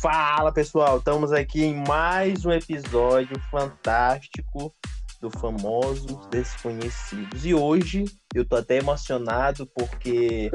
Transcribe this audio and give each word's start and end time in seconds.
Fala 0.00 0.52
pessoal, 0.52 0.98
estamos 0.98 1.32
aqui 1.32 1.64
em 1.64 1.74
mais 1.74 2.44
um 2.44 2.52
episódio 2.52 3.36
fantástico 3.50 4.72
do 5.20 5.28
famoso 5.28 6.20
Desconhecidos. 6.30 7.44
E 7.44 7.52
hoje 7.52 8.04
eu 8.32 8.44
tô 8.44 8.54
até 8.54 8.76
emocionado 8.76 9.66
porque 9.74 10.52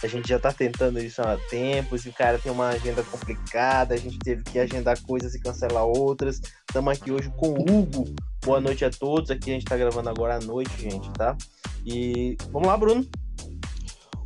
a 0.00 0.06
gente 0.06 0.28
já 0.28 0.38
tá 0.38 0.52
tentando 0.52 1.00
isso 1.00 1.20
há 1.20 1.36
tempos 1.50 2.06
e 2.06 2.10
o 2.10 2.12
cara 2.12 2.38
tem 2.38 2.52
uma 2.52 2.68
agenda 2.68 3.02
complicada, 3.02 3.94
a 3.94 3.98
gente 3.98 4.16
teve 4.20 4.44
que 4.44 4.60
agendar 4.60 5.02
coisas 5.02 5.34
e 5.34 5.40
cancelar 5.40 5.84
outras. 5.84 6.40
Estamos 6.68 6.96
aqui 6.96 7.10
hoje 7.10 7.32
com 7.36 7.48
o 7.48 7.62
Hugo. 7.62 8.14
Boa 8.44 8.60
noite 8.60 8.84
a 8.84 8.90
todos. 8.90 9.28
Aqui 9.28 9.50
a 9.50 9.54
gente 9.54 9.66
tá 9.66 9.76
gravando 9.76 10.08
agora 10.08 10.36
à 10.36 10.40
noite, 10.40 10.70
gente, 10.80 11.10
tá? 11.14 11.36
E 11.84 12.36
vamos 12.52 12.68
lá, 12.68 12.76
Bruno. 12.76 13.04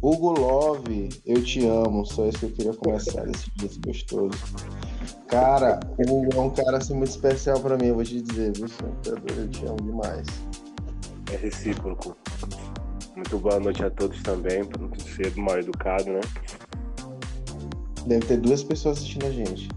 Hugo 0.01 0.31
Love, 0.39 1.09
eu 1.27 1.43
te 1.43 1.67
amo. 1.67 2.07
Só 2.07 2.27
isso 2.27 2.39
que 2.39 2.45
eu 2.47 2.51
queria 2.51 2.75
começar 2.75 3.25
desse 3.27 3.51
dia 3.57 3.69
gostoso. 3.85 4.39
Cara, 5.27 5.81
o 5.99 6.03
Hugo 6.03 6.37
é 6.37 6.41
um 6.41 6.51
cara 6.51 6.79
assim 6.79 6.95
muito 6.95 7.11
especial 7.11 7.61
pra 7.61 7.77
mim, 7.77 7.87
eu 7.87 7.95
vou 7.97 8.05
te 8.05 8.21
dizer, 8.21 8.53
viu, 8.57 8.69
senhor? 8.69 8.95
Eu 9.37 9.49
te 9.49 9.67
amo 9.67 9.77
demais. 9.83 10.27
É 11.33 11.37
recíproco. 11.37 12.17
Muito 13.15 13.39
boa 13.39 13.59
noite 13.59 13.85
a 13.85 13.91
todos 13.91 14.23
também, 14.23 14.65
para 14.65 14.81
não 14.81 14.91
ser 14.99 15.37
mal 15.37 15.59
educado, 15.59 16.13
né? 16.13 16.21
Deve 18.07 18.25
ter 18.25 18.37
duas 18.39 18.63
pessoas 18.63 18.99
assistindo 18.99 19.27
a 19.27 19.31
gente. 19.31 19.69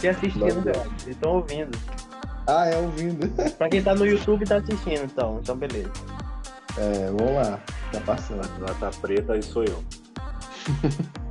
Que 0.00 0.08
assistindo. 0.08 0.46
Eles 0.46 1.06
estão 1.08 1.36
ouvindo. 1.36 1.76
Ah, 2.46 2.66
é 2.66 2.76
ouvindo. 2.76 3.28
pra 3.58 3.68
quem 3.68 3.82
tá 3.82 3.94
no 3.94 4.06
YouTube 4.06 4.46
tá 4.46 4.56
assistindo, 4.56 5.04
então. 5.04 5.40
Então, 5.42 5.56
beleza. 5.56 5.90
É, 6.78 7.10
vamos 7.10 7.34
lá. 7.34 7.60
Tá 7.94 8.00
passando. 8.00 8.42
Tá 8.80 8.90
preta 9.00 9.36
e 9.36 9.42
sou 9.42 9.64
eu. 9.64 9.84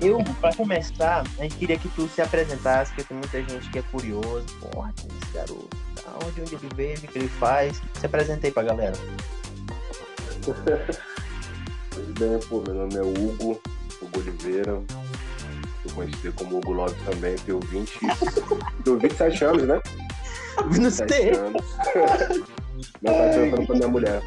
Eu, 0.00 0.18
pra 0.40 0.54
começar, 0.54 1.22
a 1.38 1.42
gente 1.42 1.56
queria 1.56 1.78
que 1.78 1.88
tu 1.90 2.08
se 2.08 2.20
apresentasse, 2.20 2.92
porque 2.92 3.04
tem 3.04 3.16
muita 3.16 3.42
gente 3.42 3.70
que 3.70 3.78
é 3.78 3.82
curioso. 3.82 4.46
Porra, 4.60 4.92
quem 4.96 5.08
é 5.10 5.14
esse 5.22 5.32
garoto? 5.32 5.68
Onde, 6.24 6.40
onde 6.40 6.54
ele 6.54 6.68
veio, 6.74 6.98
o 6.98 7.00
que 7.00 7.18
ele 7.18 7.28
faz? 7.28 7.80
Se 7.94 8.06
apresentei 8.06 8.50
pra 8.50 8.64
galera. 8.64 8.94
Pois 11.90 12.06
bem, 12.18 12.38
pô, 12.48 12.62
meu 12.66 12.74
nome 12.74 12.94
é 12.96 13.02
Hugo, 13.02 13.60
Hugo 14.02 14.18
Oliveira. 14.18 14.82
Eu 15.84 15.92
conhecido 15.94 16.32
como 16.34 16.58
Hugo 16.58 16.72
Love 16.72 16.94
também, 17.04 17.36
tenho 17.36 17.60
20. 17.60 17.98
tenho 18.84 18.98
27 18.98 19.44
anos, 19.44 19.62
né? 19.62 19.80
Não 20.78 20.90
sei. 20.90 21.32
anos. 21.32 21.62
Não 23.02 23.14
tá 23.14 23.28
perguntando 23.30 23.66
pra 23.66 23.76
minha 23.76 23.88
mulher. 23.88 24.22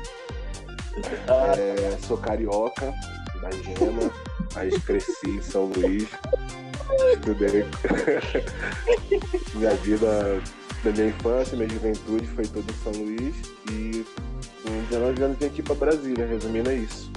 É, 1.58 1.98
sou 2.06 2.18
carioca, 2.18 2.94
da 3.42 3.52
Gema, 3.52 4.12
mas 4.54 4.78
cresci 4.84 5.30
em 5.30 5.42
São 5.42 5.66
Luís. 5.66 6.08
Estudei. 7.14 7.66
minha 9.56 9.76
vida 9.76 10.42
da 10.84 10.92
minha 10.92 11.08
infância, 11.08 11.58
minha 11.58 11.70
juventude 11.70 12.28
foi 12.28 12.46
toda 12.46 12.72
em 12.72 12.76
São 12.84 13.04
Luís. 13.04 13.36
E 13.72 14.06
com 14.64 14.84
19 14.90 15.24
anos 15.24 15.38
vim 15.38 15.46
aqui 15.46 15.62
pra 15.62 15.76
Brasília, 15.76 16.26
resumindo 16.26 16.70
é 16.70 16.76
isso. 16.76 17.12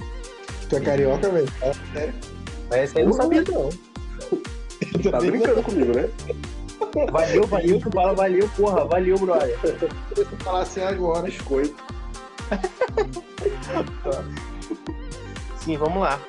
Tu 0.69 0.77
é 0.77 0.79
carioca, 0.79 1.29
velho? 1.29 1.51
Fala 1.51 1.73
sério. 1.93 2.13
Aí 2.71 2.89
eu 2.95 3.05
não 3.05 3.13
sabia, 3.13 3.43
não. 3.43 3.69
Tá 5.11 5.19
brincando 5.19 5.63
comigo, 5.63 5.95
né? 5.95 6.09
Valeu, 7.11 7.47
valeu, 7.47 7.79
tu 7.79 7.91
fala 7.91 8.13
valeu, 8.13 8.49
porra, 8.55 8.85
valeu, 8.85 9.17
brother. 9.17 9.57
Eu 10.15 10.25
vou 10.25 10.39
falar 10.39 10.61
assim 10.61 10.81
agora. 10.81 11.23
Biscoito. 11.23 11.92
Sim, 15.57 15.77
vamos 15.77 16.01
lá. 16.01 16.19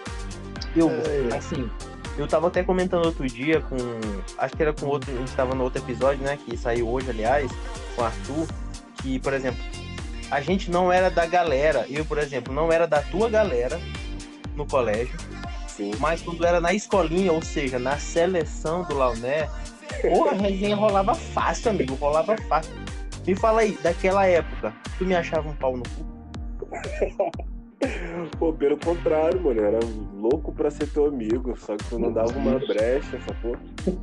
Eu, 0.77 0.91
É. 0.91 1.37
assim, 1.37 1.69
eu 2.17 2.27
tava 2.27 2.49
até 2.49 2.63
comentando 2.63 3.07
outro 3.07 3.27
dia 3.27 3.61
com. 3.61 3.77
Acho 4.39 4.57
que 4.57 4.63
era 4.63 4.73
com 4.73 4.87
outro. 4.87 5.13
A 5.13 5.19
gente 5.19 5.33
tava 5.33 5.55
no 5.55 5.65
outro 5.65 5.83
episódio, 5.83 6.23
né? 6.25 6.39
Que 6.45 6.57
saiu 6.57 6.89
hoje, 6.89 7.11
aliás, 7.11 7.51
com 7.95 8.03
o 8.03 8.05
Arthur. 8.05 8.47
Que, 9.03 9.19
por 9.19 9.33
exemplo, 9.33 9.63
a 10.31 10.41
gente 10.41 10.71
não 10.71 10.93
era 10.93 11.11
da 11.11 11.27
galera. 11.27 11.87
Eu, 11.89 12.05
por 12.05 12.19
exemplo, 12.19 12.53
não 12.55 12.73
era 12.73 12.87
da 12.87 13.03
tua 13.03 13.29
galera 13.29 13.81
no 14.57 14.67
colégio. 14.67 15.17
Sim. 15.67 15.93
Mas 15.99 16.23
quando 16.23 16.45
era 16.47 16.61
na 16.61 16.73
escolinha, 16.73 17.33
ou 17.33 17.43
seja, 17.43 17.79
na 17.81 17.99
seleção 17.99 18.85
do 18.85 18.95
Launé, 18.97 19.49
porra, 20.03 20.31
a 20.31 20.35
resenha 20.35 20.77
rolava 20.77 21.15
fácil, 21.15 21.71
amigo. 21.73 21.95
Rolava 21.97 22.37
fácil. 22.49 22.73
Me 23.27 23.35
fala 23.35 23.61
aí, 23.63 23.73
daquela 23.83 24.27
época, 24.27 24.73
tu 24.99 25.05
me 25.05 25.15
achava 25.15 25.49
um 25.49 25.55
pau 25.55 25.77
no 25.77 25.83
cu? 25.83 26.05
Pô, 28.39 28.53
pelo 28.53 28.79
contrário, 28.79 29.41
mano, 29.43 29.61
eu 29.61 29.67
era 29.67 29.79
louco 30.15 30.53
pra 30.53 30.71
ser 30.71 30.87
teu 30.89 31.07
amigo, 31.07 31.55
só 31.59 31.77
que 31.77 31.85
tu 31.85 31.99
não 31.99 32.11
dava 32.13 32.33
uma 32.39 32.59
brecha, 32.59 33.19
sacou? 33.21 33.57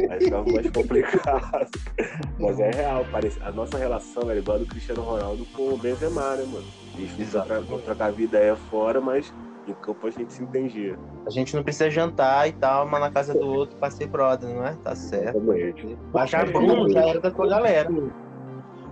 Aí 0.09 0.19
ficava 0.19 0.45
mais 0.51 0.69
complicado. 0.69 1.69
Mas 2.39 2.59
é 2.59 2.69
real, 2.69 3.05
parece, 3.11 3.39
a 3.41 3.51
nossa 3.51 3.77
relação 3.77 4.29
era 4.29 4.39
igual 4.39 4.57
a 4.57 4.59
do 4.59 4.65
Cristiano 4.67 5.01
Ronaldo 5.01 5.45
com 5.47 5.73
o 5.73 5.77
Benzema, 5.77 6.35
né, 6.35 6.43
mano? 6.45 6.67
A 6.95 7.21
Exato. 7.21 7.47
troca- 7.47 7.71
não 7.71 7.79
trocava 7.79 8.21
ideia 8.21 8.55
fora, 8.55 9.01
mas 9.01 9.33
em 9.67 9.73
campo 9.73 10.05
a 10.07 10.11
gente 10.11 10.33
se 10.33 10.43
entendia. 10.43 10.97
A 11.25 11.29
gente 11.31 11.55
não 11.55 11.63
precisa 11.63 11.89
jantar 11.89 12.47
e 12.47 12.51
tal, 12.51 12.85
mas 12.87 12.99
na 12.99 13.09
casa 13.09 13.33
do 13.33 13.47
outro 13.49 13.77
pra 13.77 13.89
ser 13.89 14.07
brother, 14.07 14.49
não 14.53 14.65
é? 14.65 14.75
Tá 14.83 14.95
certo. 14.95 15.37
Exatamente. 15.37 15.97
Baixar 16.11 16.51
Bruno 16.51 16.89
já 16.91 17.01
era 17.07 17.19
da 17.19 17.31
tua 17.31 17.47
galera. 17.47 17.89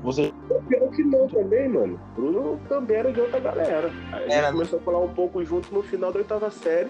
Você 0.04 0.32
Pior 0.68 0.90
que 0.92 1.04
não 1.04 1.28
também, 1.28 1.68
mano. 1.70 2.00
Bruno 2.16 2.60
também 2.70 2.98
era 2.98 3.12
de 3.12 3.20
outra 3.20 3.40
galera. 3.40 3.92
Aí 4.12 4.14
a 4.14 4.20
gente 4.22 4.32
Era, 4.34 4.48
né? 4.48 4.52
começou 4.54 4.80
a 4.80 4.82
falar 4.82 5.00
um 5.00 5.10
pouco 5.10 5.44
junto 5.44 5.74
no 5.74 5.82
final 5.84 6.12
da 6.12 6.20
oitava 6.20 6.50
série. 6.52 6.90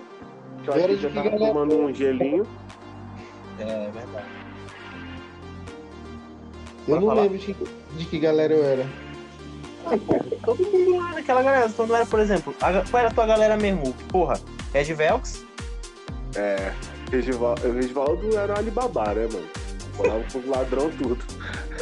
Que 0.63 0.69
eu 0.69 0.73
acho 0.73 0.83
Era 0.83 0.93
que 0.95 1.01
já 1.01 1.09
de 1.09 1.15
tava 1.15 1.29
galera? 1.29 1.53
tomando 1.53 1.77
um 1.79 1.93
gelinho. 1.93 2.45
É 3.59 3.65
verdade. 3.91 4.25
Eu 6.87 6.93
Vai 6.95 6.99
não 6.99 7.07
falar. 7.07 7.21
lembro 7.23 7.37
de, 7.37 7.53
de 7.97 8.05
que 8.05 8.19
galera 8.19 8.53
eu 8.53 8.63
era. 8.63 8.85
Todo 10.45 10.63
mundo 10.63 10.97
lá 10.97 11.13
naquela 11.13 11.41
galera. 11.43 11.67
Então 11.67 11.87
não 11.87 11.95
era, 11.95 12.05
por 12.05 12.19
exemplo, 12.19 12.53
a- 12.61 12.83
qual 12.89 12.99
era 13.01 13.09
a 13.09 13.13
tua 13.13 13.25
galera 13.25 13.57
mesmo? 13.57 13.93
Porra, 14.09 14.39
Red 14.73 14.93
Velks? 14.93 15.45
É, 16.35 16.73
Regival- 17.11 17.55
o 17.63 17.71
Regivaldo 17.71 18.37
era 18.37 18.53
um 18.53 18.57
Alibaba, 18.57 19.13
né, 19.13 19.27
mano? 19.31 19.47
Colava 19.99 20.23
com 20.31 20.39
os 20.39 20.45
ladrão 20.47 20.89
tudo. 20.91 21.17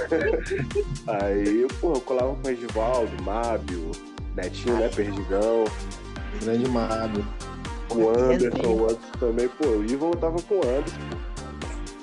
Aí, 1.22 1.68
pô, 1.80 1.94
eu 1.94 2.02
colava 2.02 2.34
com 2.34 2.42
o 2.42 2.48
Regivaldo, 2.48 3.24
Mábio, 3.24 3.92
Netinho, 4.36 4.76
né, 4.78 4.90
Perdigão, 4.90 5.66
Grande 6.42 6.68
Mábio. 6.68 7.24
o 7.92 8.10
Anderson, 8.10 8.68
o 8.68 8.84
Anderson 8.86 9.12
também, 9.20 9.48
pô, 9.48 9.66
eu 9.66 9.86
ia 9.86 9.94
e 9.94 9.96
voltava 9.96 10.42
com 10.42 10.56
o 10.56 10.58
Anderson, 10.58 10.98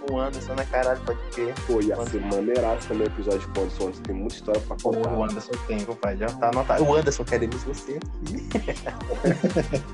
O 0.09 0.21
Anderson, 0.21 0.55
né, 0.55 0.65
caralho, 0.71 1.01
pode 1.01 1.19
crer. 1.33 1.53
pô, 1.67 1.81
ia 1.81 1.97
ser 2.07 2.21
maneiraço 2.21 2.87
também 2.87 3.09
o 3.09 3.11
episódio 3.11 3.49
com 3.49 3.61
o 3.61 3.65
Anderson, 3.65 3.85
Anderson 3.87 4.03
tem 4.03 4.15
muita 4.15 4.35
história 4.37 4.61
pra 4.61 4.77
contar. 4.81 5.13
O 5.13 5.25
Anderson 5.25 5.53
tem, 5.67 5.81
papai, 5.81 6.17
já 6.17 6.27
tá 6.27 6.51
anotado. 6.51 6.85
O 6.85 6.95
Anderson, 6.95 7.25
queremos 7.25 7.61
você 7.65 7.99
aqui. 7.99 8.49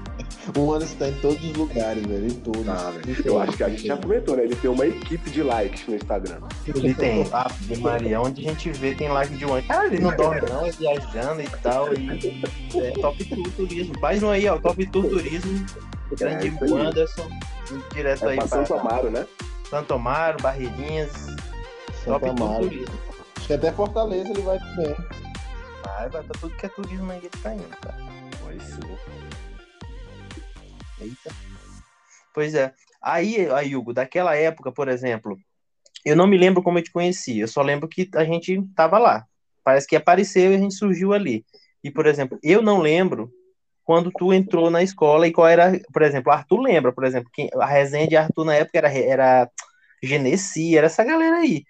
O 0.57 0.73
Anderson 0.73 0.97
tá 0.97 1.09
em 1.09 1.21
todos 1.21 1.43
os 1.45 1.53
lugares, 1.57 2.07
velho. 2.07 2.27
Em 2.27 2.35
todos. 2.35 2.69
Ah, 2.69 2.91
velho, 2.91 3.23
eu 3.25 3.41
acho 3.41 3.57
que 3.57 3.65
a 3.65 3.69
gente 3.69 3.87
já 3.87 3.97
comentou, 3.97 4.37
né? 4.37 4.45
Ele 4.45 4.57
tem 4.57 4.71
uma 4.71 4.87
equipe 4.87 5.31
de 5.31 5.43
likes 5.43 5.87
no 5.87 5.95
Instagram. 5.95 6.41
Ele 6.67 6.95
tem. 6.95 7.27
Ave 7.33 7.77
Maria, 7.79 8.21
onde 8.21 8.47
a 8.47 8.51
gente 8.51 8.71
vê 8.73 8.95
tem 8.95 9.09
live 9.09 9.37
de 9.37 9.45
um. 9.45 9.61
Cara, 9.63 9.87
ele 9.87 9.99
não 10.01 10.15
dorme 10.17 10.41
não, 10.49 10.67
é 10.67 10.71
viajando 10.71 11.43
e 11.43 11.49
tal. 11.63 11.93
E 11.95 12.81
é 12.81 12.91
top 12.93 13.25
tour 13.25 13.51
turismo. 13.53 13.95
Mais 14.01 14.23
um 14.23 14.31
aí, 14.31 14.49
ó, 14.49 14.59
top 14.59 14.87
tour 14.87 15.09
turismo. 15.09 15.67
Grande 16.19 16.49
É. 16.49 16.87
Anderson. 16.87 17.29
Direto 17.95 18.27
É 18.27 18.31
aí 18.31 18.37
pra 18.37 18.49
Santo 18.49 18.75
Amaro, 18.75 19.11
né? 19.11 19.27
Santo 19.69 19.95
Amaro, 19.95 20.43
Barreirinhas. 20.43 21.13
Top 22.05 22.27
Santa 22.27 22.35
tour 22.35 22.47
Amaro. 22.49 22.69
turismo. 22.69 22.95
Acho 23.37 23.47
que 23.47 23.53
até 23.53 23.73
Fortaleza 23.73 24.31
ele 24.31 24.43
vai 24.43 24.59
também. 24.59 24.97
Vai, 25.85 26.09
vai, 26.09 26.23
tá 26.23 26.35
tudo 26.41 26.57
que 26.57 26.67
é 26.67 26.69
turismo 26.69 27.11
aí 27.13 27.19
ele 27.19 27.31
tá 27.43 27.55
indo, 27.55 27.69
cara. 27.81 27.97
Pois 28.43 28.63
sim. 28.63 28.81
Eita. 31.01 31.35
Pois 32.35 32.55
é. 32.55 32.73
Aí, 33.03 33.51
aí, 33.51 33.75
Hugo, 33.75 33.93
daquela 33.93 34.37
época, 34.37 34.71
por 34.71 34.89
exemplo, 34.89 35.39
eu 36.05 36.15
não 36.15 36.27
me 36.27 36.37
lembro 36.37 36.63
como 36.63 36.79
eu 36.79 36.83
te 36.83 36.93
conheci, 36.93 37.39
eu 37.39 37.49
só 37.49 37.63
lembro 37.63 37.89
que 37.89 38.09
a 38.15 38.25
gente 38.25 38.63
tava 38.75 38.99
lá. 38.99 39.27
Parece 39.65 39.87
que 39.87 39.97
apareceu 39.97 40.53
e 40.53 40.55
a 40.55 40.59
gente 40.59 40.75
surgiu 40.75 41.13
ali. 41.13 41.45
E, 41.83 41.91
por 41.91 42.07
exemplo, 42.07 42.39
eu 42.43 42.63
não 42.63 42.81
lembro 42.81 43.33
quando 43.85 44.11
tu 44.11 44.33
entrou 44.33 44.71
na 44.71 44.83
escola 44.83 45.27
e 45.27 45.33
qual 45.33 45.49
era, 45.49 45.81
por 45.93 46.03
exemplo, 46.03 46.33
Arthur 46.33 46.61
lembra, 46.61 46.93
por 46.93 47.05
exemplo, 47.05 47.31
quem, 47.33 47.51
a 47.55 47.67
resenha 47.67 48.07
de 48.07 48.17
Arthur 48.17 48.45
na 48.45 48.55
época 48.55 48.79
era, 48.79 48.93
era 48.93 49.51
Genesi, 50.03 50.77
era 50.77 50.87
essa 50.87 51.03
galera 51.03 51.37
aí. 51.37 51.65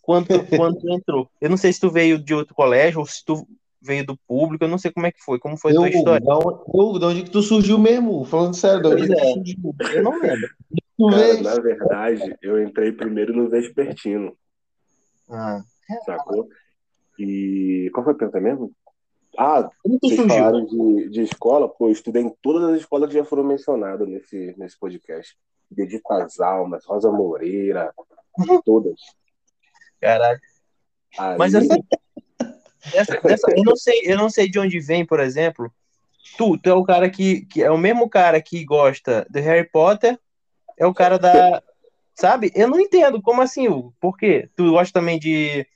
Quando, 0.00 0.26
quando 0.56 0.80
tu 0.80 0.92
entrou. 0.92 1.30
Eu 1.40 1.48
não 1.48 1.56
sei 1.56 1.72
se 1.72 1.80
tu 1.80 1.90
veio 1.90 2.18
de 2.18 2.34
outro 2.34 2.54
colégio 2.54 2.98
ou 2.98 3.06
se 3.06 3.24
tu 3.24 3.46
veio 3.82 4.06
do 4.06 4.16
público, 4.26 4.64
eu 4.64 4.68
não 4.68 4.78
sei 4.78 4.92
como 4.92 5.06
é 5.06 5.12
que 5.12 5.20
foi, 5.22 5.38
como 5.38 5.56
foi 5.56 5.72
a 5.72 5.74
Eu, 5.74 5.80
tua 5.80 5.88
história. 5.90 6.24
da 6.24 6.36
onde, 6.38 6.62
Hugo, 6.68 6.98
da 6.98 7.06
onde 7.08 7.22
que 7.24 7.30
tu 7.30 7.42
surgiu 7.42 7.78
mesmo? 7.78 8.24
Falando 8.24 8.54
sério, 8.54 8.82
da 8.82 8.90
onde 8.90 9.08
que 9.08 9.14
tu 9.14 9.20
é. 9.20 9.32
surgiu? 9.32 9.74
Eu 9.94 10.02
não 10.02 10.12
lembro. 10.20 10.48
Tu 10.96 11.06
Cara, 11.10 11.16
veio? 11.16 11.42
na 11.42 11.54
verdade, 11.56 12.36
eu 12.42 12.62
entrei 12.62 12.92
primeiro 12.92 13.34
no 13.34 13.48
Vespertino, 13.48 14.36
Ah, 15.28 15.62
sacou? 16.06 16.48
E 17.18 17.90
qual 17.92 18.04
foi 18.04 18.12
a 18.12 18.16
pergunta 18.16 18.40
mesmo? 18.40 18.72
Ah, 19.38 19.68
como 19.82 19.98
tu 19.98 20.08
vocês 20.08 20.20
surgiu? 20.20 20.36
falaram 20.36 20.64
de, 20.66 21.08
de 21.10 21.22
escola, 21.22 21.68
pô, 21.68 21.88
eu 21.88 21.92
estudei 21.92 22.22
em 22.22 22.34
todas 22.42 22.62
as 22.70 22.80
escolas 22.80 23.08
que 23.10 23.16
já 23.18 23.24
foram 23.24 23.42
mencionadas 23.44 24.06
nesse, 24.06 24.54
nesse 24.58 24.78
podcast. 24.78 25.36
Dedito 25.70 26.02
às 26.12 26.38
Almas, 26.38 26.84
Rosa 26.84 27.10
Moreira, 27.10 27.92
todas. 28.64 29.00
Caralho. 30.00 30.40
Aí, 31.18 31.38
Mas 31.38 31.54
essa, 31.54 31.76
essa, 32.92 33.20
essa- 33.24 33.50
eu 33.56 33.64
não 33.64 33.76
sei, 33.76 34.02
eu 34.04 34.16
não 34.16 34.28
sei 34.30 34.48
de 34.50 34.58
onde 34.58 34.80
vem, 34.80 35.04
por 35.04 35.20
exemplo. 35.20 35.72
Tu, 36.36 36.56
tu 36.58 36.70
é 36.70 36.74
o 36.74 36.84
cara 36.84 37.10
que, 37.10 37.44
que 37.46 37.62
é 37.62 37.70
o 37.70 37.76
mesmo 37.78 38.08
cara 38.08 38.40
que 38.40 38.64
gosta 38.64 39.26
de 39.28 39.40
Harry 39.40 39.68
Potter, 39.68 40.18
é 40.78 40.86
o 40.86 40.94
cara 40.94 41.18
da, 41.18 41.62
sabe? 42.14 42.50
Eu 42.54 42.68
não 42.68 42.80
entendo 42.80 43.20
como 43.20 43.42
assim, 43.42 43.68
Hugo? 43.68 43.94
Por 44.00 44.16
quê? 44.16 44.48
Tu 44.56 44.70
gosta 44.70 44.98
também 44.98 45.18
de 45.18 45.66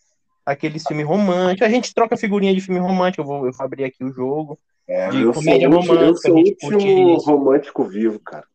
aqueles 0.44 0.86
filmes 0.86 1.06
românticos. 1.06 1.66
A 1.66 1.70
gente 1.70 1.92
troca 1.92 2.16
figurinha 2.16 2.54
de 2.54 2.60
filme 2.60 2.80
romântico. 2.80 3.22
Eu 3.22 3.26
vou, 3.26 3.46
eu 3.46 3.52
vou 3.52 3.64
abrir 3.64 3.84
aqui 3.84 4.02
o 4.04 4.12
jogo. 4.12 4.58
é, 4.88 5.10
de 5.10 5.22
eu 5.22 5.32
comédia 5.34 5.68
sou, 5.68 5.72
o 5.72 5.76
último- 5.76 5.94
eu 5.94 6.00
romântica, 6.00 6.20
sou 6.28 6.34
o 6.34 6.34
a 6.34 6.38
gente 6.38 6.56
curte 6.60 6.74
último 6.74 7.16
isso. 7.16 7.26
romântico 7.30 7.84
vivo, 7.84 8.20
cara. 8.20 8.46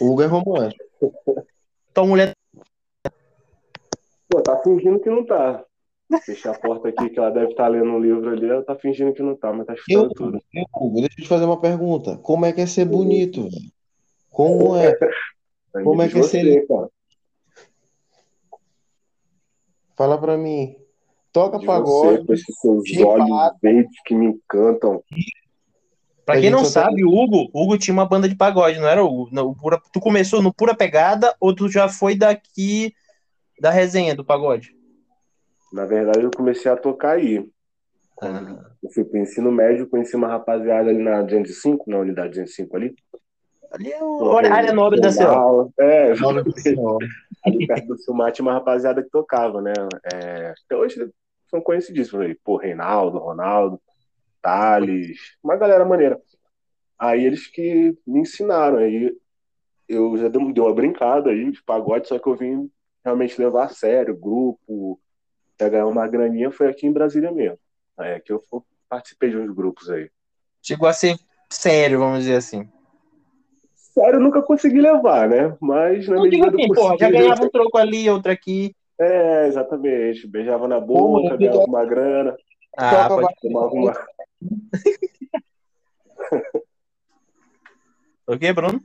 O 0.00 0.10
Hugo 0.12 0.22
é 0.22 0.26
romântico. 0.26 0.84
Tua 1.94 2.06
mulher 2.06 2.32
Pô, 4.28 4.40
tá 4.42 4.58
fingindo 4.62 4.98
que 5.00 5.08
não 5.10 5.24
tá. 5.24 5.64
Fechar 6.20 6.54
a 6.54 6.58
porta 6.58 6.88
aqui, 6.88 7.08
que 7.10 7.18
ela 7.18 7.30
deve 7.30 7.52
estar 7.52 7.68
lendo 7.68 7.90
um 7.90 7.98
livro 8.00 8.28
ali, 8.30 8.48
ela 8.48 8.62
tá 8.64 8.76
fingindo 8.76 9.12
que 9.14 9.22
não 9.22 9.34
tá, 9.36 9.52
mas 9.52 9.66
tá 9.66 9.72
Eu, 9.88 10.02
escutando 10.06 10.14
tudo. 10.14 10.42
eu, 10.54 10.64
Hugo, 10.74 11.00
deixa 11.00 11.14
eu 11.18 11.22
te 11.22 11.28
fazer 11.28 11.44
uma 11.44 11.60
pergunta. 11.60 12.16
Como 12.18 12.44
é 12.44 12.52
que 12.52 12.60
é 12.60 12.66
ser 12.66 12.84
bonito, 12.84 13.42
velho? 13.44 13.72
Como 14.30 14.76
é? 14.76 14.94
Como 15.84 16.02
é 16.02 16.08
que 16.08 16.18
é 16.18 16.22
ser- 16.22 16.66
cara. 16.66 16.88
Fala 19.96 20.18
pra 20.18 20.36
mim. 20.36 20.76
Toca 21.32 21.58
De 21.58 21.66
pagode. 21.66 22.18
você, 22.18 22.26
com 22.26 22.32
esses 22.34 22.58
seus 22.60 22.82
olhos 23.06 23.28
verdes 23.62 23.96
que 24.04 24.14
me 24.14 24.26
encantam. 24.26 25.02
Pra 26.26 26.40
quem 26.40 26.50
não 26.50 26.64
sabe, 26.64 27.04
o 27.04 27.08
Hugo, 27.08 27.48
o 27.52 27.62
Hugo 27.64 27.78
tinha 27.78 27.92
uma 27.94 28.06
banda 28.06 28.28
de 28.28 28.34
pagode, 28.36 28.78
não 28.78 28.86
era, 28.86 29.02
Hugo? 29.04 29.28
Não, 29.32 29.48
o 29.48 29.56
Pura- 29.56 29.80
tu 29.92 29.98
começou 30.00 30.42
no 30.42 30.52
Pura 30.52 30.74
Pegada 30.74 31.34
ou 31.40 31.54
tu 31.54 31.68
já 31.68 31.88
foi 31.88 32.14
daqui 32.14 32.94
da 33.60 33.70
resenha 33.70 34.14
do 34.14 34.24
pagode? 34.24 34.74
Na 35.72 35.86
verdade, 35.86 36.22
eu 36.22 36.30
comecei 36.30 36.70
a 36.70 36.76
tocar 36.76 37.12
aí. 37.12 37.48
Ah, 38.20 38.70
Eu 38.82 38.90
fui 38.90 39.04
pro 39.04 39.18
ensino 39.18 39.50
médio, 39.50 39.88
conheci 39.88 40.14
uma 40.16 40.28
rapaziada 40.28 40.90
ali 40.90 41.02
na 41.02 41.22
205, 41.22 41.88
na 41.90 41.98
unidade 41.98 42.30
205 42.30 42.76
ali. 42.76 42.94
ali 43.70 43.90
é 43.92 44.04
o- 44.04 44.36
área 44.36 44.72
nobre 44.72 45.00
da 45.00 45.10
CO. 45.10 45.72
É, 45.78 46.14
Nobre 46.14 46.44
ali 47.44 47.66
perto 47.66 47.86
do 47.86 47.98
Silmar 47.98 48.30
tinha 48.32 48.44
uma 48.44 48.52
rapaziada 48.52 49.02
que 49.02 49.10
tocava, 49.10 49.60
né? 49.60 49.72
É, 50.14 50.54
até 50.64 50.76
hoje 50.76 51.10
são 51.48 51.60
conhecidíssimos 51.60 52.24
aí. 52.26 52.34
Pô, 52.44 52.56
Reinaldo, 52.56 53.18
Ronaldo, 53.18 53.80
Thales, 54.40 55.16
uma 55.42 55.56
galera 55.56 55.84
maneira. 55.84 56.20
Aí 56.98 57.24
eles 57.24 57.46
que 57.48 57.96
me 58.06 58.20
ensinaram. 58.20 58.78
Aí 58.78 59.12
eu 59.88 60.16
já 60.16 60.28
dei 60.28 60.40
uma 60.40 60.74
brincada 60.74 61.30
aí 61.30 61.50
de 61.50 61.62
pagode, 61.64 62.08
só 62.08 62.18
que 62.18 62.28
eu 62.28 62.36
vim 62.36 62.70
realmente 63.04 63.40
levar 63.40 63.64
a 63.64 63.68
sério, 63.68 64.16
grupo, 64.16 65.00
até 65.54 65.70
ganhar 65.70 65.86
uma 65.86 66.06
graninha 66.08 66.50
foi 66.50 66.68
aqui 66.68 66.86
em 66.86 66.92
Brasília 66.92 67.30
mesmo. 67.30 67.58
É 67.98 68.20
que 68.20 68.32
eu 68.32 68.42
participei 68.88 69.30
de 69.30 69.36
uns 69.36 69.54
grupos 69.54 69.90
aí. 69.90 70.10
Chegou 70.62 70.88
a 70.88 70.92
ser 70.92 71.16
sério, 71.50 71.98
vamos 71.98 72.20
dizer 72.20 72.36
assim. 72.36 72.68
Sério, 73.74 74.16
eu 74.16 74.20
nunca 74.20 74.40
consegui 74.42 74.80
levar, 74.80 75.28
né? 75.28 75.56
Mas 75.60 76.08
na 76.08 76.16
Não 76.16 76.22
digo 76.28 76.44
medida 76.44 76.50
do 76.50 76.58
assim, 76.58 76.68
porra, 76.68 76.96
já 76.98 77.06
possível- 77.06 77.20
ganhava 77.20 77.44
um 77.44 77.50
troco 77.50 77.76
ali, 77.78 78.08
outro 78.08 78.32
aqui. 78.32 78.74
É, 78.98 79.46
exatamente. 79.48 80.26
Beijava 80.26 80.66
na 80.66 80.80
Pô, 80.80 80.86
boca, 80.86 81.22
mano, 81.24 81.38
ganhava 81.38 81.64
uma 81.64 81.84
grana, 81.84 82.36
Ah, 82.76 83.08
pode... 83.08 83.34
tomava 83.42 83.72
uma. 83.74 83.92
O 88.26 88.38
quê, 88.38 88.52
Bruno? 88.52 88.80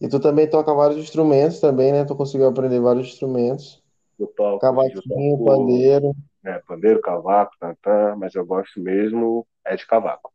E 0.00 0.08
tu 0.08 0.18
também 0.20 0.48
toca 0.48 0.72
vários 0.72 0.98
instrumentos 0.98 1.60
também, 1.60 1.92
né? 1.92 2.04
Tu 2.04 2.14
conseguiu 2.16 2.48
aprender 2.48 2.80
vários 2.80 3.08
instrumentos. 3.08 3.82
Eu 4.18 4.26
toco, 4.28 4.54
eu 4.54 4.60
Cavaquinho, 4.60 5.44
pandeiro. 5.44 6.12
é, 6.44 6.58
pandeiro, 6.60 7.00
cavaco, 7.00 7.52
tantã, 7.58 8.14
mas 8.16 8.34
eu 8.34 8.44
gosto 8.44 8.80
mesmo 8.80 9.46
é 9.64 9.74
de 9.76 9.86
cavaco. 9.86 10.32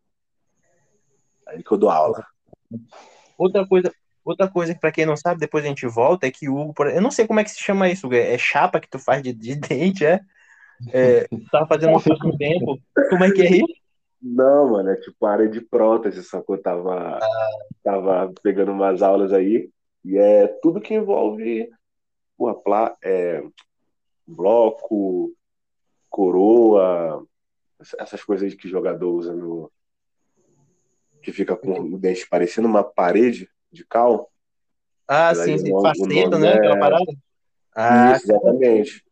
Aí 1.47 1.63
que 1.63 1.71
eu 1.71 1.77
dou 1.77 1.89
aula. 1.89 2.25
Outra 3.37 3.65
coisa, 3.65 3.91
outra 4.23 4.49
coisa 4.49 4.73
que 4.73 4.79
pra 4.79 4.91
quem 4.91 5.05
não 5.05 5.15
sabe, 5.15 5.39
depois 5.39 5.63
a 5.63 5.67
gente 5.67 5.87
volta, 5.87 6.27
é 6.27 6.31
que 6.31 6.49
o 6.49 6.57
Hugo, 6.57 6.73
eu 6.85 7.01
não 7.01 7.11
sei 7.11 7.25
como 7.25 7.39
é 7.39 7.43
que 7.43 7.51
se 7.51 7.61
chama 7.61 7.89
isso, 7.89 8.07
Hugo, 8.07 8.15
é 8.15 8.37
chapa 8.37 8.79
que 8.79 8.89
tu 8.89 8.99
faz 8.99 9.23
de, 9.23 9.33
de 9.33 9.55
dente, 9.59 10.05
é? 10.05 10.19
é 10.91 11.27
tu 11.27 11.39
tava 11.51 11.67
fazendo 11.67 11.95
um 11.95 12.01
pouco 12.01 12.37
tempo. 12.37 12.79
Como 13.09 13.23
é 13.23 13.31
que 13.31 13.41
é 13.41 13.51
isso? 13.51 13.79
Não, 14.21 14.71
mano, 14.71 14.89
é 14.89 14.95
tipo 14.97 15.25
área 15.25 15.47
de 15.47 15.61
prótese, 15.61 16.21
só 16.23 16.41
que 16.41 16.51
eu 16.51 16.61
tava, 16.61 17.19
tava 17.81 18.33
pegando 18.43 18.73
umas 18.73 19.01
aulas 19.01 19.31
aí, 19.31 19.69
e 20.03 20.17
é 20.17 20.47
tudo 20.61 20.81
que 20.81 20.93
envolve 20.93 21.69
porra, 22.37 22.55
plá, 22.55 22.97
é, 23.03 23.43
bloco, 24.29 25.33
coroa, 26.09 27.25
essas 27.97 28.23
coisas 28.23 28.53
que 28.53 28.67
jogador 28.69 29.09
usa 29.11 29.33
no. 29.33 29.71
que 31.21 31.31
fica 31.33 31.55
com 31.55 31.79
o 31.79 31.97
dente 31.97 32.27
parecendo 32.27 32.67
uma 32.67 32.83
parede 32.83 33.49
de 33.71 33.85
cal. 33.85 34.31
Ah, 35.07 35.33
sim, 35.33 35.57
sim, 35.57 35.69
nome- 35.69 35.97
faceta, 35.97 36.37
né? 36.39 36.47
é- 36.51 36.55
Aquela 36.57 36.79
parada. 36.79 37.13
Ah, 37.75 38.15
Isso, 38.15 38.25
exatamente. 38.31 39.03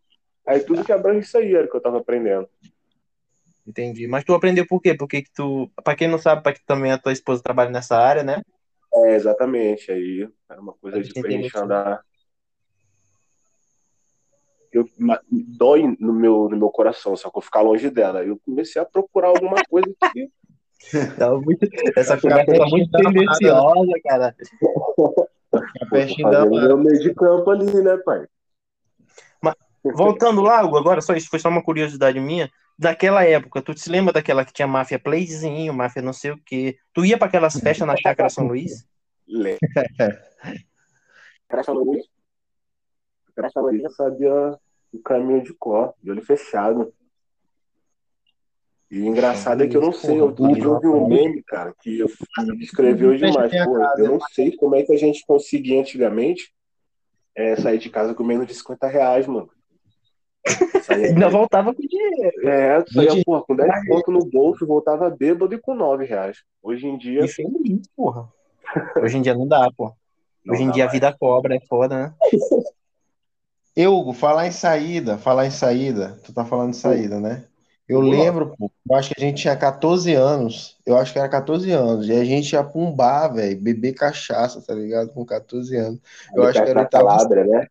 Aí 0.45 0.59
tudo 0.61 0.83
que 0.85 0.91
abrange 0.91 1.25
isso 1.25 1.37
aí 1.37 1.53
era 1.53 1.67
o 1.67 1.69
que 1.69 1.75
eu 1.75 1.81
tava 1.81 1.97
aprendendo. 1.97 2.47
entendi. 3.65 4.07
Mas 4.07 4.23
tu 4.23 4.33
aprendeu 4.33 4.65
por 4.65 4.81
quê? 4.81 4.93
Porque 4.93 5.21
que 5.21 5.31
tu, 5.33 5.69
pra 5.83 5.95
quem 5.95 6.07
não 6.07 6.17
sabe, 6.17 6.41
pra 6.41 6.53
que 6.53 6.63
também 6.65 6.91
a 6.91 6.97
tua 6.97 7.11
esposa 7.11 7.43
trabalha 7.43 7.69
nessa 7.69 7.97
área, 7.97 8.23
né? 8.23 8.41
É, 8.93 9.15
exatamente. 9.15 9.91
Aí 9.91 10.29
era 10.49 10.61
uma 10.61 10.73
coisa 10.73 10.97
Entendi, 10.97 11.13
diferente 11.13 11.47
entendi. 11.49 11.63
andar. 11.65 12.01
Eu, 14.77 14.89
dói 15.31 15.95
no 15.99 16.13
meu, 16.13 16.47
no 16.49 16.57
meu 16.57 16.69
coração, 16.69 17.15
só 17.15 17.29
que 17.29 17.37
eu 17.37 17.41
ficar 17.41 17.61
longe 17.61 17.89
dela. 17.89 18.23
Eu 18.23 18.39
comecei 18.45 18.81
a 18.81 18.85
procurar 18.85 19.29
alguma 19.29 19.57
coisa 19.69 19.87
que. 20.13 20.29
Muito- 21.43 21.67
essa 21.95 22.19
conversa 22.21 22.55
tá 22.55 22.65
muito 22.67 22.91
tendenciosa, 22.91 23.91
cara. 24.03 24.35
Pertinho 25.89 26.29
da 26.31 26.45
meu 26.45 26.77
meio 26.77 26.99
de 26.99 27.13
campo 27.15 27.49
ali, 27.49 27.65
né, 27.81 27.97
pai? 27.97 28.27
Voltando 29.93 30.41
lá, 30.41 30.59
agora 30.59 31.01
só 31.01 31.13
isso 31.15 31.29
foi 31.29 31.39
só 31.39 31.49
uma 31.49 31.63
curiosidade 31.63 32.19
minha. 32.19 32.51
Daquela 32.77 33.23
época, 33.23 33.61
tu 33.61 33.77
se 33.77 33.89
lembra 33.89 34.13
daquela 34.13 34.45
que 34.45 34.53
tinha 34.53 34.67
máfia 34.67 34.99
playzinho, 34.99 35.73
máfia 35.73 36.01
não 36.01 36.13
sei 36.13 36.31
o 36.31 36.41
quê? 36.45 36.77
Tu 36.93 37.05
ia 37.05 37.17
pra 37.17 37.27
aquelas 37.27 37.59
festas 37.59 37.87
na 37.87 37.95
Chácara 37.95 38.29
São 38.29 38.47
Luís? 38.47 38.85
Lê. 39.27 39.57
Crash 41.47 41.67
Luiz. 41.67 42.05
Crash 43.35 43.53
Luiz 43.55 43.83
eu 43.83 43.91
sabia 43.91 44.59
o 44.93 44.99
caminho 44.99 45.43
de 45.43 45.53
cor, 45.53 45.93
de 46.01 46.11
olho 46.11 46.21
fechado. 46.25 46.93
E 48.89 49.01
o 49.01 49.05
engraçado 49.05 49.61
é 49.63 49.67
que 49.67 49.75
eu 49.75 49.81
não 49.81 49.91
sei, 49.91 50.19
eu 50.19 50.33
vi 50.33 50.87
um 50.87 51.07
meme, 51.07 51.43
cara, 51.43 51.73
que 51.81 51.99
eu- 51.99 52.07
me 52.45 52.57
descreveu 52.57 53.15
demais. 53.17 53.51
Pô, 53.65 53.77
eu 53.97 54.07
não 54.11 54.19
sei 54.31 54.55
como 54.55 54.75
é 54.75 54.83
que 54.83 54.93
a 54.93 54.97
gente 54.97 55.25
conseguia 55.27 55.79
antigamente 55.81 56.53
é, 57.35 57.55
sair 57.57 57.77
de 57.77 57.89
casa 57.89 58.13
com 58.15 58.23
menos 58.23 58.47
de 58.47 58.53
50 58.55 58.87
reais, 58.87 59.27
mano. 59.27 59.49
Saía, 60.83 61.07
Ainda 61.11 61.29
voltava 61.29 61.73
com 61.73 61.81
dinheiro. 61.81 62.47
é, 62.47 62.83
saía, 62.87 63.23
porra, 63.25 63.43
com 63.43 63.55
10 63.55 63.87
pontos 63.87 64.13
no 64.13 64.25
bolso, 64.25 64.65
voltava 64.65 65.09
bêbado 65.09 65.53
e 65.53 65.59
com 65.59 65.75
9 65.75 66.05
reais. 66.05 66.37
Hoje 66.63 66.87
em 66.87 66.97
dia. 66.97 67.25
E 67.25 67.27
feliz, 67.27 67.87
porra. 67.95 68.31
Hoje 69.01 69.17
em 69.17 69.21
dia 69.21 69.33
não 69.35 69.45
dá, 69.47 69.69
pô. 69.75 69.93
Hoje 70.49 70.63
em 70.63 70.71
dia 70.71 70.85
a 70.85 70.87
vida 70.87 71.13
cobra, 71.13 71.55
é 71.55 71.59
foda, 71.59 71.97
né? 72.07 72.13
Eu, 73.77 73.93
Hugo, 73.95 74.11
falar 74.11 74.47
em 74.47 74.51
saída, 74.51 75.19
falar 75.19 75.45
em 75.45 75.51
saída, 75.51 76.19
tu 76.23 76.33
tá 76.33 76.43
falando 76.43 76.71
de 76.71 76.77
saída, 76.77 77.19
né? 77.19 77.45
Eu 77.87 78.01
lembro, 78.01 78.55
pô, 78.57 78.71
eu 78.89 78.95
acho 78.95 79.13
que 79.13 79.15
a 79.15 79.23
gente 79.23 79.43
tinha 79.43 79.55
14 79.55 80.15
anos, 80.15 80.79
eu 80.83 80.97
acho 80.97 81.13
que 81.13 81.19
era 81.19 81.29
14 81.29 81.71
anos, 81.71 82.09
e 82.09 82.11
a 82.11 82.25
gente 82.25 82.53
ia 82.53 82.63
pra 82.63 82.81
um 82.81 82.91
bar, 82.91 83.27
velho, 83.27 83.61
beber 83.61 83.93
cachaça, 83.93 84.63
tá 84.65 84.73
ligado? 84.73 85.13
Com 85.13 85.23
14 85.23 85.75
anos. 85.77 85.99
Eu 86.35 86.41
acho 86.41 86.53
que 86.63 86.69
era 86.69 86.79
oitavo- 86.79 87.05
Calabria, 87.05 87.45
né? 87.45 87.67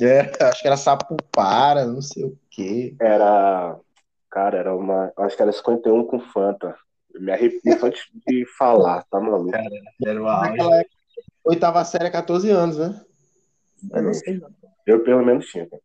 É, 0.00 0.20
acho 0.46 0.62
que 0.62 0.68
era 0.68 0.76
Sapupara, 0.76 1.84
não 1.84 2.00
sei 2.00 2.22
o 2.22 2.38
quê. 2.48 2.94
Era. 3.00 3.76
Cara, 4.30 4.58
era 4.58 4.76
uma. 4.76 5.12
Acho 5.16 5.34
que 5.34 5.42
era 5.42 5.52
51 5.52 6.04
com 6.04 6.20
Fanta. 6.20 6.76
Eu 7.12 7.20
me 7.22 7.32
arrepio 7.32 7.60
só 7.80 7.88
de, 7.88 8.46
falar, 8.56 9.02
tá 9.10 9.18
maluco? 9.18 9.50
Era 10.06 10.22
o 10.22 10.26
Naquela 10.26 10.76
época, 10.76 10.96
oitava 11.44 11.84
série 11.84 12.04
é 12.06 12.10
14 12.10 12.48
anos, 12.50 12.78
né? 12.78 13.00
Eu 13.92 14.02
não 14.02 14.14
sei. 14.14 14.38
não. 14.38 14.65
Eu 14.86 15.02
pelo 15.02 15.24
menos 15.24 15.46
tinha. 15.46 15.68
cara. 15.68 15.82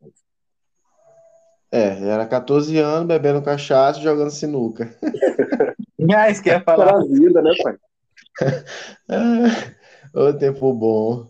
É, 1.71 2.09
era 2.09 2.27
14 2.27 2.77
anos, 2.77 3.07
bebendo 3.07 3.41
cachaça 3.41 3.99
e 3.99 4.03
jogando 4.03 4.31
sinuca. 4.31 4.89
Ah, 6.15 6.31
isso 6.31 6.41
que 6.41 6.49
ia 6.49 6.59
falar. 6.59 6.87
Era 6.87 6.97
a 6.97 7.03
vida, 7.03 7.41
né, 7.43 7.51
pai? 7.61 7.77
Ah, 9.07 9.71
Ô 10.13 10.33
tempo 10.33 10.73
bom. 10.73 11.27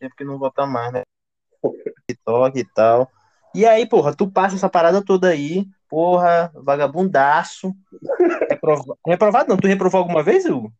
Tempo 0.00 0.16
que 0.16 0.24
não 0.24 0.38
volta 0.38 0.66
mais, 0.66 0.92
né? 0.92 1.02
TikTok 2.08 2.58
e 2.58 2.64
tal. 2.64 3.08
E 3.54 3.66
aí, 3.66 3.86
porra, 3.86 4.14
tu 4.16 4.30
passa 4.30 4.56
essa 4.56 4.68
parada 4.68 5.04
toda 5.04 5.28
aí, 5.28 5.66
porra, 5.88 6.50
vagabundaço. 6.54 7.72
Reprova... 8.48 8.96
Reprovado 9.06 9.50
não, 9.50 9.56
tu 9.56 9.66
reprovou 9.66 10.00
alguma 10.00 10.22
vez, 10.22 10.46
Hugo? 10.46 10.72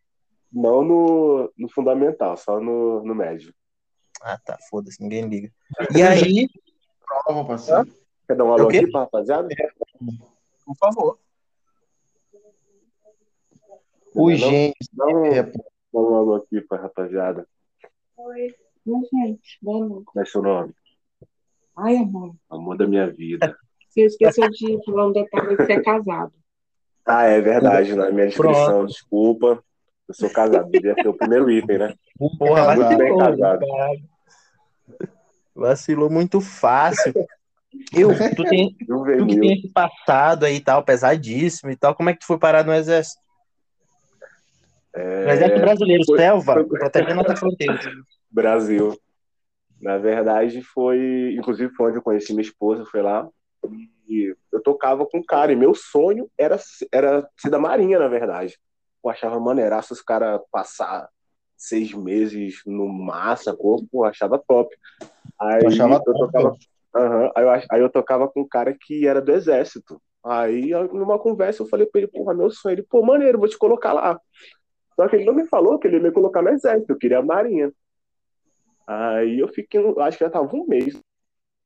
Não 0.50 0.82
no, 0.82 1.52
no 1.56 1.68
fundamental, 1.68 2.36
só 2.36 2.58
no, 2.58 3.04
no 3.04 3.14
médio. 3.14 3.54
Ah, 4.22 4.38
tá, 4.38 4.56
foda-se, 4.70 5.02
ninguém 5.02 5.28
liga. 5.28 5.52
E 5.96 6.02
aí. 6.02 6.48
Prova, 7.24 7.44
parceiro. 7.44 7.88
Quer 8.26 8.36
dar 8.36 8.44
um 8.44 8.48
É 8.50 8.52
alô 8.52 8.64
o 8.64 8.68
aqui 8.68 8.86
pra 8.90 9.00
rapaziada? 9.00 9.48
Por 10.64 10.76
favor. 10.76 11.18
Os 14.14 14.40
Não? 14.40 14.48
gênios. 14.50 14.76
Dá 14.92 15.06
um, 15.06 15.24
É, 15.26 15.42
dá 15.42 15.52
um 16.00 16.14
alô 16.14 16.34
aqui 16.36 16.60
pra 16.60 16.78
rapaziada. 16.78 17.46
Oi. 18.16 18.54
Oi, 18.86 19.00
gente. 19.12 19.58
Boa 19.60 19.86
noite. 19.86 20.04
Como 20.06 20.22
é 20.22 20.24
seu 20.26 20.42
nome? 20.42 20.74
Ai, 21.76 21.96
amor. 21.96 22.34
Amor 22.50 22.76
da 22.76 22.86
minha 22.86 23.10
vida. 23.10 23.56
Você 23.88 24.02
esqueceu 24.06 24.48
de 24.50 24.78
falar 24.84 25.08
um 25.08 25.12
detalhe 25.12 25.56
que 25.56 25.64
você 25.66 25.72
é 25.72 25.82
casado. 25.82 26.32
Ah, 27.04 27.24
é 27.24 27.40
verdade, 27.40 27.94
na 27.96 28.10
minha 28.12 28.26
descrição, 28.28 28.86
desculpa. 28.86 29.62
Eu 30.08 30.14
sou 30.14 30.30
casado, 30.30 30.70
devia 30.70 30.94
ser 30.94 31.08
o 31.08 31.14
primeiro 31.14 31.50
item, 31.50 31.78
né? 31.78 31.94
Porra, 32.38 32.74
Muito 32.76 32.96
bem 32.96 33.16
casado. 33.16 33.66
caralho. 33.66 34.11
Vacilou 35.54 36.10
muito 36.10 36.40
fácil. 36.40 37.12
Eu, 37.96 38.10
tu, 38.36 38.44
tem, 38.44 38.74
tu 38.86 39.26
que 39.26 39.40
tem 39.40 39.58
esse 39.58 39.68
passado 39.72 40.44
aí 40.44 40.56
e 40.56 40.60
tal, 40.60 40.82
pesadíssimo 40.84 41.70
e 41.70 41.76
tal, 41.76 41.94
como 41.94 42.10
é 42.10 42.14
que 42.14 42.20
tu 42.20 42.26
foi 42.26 42.38
parar 42.38 42.64
no 42.64 42.72
exército? 42.72 43.20
No 44.94 45.30
exército 45.30 45.60
brasileiro, 45.60 46.04
foi- 46.04 46.18
selva, 46.18 46.54
foi- 46.54 46.78
protegendo 46.78 47.14
nossa 47.14 47.36
fronteira. 47.36 47.78
Brasil. 48.30 48.98
Na 49.80 49.98
verdade, 49.98 50.62
foi. 50.62 51.34
Inclusive, 51.36 51.74
foi 51.74 51.88
onde 51.88 51.98
eu 51.98 52.02
conheci 52.02 52.32
minha 52.32 52.42
esposa, 52.42 52.84
foi 52.86 53.02
lá. 53.02 53.28
E 54.08 54.34
eu 54.52 54.62
tocava 54.62 55.06
com 55.06 55.18
um 55.18 55.24
cara, 55.24 55.52
e 55.52 55.56
meu 55.56 55.74
sonho 55.74 56.30
era, 56.38 56.58
era 56.92 57.28
ser 57.38 57.50
da 57.50 57.58
Marinha, 57.58 57.98
na 57.98 58.08
verdade. 58.08 58.58
Eu 59.02 59.10
achava 59.10 59.40
maneiraço 59.40 59.92
os 59.92 60.00
caras 60.00 60.40
passar 60.50 61.08
seis 61.56 61.92
meses 61.92 62.62
no 62.66 62.88
mar, 62.88 63.36
sacou? 63.38 63.84
Pô, 63.90 64.04
achava 64.04 64.38
top. 64.38 64.74
Aí 65.42 65.62
Eu 65.62 65.68
achava 65.68 65.94
eu 65.94 66.00
top, 66.04 66.18
tocava. 66.18 66.56
Aham, 66.94 67.32
aí, 67.34 67.44
eu, 67.44 67.50
aí 67.70 67.80
eu 67.80 67.90
tocava 67.90 68.28
com 68.28 68.42
um 68.42 68.48
cara 68.48 68.76
que 68.78 69.06
era 69.06 69.20
do 69.20 69.32
exército. 69.32 70.00
Aí, 70.24 70.70
numa 70.92 71.18
conversa, 71.18 71.62
eu 71.62 71.66
falei 71.66 71.86
pra 71.86 72.00
ele, 72.00 72.08
porra, 72.08 72.32
meu 72.32 72.50
sonho. 72.50 72.74
Ele, 72.74 72.82
pô, 72.82 73.02
maneiro, 73.02 73.38
vou 73.38 73.48
te 73.48 73.58
colocar 73.58 73.92
lá. 73.92 74.20
Só 74.94 75.08
que 75.08 75.16
ele 75.16 75.24
não 75.24 75.34
me 75.34 75.46
falou 75.48 75.78
que 75.78 75.88
ele 75.88 75.96
ia 75.96 76.02
me 76.02 76.12
colocar 76.12 76.42
no 76.42 76.50
exército, 76.50 76.92
eu 76.92 76.98
queria 76.98 77.18
a 77.18 77.22
marinha. 77.22 77.72
Aí 78.86 79.40
eu 79.40 79.48
fiquei, 79.48 79.80
acho 79.98 80.18
que 80.18 80.24
já 80.24 80.30
tava 80.30 80.54
um 80.54 80.66
mês, 80.66 81.00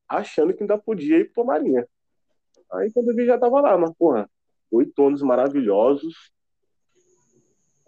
achando 0.08 0.54
que 0.54 0.62
ainda 0.62 0.78
podia 0.78 1.18
ir 1.18 1.32
pra 1.32 1.44
marinha. 1.44 1.86
Aí 2.72 2.90
quando 2.92 3.10
eu 3.10 3.16
vi, 3.16 3.26
já 3.26 3.38
tava 3.38 3.60
lá, 3.60 3.76
mas, 3.76 3.92
porra, 3.98 4.30
oito 4.70 5.06
anos 5.06 5.22
maravilhosos. 5.22 6.14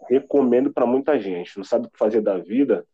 Recomendo 0.07 0.73
pra 0.73 0.85
muita 0.85 1.17
gente. 1.19 1.57
Não 1.57 1.63
sabe 1.63 1.87
o 1.87 1.89
que 1.89 1.97
fazer 1.97 2.21
da 2.21 2.37
vida? 2.37 2.85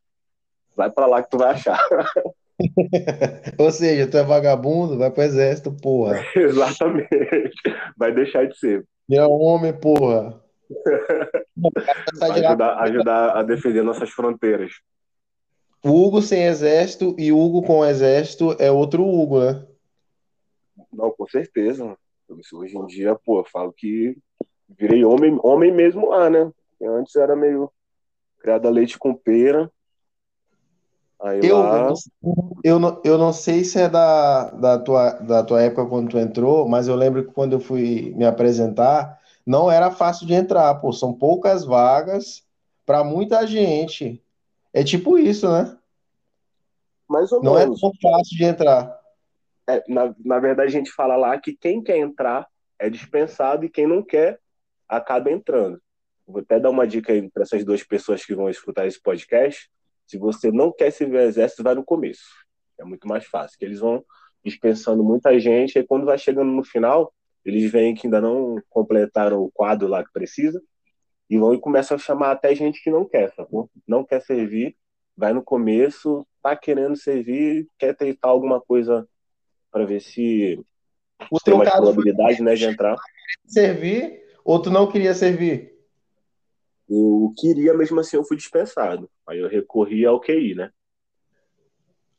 Vai 0.76 0.90
pra 0.92 1.08
lá 1.08 1.24
que 1.24 1.30
tu 1.30 1.38
vai 1.38 1.52
achar. 1.52 1.80
Ou 3.60 3.72
seja, 3.72 4.08
tu 4.08 4.18
é 4.18 4.24
vagabundo, 4.24 4.98
vai 4.98 5.12
pro 5.12 5.24
exército, 5.24 5.72
porra. 5.72 6.24
Exatamente. 6.36 7.54
Vai 7.98 8.14
deixar 8.14 8.48
de 8.48 8.58
ser. 8.58 8.86
Vira 9.08 9.28
homem, 9.28 9.74
porra. 9.74 10.42
Ajudar, 12.22 12.80
ajudar 12.80 13.38
a 13.38 13.44
defender 13.44 13.84
nossas 13.84 14.10
fronteiras. 14.10 14.72
Hugo 15.84 16.20
sem 16.22 16.46
exército 16.46 17.16
e 17.20 17.32
Hugo 17.32 17.62
com 17.62 17.86
exército 17.86 18.56
é 18.60 18.72
outro 18.72 19.04
Hugo, 19.04 19.40
né? 19.40 19.64
Não, 20.92 21.12
com 21.12 21.28
certeza. 21.28 21.96
Hoje 22.54 22.76
em 22.76 22.86
dia, 22.88 23.16
pô, 23.24 23.42
eu 23.42 23.46
falo 23.46 23.72
que 23.72 24.18
virei 24.68 25.06
homem, 25.06 25.40
homem 25.44 25.72
mesmo 25.72 26.10
lá, 26.10 26.30
né? 26.30 26.52
Antes 26.82 27.16
era 27.16 27.36
meio 27.36 27.72
criado 28.40 28.68
a 28.68 28.72
leite 28.72 28.98
com 28.98 29.14
pera. 29.14 29.72
Aí 31.22 31.40
Eu, 31.44 31.60
lá, 31.60 31.94
eu, 32.64 32.78
não, 32.80 33.02
eu 33.04 33.18
não 33.18 33.32
sei 33.32 33.64
se 33.64 33.80
é 33.80 33.90
da, 33.90 34.50
da, 34.52 34.80
tua, 34.80 35.12
da 35.12 35.44
tua 35.44 35.62
época 35.62 35.86
quando 35.86 36.10
tu 36.10 36.18
entrou, 36.18 36.68
mas 36.68 36.88
eu 36.88 36.96
lembro 36.96 37.26
que 37.26 37.34
quando 37.34 37.54
eu 37.54 37.60
fui 37.60 38.14
me 38.16 38.26
apresentar, 38.26 39.20
não 39.46 39.72
era 39.72 39.92
fácil 39.92 40.28
de 40.28 40.34
entrar, 40.34 40.76
pô. 40.76 40.92
São 40.92 41.14
poucas 41.14 41.64
vagas 41.64 42.44
para 42.86 43.04
muita 43.04 43.48
gente. 43.48 44.22
É 44.74 44.84
tipo 44.84 45.18
isso, 45.18 45.50
né? 45.50 45.78
mais 47.08 47.32
ou 47.32 47.42
Não 47.42 47.58
é 47.58 47.62
menos. 47.62 47.80
tão 47.80 47.92
fácil 48.02 48.38
de 48.38 48.44
entrar. 48.44 49.00
É, 49.68 49.84
na, 49.88 50.14
na 50.24 50.40
verdade, 50.40 50.70
a 50.70 50.72
gente 50.72 50.92
fala 50.92 51.16
lá 51.16 51.40
que 51.40 51.56
quem 51.56 51.82
quer 51.82 51.98
entrar 51.98 52.48
é 52.78 52.90
dispensado 52.90 53.66
e 53.66 53.70
quem 53.70 53.88
não 53.88 54.04
quer 54.04 54.40
acaba 54.88 55.32
entrando. 55.32 55.82
Vou 56.28 56.42
até 56.42 56.60
dar 56.60 56.70
uma 56.70 56.88
dica 56.88 57.14
aí 57.14 57.30
para 57.30 57.44
essas 57.44 57.64
duas 57.64 57.84
pessoas 57.84 58.26
que 58.26 58.36
vão 58.36 58.50
escutar 58.50 58.86
esse 58.86 59.02
podcast. 59.02 59.70
Se 60.08 60.18
você 60.18 60.52
não 60.52 60.72
quer 60.72 60.92
servir 60.92 61.18
o 61.18 61.22
exército, 61.22 61.64
vai 61.64 61.76
no 61.76 61.84
começo. 61.84 62.24
É 62.80 62.84
muito 62.84 63.08
mais 63.08 63.26
fácil, 63.26 63.58
que 63.58 63.66
eles 63.66 63.80
vão 63.80 64.04
dispensando 64.44 65.04
muita 65.04 65.40
gente, 65.40 65.80
e 65.80 65.84
quando 65.84 66.06
vai 66.06 66.18
chegando 66.18 66.52
no 66.52 66.64
final, 66.64 67.14
eles 67.44 67.72
veem 67.72 67.96
que 67.96 68.08
ainda 68.08 68.22
não 68.22 68.62
completaram 68.70 69.42
o 69.42 69.52
quadro 69.52 69.88
lá 69.88 70.04
que 70.04 70.12
precisa, 70.12 70.62
e 71.30 71.38
vão 71.38 71.54
e 71.54 71.60
começam 71.60 71.96
a 71.96 72.00
chamar 72.00 72.32
até 72.32 72.54
gente 72.54 72.84
que 72.84 72.92
não 72.92 73.06
quer, 73.06 73.34
sacou? 73.34 73.70
Não 73.88 74.04
quer 74.04 74.22
servir, 74.22 74.76
vai 75.18 75.34
no 75.34 75.44
começo, 75.44 76.26
tá 76.42 76.56
querendo 76.56 76.96
servir, 76.96 77.68
quer 77.78 77.96
tentar 77.96 78.30
alguma 78.30 78.62
coisa 78.62 79.08
para 79.72 79.86
ver 79.86 80.00
se 80.00 80.60
O 81.32 81.40
tem 81.40 81.58
mais 81.58 81.72
probabilidade 81.72 82.42
né, 82.44 82.54
de 82.56 82.66
entrar. 82.66 82.96
servir 83.48 84.24
ou 84.44 84.62
tu 84.62 84.70
não 84.70 84.90
queria 84.90 85.14
servir? 85.14 85.75
Eu 86.88 87.34
queria, 87.38 87.74
mesmo 87.74 88.00
assim, 88.00 88.16
eu 88.16 88.24
fui 88.24 88.38
dispensado. 88.38 89.10
Aí 89.28 89.40
eu 89.40 89.50
recorri 89.50 90.06
ao 90.06 90.20
QI, 90.20 90.54
né? 90.56 90.72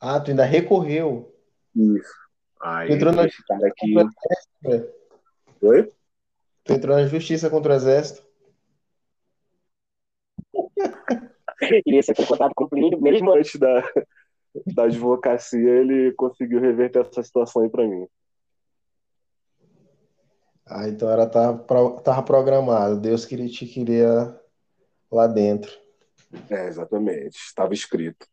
Ah, 0.00 0.20
tu 0.20 0.30
ainda 0.30 0.44
recorreu. 0.44 1.32
Isso. 1.74 2.14
Aí 2.60 2.88
Tu 2.88 2.94
entrou 2.94 3.12
na 3.12 3.24
esse 3.26 3.44
cara 3.44 3.68
aqui. 3.68 3.94
É. 4.66 4.92
Oi? 5.62 5.92
Tu 6.64 6.72
entrou 6.72 6.96
na 6.96 7.06
justiça 7.06 7.48
contra 7.48 7.72
o 7.72 7.76
exército. 7.76 8.26
Queria 11.84 12.02
ser 12.02 12.14
contratado 12.14 12.52
com 12.54 12.64
o 12.64 12.68
Plínio, 12.68 13.00
mesmo 13.00 13.32
antes 13.32 13.58
da, 13.58 13.82
da 14.74 14.84
advocacia, 14.84 15.70
ele 15.70 16.12
conseguiu 16.12 16.60
reverter 16.60 17.00
essa 17.00 17.22
situação 17.22 17.62
aí 17.62 17.70
pra 17.70 17.86
mim. 17.86 18.06
Ah, 20.66 20.88
então 20.88 21.08
era 21.08 21.26
tava, 21.26 21.64
tava 22.02 22.22
programado. 22.22 23.00
Deus 23.00 23.24
queria 23.24 23.48
te 23.48 23.66
queria 23.66 24.38
lá 25.10 25.26
dentro. 25.26 25.70
É, 26.50 26.66
exatamente. 26.66 27.36
Estava 27.36 27.72
escrito. 27.74 28.26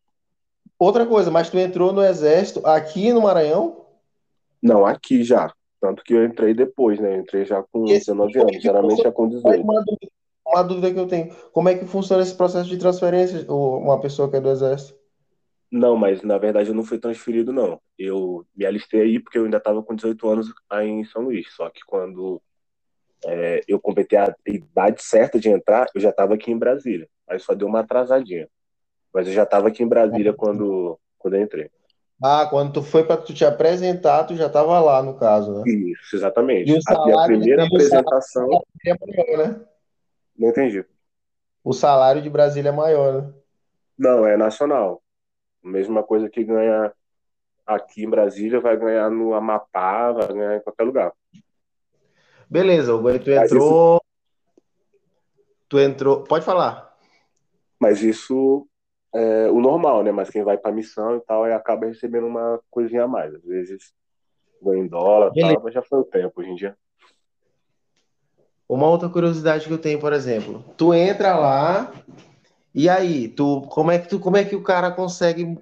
Outra 0.80 1.06
coisa, 1.06 1.30
mas 1.32 1.50
tu 1.50 1.58
entrou 1.58 1.94
no 1.94 2.03
exército 2.03 2.65
aqui 2.65 3.13
no 3.13 3.22
Maranhão? 3.22 3.86
Não, 4.62 4.86
aqui 4.86 5.24
já. 5.24 5.53
Tanto 5.80 6.03
que 6.03 6.13
eu 6.13 6.25
entrei 6.25 6.53
depois, 6.53 7.00
né? 7.00 7.15
Eu 7.15 7.22
entrei 7.22 7.46
já 7.46 7.62
com 7.63 7.86
Esse- 7.86 8.06
19 8.12 8.39
anos, 8.39 8.62
geralmente 8.62 9.06
é 9.06 9.12
com 9.12 9.27
18. 9.27 9.62
Uma 9.62 9.84
dúvida, 9.84 10.08
uma 10.48 10.63
dúvida 10.63 10.94
que 10.94 11.00
eu 11.00 11.08
tenho. 11.08 11.34
Como 11.51 11.70
é 11.70 11.75
que 11.77 11.86
funciona 11.86 12.24
esse 12.24 12.36
processo 12.36 12.70
de 12.70 12.77
transferência, 12.77 13.46
uma 13.51 14.00
pessoa 14.00 14.30
que 14.30 14.38
é 14.38 14.42
do 14.42 14.50
exército? 14.50 14.98
Não, 15.72 15.96
mas 15.98 16.22
na 16.22 16.38
verdade 16.38 16.70
eu 16.70 16.75
não 16.75 16.84
fui 16.84 17.00
transferido, 17.00 17.51
não. 17.51 17.80
Eu 17.98 18.46
me 18.56 18.65
alistei 18.65 19.01
aí 19.01 19.20
porque 19.20 19.38
eu 19.38 19.46
ainda 19.46 19.58
estava 19.58 19.82
com 19.84 19.96
18 19.96 20.27
anos 20.30 20.53
aí 20.70 20.88
em 20.88 21.03
São 21.06 21.24
Luís. 21.24 21.48
Só 21.56 21.70
que 21.70 21.82
quando 21.86 22.42
é, 23.25 23.62
eu 23.68 23.80
completei 23.80 24.18
a 24.20 24.36
idade 24.46 25.01
certa 25.03 25.39
de 25.39 25.50
entrar, 25.50 25.88
eu 25.94 26.01
já 26.01 26.10
estava 26.10 26.34
aqui 26.34 26.51
em 26.51 26.58
Brasília. 26.58 27.08
Aí 27.27 27.39
só 27.39 27.53
deu 27.53 27.68
uma 27.68 27.80
atrasadinha. 27.82 28.48
Mas 29.13 29.27
eu 29.27 29.34
já 29.34 29.44
estava 29.44 29.68
aqui 29.68 29.84
em 29.84 29.88
Brasília 29.88 30.34
quando, 30.34 31.00
quando 31.18 31.36
eu 31.36 31.42
entrei. 31.42 31.70
Ah, 32.22 32.48
quando 32.50 32.74
tu 32.74 32.82
foi 32.82 33.03
para 33.03 33.18
tu 33.18 33.34
te 33.34 33.44
apresentar, 33.44 34.24
tu 34.24 34.36
já 34.36 34.48
estava 34.48 34.80
lá, 34.80 35.01
no 35.03 35.18
caso, 35.18 35.53
né? 35.53 35.63
Isso, 35.72 36.15
exatamente. 36.15 36.72
E 36.72 36.75
o 36.75 36.77
A, 36.77 36.82
salário 36.82 37.24
primeira 37.25 37.63
salário- 37.63 37.75
apresentação. 37.75 38.63
É 38.86 38.94
maior, 38.94 39.38
né? 39.48 39.62
Não 40.38 40.50
entendi. 40.50 40.86
O 41.63 41.74
salário 41.74 42.22
de 42.22 42.30
Brasília 42.30 42.70
é 42.70 42.72
maior, 42.72 43.22
né? 43.22 43.34
Não, 43.98 44.25
é 44.25 44.36
nacional. 44.36 45.01
Mesma 45.63 46.01
coisa 46.03 46.30
que 46.30 46.44
ganha 46.44 46.92
aqui 47.65 48.03
em 48.03 48.10
Brasília, 48.10 48.60
vai 48.60 48.75
ganhar 48.77 49.10
no 49.10 49.34
Amapá, 49.34 50.12
vai 50.12 50.27
ganhar 50.27 50.58
em 50.58 50.62
qualquer 50.62 50.84
lugar. 50.84 51.13
Beleza, 52.53 52.93
Hugo, 52.93 53.07
aí 53.07 53.17
tu 53.17 53.31
entrou. 53.31 54.00
Tu 55.67 55.79
entrou. 55.79 56.24
Pode 56.24 56.45
falar. 56.45 56.95
Mas 57.79 58.03
isso 58.03 58.67
é 59.12 59.50
o 59.50 59.60
normal, 59.60 60.03
né? 60.03 60.12
Mas 60.12 60.29
quem 60.29 60.43
vai 60.43 60.55
pra 60.55 60.72
missão 60.72 61.17
e 61.17 61.22
tal, 61.22 61.45
aí 61.45 61.51
acaba 61.51 61.88
recebendo 61.88 62.27
uma 62.27 62.62
coisinha 62.69 63.05
a 63.05 63.07
mais. 63.07 63.33
Às 63.33 63.43
vezes 63.43 63.91
ganha 64.62 64.83
em 64.83 64.88
dólar 64.88 65.31
e 65.31 65.33
Beleza. 65.33 65.55
tal, 65.55 65.63
mas 65.63 65.74
já 65.74 65.81
foi 65.81 65.98
o 65.98 66.03
tempo 66.03 66.41
hoje 66.41 66.51
em 66.51 66.55
dia. 66.55 66.77
Uma 68.69 68.88
outra 68.88 69.10
curiosidade 69.10 69.65
que 69.65 69.74
eu 69.74 69.79
tenho, 69.79 70.00
por 70.00 70.13
exemplo, 70.13 70.63
tu 70.77 70.93
entra 70.93 71.36
lá 71.36 71.91
e 72.72 72.88
aí, 72.88 73.29
tu 73.29 73.62
como 73.63 73.89
é 73.89 73.98
que 73.98 74.10
tu 74.10 74.19
como 74.19 74.38
é 74.38 74.45
que 74.45 74.55
o 74.55 74.62
cara 74.62 74.91
consegue 74.91 75.57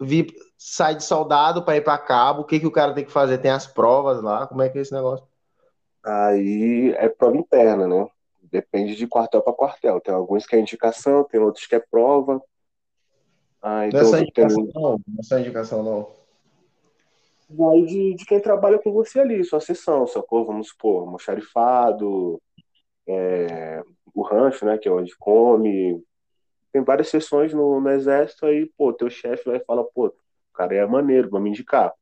vir 0.00 0.32
sai 0.56 0.94
de 0.94 1.02
soldado 1.02 1.64
para 1.64 1.78
ir 1.78 1.82
para 1.82 1.98
cabo? 1.98 2.42
O 2.42 2.44
que 2.44 2.60
que 2.60 2.66
o 2.66 2.70
cara 2.70 2.94
tem 2.94 3.04
que 3.04 3.10
fazer? 3.10 3.38
Tem 3.38 3.50
as 3.50 3.66
provas 3.66 4.22
lá? 4.22 4.46
Como 4.46 4.62
é 4.62 4.68
que 4.68 4.78
é 4.78 4.82
esse 4.82 4.94
negócio? 4.94 5.31
Aí 6.04 6.92
é 6.96 7.08
prova 7.08 7.36
interna, 7.36 7.86
né? 7.86 8.08
Depende 8.42 8.94
de 8.96 9.06
quartel 9.06 9.42
para 9.42 9.52
quartel. 9.52 10.00
Tem 10.00 10.12
alguns 10.14 10.46
que 10.46 10.56
é 10.56 10.60
indicação, 10.60 11.24
tem 11.24 11.40
outros 11.40 11.66
que 11.66 11.74
é 11.74 11.80
prova. 11.80 12.42
Ah, 13.62 13.76
Não 13.76 13.82
é 13.84 13.88
então 13.88 14.04
só 14.04 14.16
eu 14.16 14.22
indicação, 14.22 14.62
tenho- 14.62 14.72
não. 14.74 14.90
Não 15.06 15.20
é 15.20 15.22
só 15.22 15.38
indicação, 15.38 15.82
não. 15.82 16.10
vai 17.48 17.82
de, 17.82 18.14
de 18.14 18.24
quem 18.24 18.40
trabalha 18.40 18.78
com 18.78 18.92
você 18.92 19.20
ali, 19.20 19.44
sua 19.44 19.60
sessão, 19.60 20.06
sacou? 20.06 20.44
Vamos 20.46 20.68
supor, 20.68 21.02
almoxarifado, 21.02 22.40
é, 23.06 23.82
o 24.14 24.22
rancho, 24.22 24.64
né, 24.64 24.78
que 24.78 24.88
é 24.88 24.92
onde 24.92 25.16
come. 25.16 26.02
Tem 26.72 26.82
várias 26.82 27.08
sessões 27.08 27.52
no, 27.54 27.80
no 27.80 27.90
exército, 27.90 28.46
aí, 28.46 28.66
pô, 28.76 28.92
teu 28.92 29.10
chefe 29.10 29.44
vai 29.50 29.60
falar, 29.60 29.84
pô, 29.84 30.06
o 30.08 30.14
cara 30.54 30.74
é 30.74 30.86
maneiro, 30.86 31.30
vamos 31.30 31.50
indicar. 31.50 31.92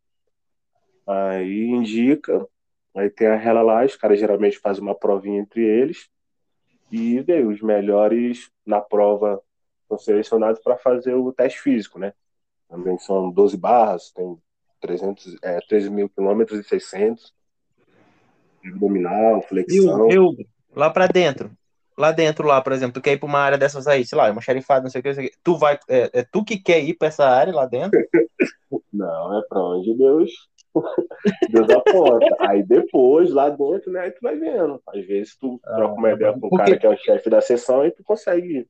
Aí 1.07 1.69
indica, 1.69 2.47
aí 2.94 3.11
tem 3.11 3.28
a 3.28 3.37
rela 3.37 3.62
lá, 3.62 3.85
os 3.85 3.97
caras 3.97 4.18
geralmente 4.18 4.59
fazem 4.59 4.82
uma 4.82 4.94
provinha 4.94 5.40
entre 5.40 5.62
eles, 5.62 6.09
e 6.90 7.23
daí 7.23 7.44
os 7.44 7.61
melhores 7.61 8.50
na 8.66 8.80
prova 8.80 9.40
são 9.88 9.99
selecionados 9.99 10.61
para 10.61 10.76
fazer 10.76 11.14
o 11.14 11.32
teste 11.32 11.61
físico, 11.61 11.99
né? 11.99 12.12
Também 12.68 12.99
são 12.99 13.30
12 13.30 13.56
barras, 13.56 14.11
tem 14.12 14.37
300, 14.80 15.37
é, 15.42 15.61
13 15.68 15.90
mil 15.90 16.09
quilômetros 16.09 16.59
e 16.61 16.64
600. 16.64 17.35
Abdominal, 18.64 19.38
E 19.40 19.42
flexão. 19.42 20.06
o 20.06 20.12
eu, 20.12 20.37
lá 20.75 20.90
pra 20.90 21.06
dentro. 21.06 21.50
Lá 21.97 22.12
dentro, 22.12 22.47
lá, 22.47 22.62
por 22.62 22.73
exemplo, 22.73 22.94
tu 22.94 23.02
quer 23.02 23.12
ir 23.12 23.18
pra 23.18 23.28
uma 23.28 23.40
área 23.40 23.59
dessas 23.59 23.87
aí, 23.87 24.06
sei 24.06 24.16
lá, 24.16 24.30
uma 24.30 24.40
xerifada, 24.40 24.82
não 24.82 24.90
sei 24.90 25.00
o 25.00 25.02
que, 25.02 25.09
não 25.09 25.14
sei 25.14 25.26
o 25.26 25.30
que. 25.30 25.37
Tu 25.42 25.56
vai. 25.59 25.78
É, 25.88 26.20
é 26.20 26.23
tu 26.23 26.42
que 26.44 26.59
quer 26.59 26.80
ir 26.82 26.94
pra 26.94 27.09
essa 27.09 27.26
área 27.28 27.54
lá 27.54 27.66
dentro? 27.66 27.99
Não, 28.92 29.38
é 29.38 29.42
pra 29.49 29.61
onde 29.61 29.92
Deus, 29.94 30.30
Deus 31.50 31.68
aponta. 31.70 32.36
Aí 32.40 32.62
depois, 32.62 33.30
lá 33.30 33.48
dentro, 33.48 33.90
né, 33.90 34.00
aí 34.00 34.10
tu 34.10 34.20
vai 34.22 34.36
vendo. 34.36 34.80
Às 34.86 35.06
vezes 35.06 35.36
tu 35.36 35.60
troca 35.62 35.94
uma 35.94 36.12
ideia 36.12 36.32
com 36.32 36.46
o 36.46 36.56
cara 36.56 36.78
que 36.78 36.86
é 36.86 36.90
o 36.90 36.96
chefe 36.96 37.28
da 37.28 37.40
sessão 37.40 37.84
e 37.84 37.90
tu 37.90 38.02
consegue 38.04 38.58
ir. 38.58 38.68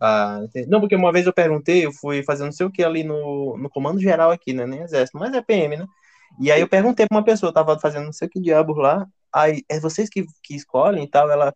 Ah, 0.00 0.40
não, 0.68 0.80
porque 0.80 0.96
uma 0.96 1.12
vez 1.12 1.26
eu 1.26 1.32
perguntei, 1.32 1.86
eu 1.86 1.92
fui 1.92 2.22
fazer 2.22 2.44
não 2.44 2.52
sei 2.52 2.66
o 2.66 2.70
que 2.70 2.82
ali 2.82 3.04
no, 3.04 3.56
no 3.56 3.70
comando 3.70 4.00
geral 4.00 4.30
aqui, 4.30 4.52
né? 4.52 4.66
Nem 4.66 4.82
exército, 4.82 5.18
mas 5.18 5.32
é 5.32 5.40
PM, 5.40 5.76
né? 5.76 5.86
E 6.40 6.50
aí 6.50 6.60
eu 6.60 6.68
perguntei 6.68 7.06
pra 7.06 7.16
uma 7.16 7.24
pessoa, 7.24 7.50
eu 7.50 7.54
tava 7.54 7.78
fazendo 7.78 8.04
não 8.04 8.12
sei 8.12 8.28
o 8.28 8.30
que 8.30 8.40
diabos 8.40 8.76
lá, 8.76 9.06
aí 9.32 9.62
é 9.68 9.78
vocês 9.80 10.08
que, 10.10 10.24
que 10.42 10.54
escolhem 10.54 11.04
e 11.04 11.08
tal, 11.08 11.30
ela. 11.30 11.54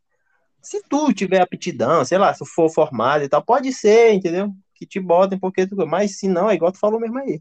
Se 0.63 0.83
tu 0.89 1.13
tiver 1.13 1.41
aptidão, 1.41 2.05
sei 2.05 2.19
lá, 2.19 2.35
se 2.35 2.45
for 2.47 2.69
formado 2.71 3.23
e 3.25 3.29
tal, 3.29 3.43
pode 3.45 3.73
ser, 3.73 4.13
entendeu? 4.13 4.53
Que 4.75 4.87
te 4.87 5.01
botem, 5.01 5.39
porque 5.39 5.67
tu. 5.67 5.77
Mas 5.87 6.19
se 6.19 6.29
não, 6.29 6.51
é 6.51 6.55
igual 6.55 6.73
tu 6.73 6.79
falou 6.79 7.01
mesmo 7.01 7.19
aí. 7.19 7.41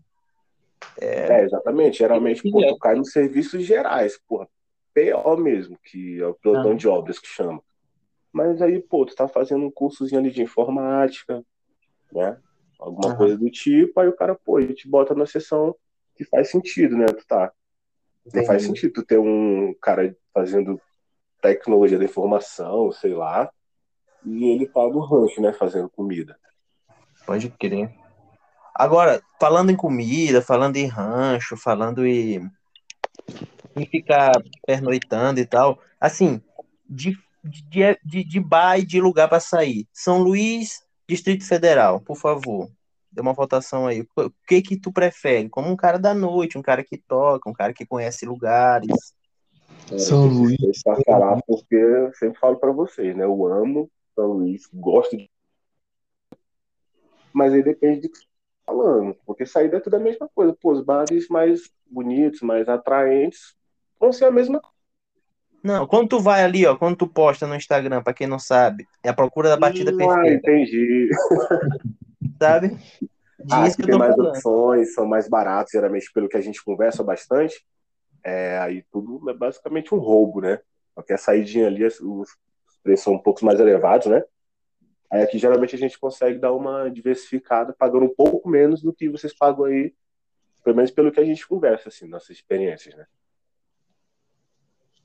É, 1.00 1.44
exatamente. 1.44 2.00
Geralmente, 2.00 2.50
pô, 2.50 2.64
É. 2.64 2.68
tu 2.70 2.78
cai 2.78 2.96
nos 2.96 3.12
serviços 3.12 3.64
gerais, 3.64 4.20
porra. 4.28 4.48
PO 4.94 5.38
mesmo, 5.38 5.78
que 5.84 6.20
é 6.20 6.26
o 6.26 6.34
pelotão 6.34 6.72
Ah. 6.72 6.76
de 6.76 6.88
obras 6.88 7.20
que 7.20 7.28
chama. 7.28 7.62
Mas 8.34 8.62
aí, 8.62 8.82
pô, 8.82 9.06
tu 9.06 9.16
tá 9.16 9.28
fazendo 9.28 9.66
um 9.66 9.72
cursozinho 9.72 10.20
ali 10.20 10.32
de 10.32 10.42
informática, 10.42 11.44
né? 12.12 12.38
Alguma 12.80 13.10
Aham. 13.10 13.18
coisa 13.18 13.38
do 13.38 13.50
tipo, 13.50 14.00
aí 14.00 14.08
o 14.08 14.16
cara, 14.16 14.36
pô, 14.36 14.60
ele 14.60 14.74
te 14.74 14.88
bota 14.88 15.14
na 15.16 15.26
sessão 15.26 15.76
que 16.16 16.24
faz 16.26 16.50
sentido, 16.50 16.98
né? 16.98 17.06
Tu 17.06 17.26
tá. 17.28 17.52
Não 18.34 18.44
faz 18.46 18.64
Entendi. 18.64 18.80
sentido 18.80 18.94
tu 18.94 19.06
ter 19.06 19.20
um 19.20 19.74
cara 19.82 20.16
fazendo 20.34 20.82
tecnologia 21.42 21.98
da 21.98 22.06
informação, 22.06 22.92
sei 22.92 23.14
lá, 23.14 23.52
e 24.26 24.46
ele 24.52 24.68
tá 24.68 24.82
no 24.88 25.00
rancho, 25.00 25.42
né? 25.42 25.54
Fazendo 25.54 25.90
comida. 25.90 26.38
Pode 27.26 27.50
crer. 27.52 27.92
Agora, 28.78 29.24
falando 29.40 29.72
em 29.72 29.76
comida, 29.76 30.40
falando 30.40 30.78
em 30.78 30.86
rancho, 30.86 31.58
falando 31.58 32.06
em, 32.06 32.48
em 33.76 33.86
ficar 33.88 34.32
pernoitando 34.68 35.40
e 35.40 35.46
tal, 35.48 35.80
assim, 36.00 36.40
de, 36.88 37.18
de, 37.44 37.98
de, 38.06 38.24
de 38.24 38.40
bar 38.40 38.78
e 38.78 38.86
de 38.86 39.02
lugar 39.02 39.28
para 39.28 39.40
sair. 39.40 39.88
São 39.92 40.20
Luís, 40.20 40.84
Distrito 41.10 41.44
Federal, 41.48 42.00
por 42.02 42.18
favor. 42.18 42.70
Dê 43.12 43.20
uma 43.20 43.34
votação 43.34 43.88
aí. 43.88 44.06
O 44.16 44.32
que 44.48 44.62
que 44.62 44.80
tu 44.80 44.94
prefere? 44.94 45.50
Como 45.50 45.70
um 45.70 45.76
cara 45.76 45.98
da 45.98 46.14
noite, 46.14 46.56
um 46.56 46.62
cara 46.62 46.84
que 46.84 47.00
toca, 47.00 47.50
um 47.50 47.54
cara 47.54 47.74
que 47.74 47.84
conhece 47.84 48.28
lugares. 48.28 49.12
Cara, 49.90 50.00
São 50.00 50.28
Luís. 50.28 50.84
porque 51.48 51.76
eu 51.76 52.14
sempre 52.14 52.40
falo 52.40 52.58
pra 52.58 52.72
vocês, 52.72 53.18
né? 53.18 53.24
Eu 53.24 53.48
amo 53.48 53.90
São 54.14 54.28
Luís, 54.34 54.70
gosto 54.72 55.18
de. 55.18 55.28
Mas 57.34 57.54
aí 57.54 57.64
depende 57.64 58.02
de 58.02 58.10
falando, 58.68 59.16
porque 59.26 59.46
saída 59.46 59.78
é 59.78 59.80
tudo 59.80 59.96
a 59.96 60.00
mesma 60.00 60.30
coisa. 60.36 60.54
Pô, 60.62 60.74
os 60.74 60.84
bares 60.84 61.28
mais 61.30 61.62
bonitos, 61.90 62.42
mais 62.42 62.68
atraentes 62.68 63.56
vão 64.00 64.12
ser 64.12 64.26
a 64.26 64.32
mesma 64.32 64.60
coisa. 64.60 64.76
Não, 65.64 65.88
quando 65.88 66.10
tu 66.10 66.20
vai 66.20 66.44
ali, 66.44 66.66
ó, 66.66 66.76
quando 66.76 66.98
tu 66.98 67.08
posta 67.08 67.48
no 67.48 67.56
Instagram, 67.56 68.04
para 68.04 68.14
quem 68.14 68.28
não 68.28 68.38
sabe, 68.38 68.86
é 69.04 69.10
a 69.10 69.14
procura 69.14 69.50
da 69.50 69.58
batida 69.58 69.92
Ah, 69.92 69.98
perfeita, 69.98 70.52
entendi. 70.52 71.10
sabe? 72.40 72.78
Ah, 73.50 73.64
Diz 73.64 73.74
aqui 73.74 73.84
que 73.84 73.88
tem 73.88 73.98
mais 73.98 74.14
falando. 74.16 74.32
opções, 74.32 74.94
são 74.94 75.06
mais 75.06 75.30
baratos, 75.30 75.72
geralmente, 75.72 76.12
pelo 76.12 76.28
que 76.28 76.36
a 76.36 76.42
gente 76.42 76.62
conversa 76.64 77.04
bastante. 77.04 77.64
É, 78.24 78.58
aí 78.58 78.84
tudo 78.92 79.30
é 79.30 79.34
basicamente 79.34 79.94
um 79.94 80.00
roubo, 80.00 80.42
né? 80.42 80.60
Qualquer 80.94 81.18
saidinha 81.18 81.68
ali, 81.68 81.86
os 81.86 82.30
preços 82.84 83.04
são 83.06 83.14
um 83.14 83.20
pouco 83.20 83.46
mais 83.46 83.60
elevados, 83.60 84.08
né? 84.08 84.24
Aí 85.10 85.24
aqui 85.24 85.38
geralmente 85.38 85.76
a 85.76 85.80
gente 85.80 85.98
consegue 85.98 86.38
dar 86.38 86.54
uma 86.54 86.90
diversificada, 86.90 87.74
pagando 87.74 88.06
um 88.06 88.14
pouco 88.14 88.50
menos 88.50 88.82
do 88.82 88.94
que 88.94 89.10
vocês 89.10 89.34
pagam 89.34 89.66
aí, 89.66 89.94
pelo 90.64 90.76
menos 90.76 90.92
pelo 90.92 91.12
que 91.12 91.20
a 91.20 91.26
gente 91.26 91.48
conversa, 91.48 91.90
assim, 91.90 92.08
nossas 92.08 92.32
experiências, 92.32 92.96
né? 92.96 93.06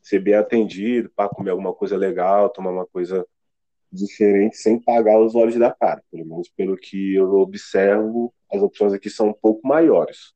Ser 0.02 0.18
bem 0.18 0.34
atendido, 0.34 1.08
para 1.14 1.28
comer 1.28 1.50
alguma 1.50 1.72
coisa 1.72 1.96
legal, 1.96 2.50
tomar 2.50 2.70
uma 2.70 2.86
coisa 2.86 3.24
diferente 3.92 4.56
sem 4.56 4.80
pagar 4.80 5.20
os 5.20 5.36
olhos 5.36 5.56
da 5.56 5.70
cara. 5.70 6.02
Pelo 6.10 6.26
menos 6.26 6.48
pelo 6.48 6.76
que 6.76 7.14
eu 7.14 7.34
observo, 7.34 8.34
as 8.52 8.60
opções 8.60 8.92
aqui 8.92 9.08
são 9.08 9.28
um 9.28 9.32
pouco 9.32 9.66
maiores. 9.66 10.34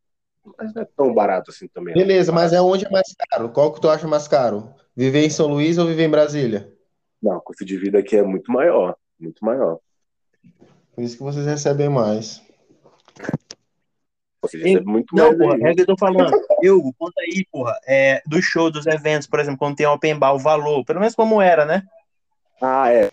Mas 0.56 0.72
não 0.72 0.82
é 0.82 0.88
tão 0.96 1.12
barato 1.12 1.50
assim 1.50 1.66
também. 1.66 1.94
Beleza, 1.94 2.30
mas 2.30 2.52
é 2.52 2.60
onde 2.60 2.86
é 2.86 2.90
mais 2.90 3.12
caro? 3.28 3.48
Qual 3.48 3.72
que 3.72 3.80
tu 3.80 3.88
acha 3.88 4.06
mais 4.06 4.28
caro? 4.28 4.72
Viver 4.94 5.24
em 5.24 5.30
São 5.30 5.48
Luís 5.48 5.76
ou 5.76 5.86
viver 5.86 6.04
em 6.04 6.10
Brasília? 6.10 6.72
Não, 7.20 7.38
o 7.38 7.40
custo 7.40 7.64
de 7.64 7.76
vida 7.76 7.98
aqui 7.98 8.16
é 8.16 8.22
muito 8.22 8.52
maior. 8.52 8.94
Muito 9.18 9.44
maior. 9.44 9.78
Por 10.94 11.04
isso 11.04 11.16
que 11.16 11.22
vocês 11.22 11.46
recebem 11.46 11.88
mais. 11.88 12.42
Você 14.42 14.80
muito 14.80 15.14
Não, 15.14 15.26
mais 15.26 15.38
porra, 15.38 15.68
é 15.68 15.72
o 15.72 15.74
que 15.74 15.80
eu 15.82 15.86
tô 15.86 15.96
falando. 15.98 16.30
Eu, 16.62 16.80
conta 16.98 17.20
aí, 17.20 17.44
porra, 17.50 17.78
é, 17.86 18.22
dos 18.26 18.44
shows, 18.44 18.72
dos 18.72 18.86
eventos, 18.86 19.26
por 19.26 19.38
exemplo, 19.38 19.58
quando 19.58 19.76
tem 19.76 19.86
open 19.86 20.18
bar, 20.18 20.34
o 20.34 20.38
valor, 20.38 20.84
pelo 20.84 21.00
menos 21.00 21.14
como 21.14 21.40
era, 21.40 21.66
né? 21.66 21.82
Ah, 22.62 22.90
é. 22.90 23.10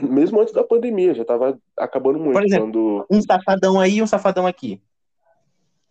Mesmo 0.00 0.40
antes 0.40 0.54
da 0.54 0.62
pandemia, 0.62 1.14
já 1.14 1.24
tava 1.24 1.58
acabando 1.76 2.20
muito. 2.20 2.34
Por 2.34 2.44
exemplo, 2.44 2.66
quando, 2.66 3.06
Um 3.10 3.20
safadão 3.20 3.80
aí 3.80 3.96
e 3.96 4.02
um 4.02 4.06
safadão 4.06 4.46
aqui. 4.46 4.80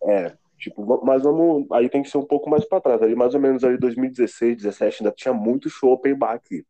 é, 0.04 0.32
tipo, 0.58 1.04
mas 1.04 1.22
vamos. 1.22 1.70
Aí 1.72 1.90
tem 1.90 2.02
que 2.02 2.08
ser 2.08 2.16
um 2.16 2.24
pouco 2.24 2.48
mais 2.48 2.64
pra 2.64 2.80
trás. 2.80 3.02
Ali, 3.02 3.14
mais 3.14 3.34
ou 3.34 3.40
menos 3.40 3.62
ali 3.62 3.76
2016, 3.76 4.56
17, 4.56 5.02
ainda 5.02 5.14
tinha 5.14 5.34
muito 5.34 5.68
show 5.68 5.92
open 5.92 6.14
bar 6.14 6.32
aqui. 6.32 6.64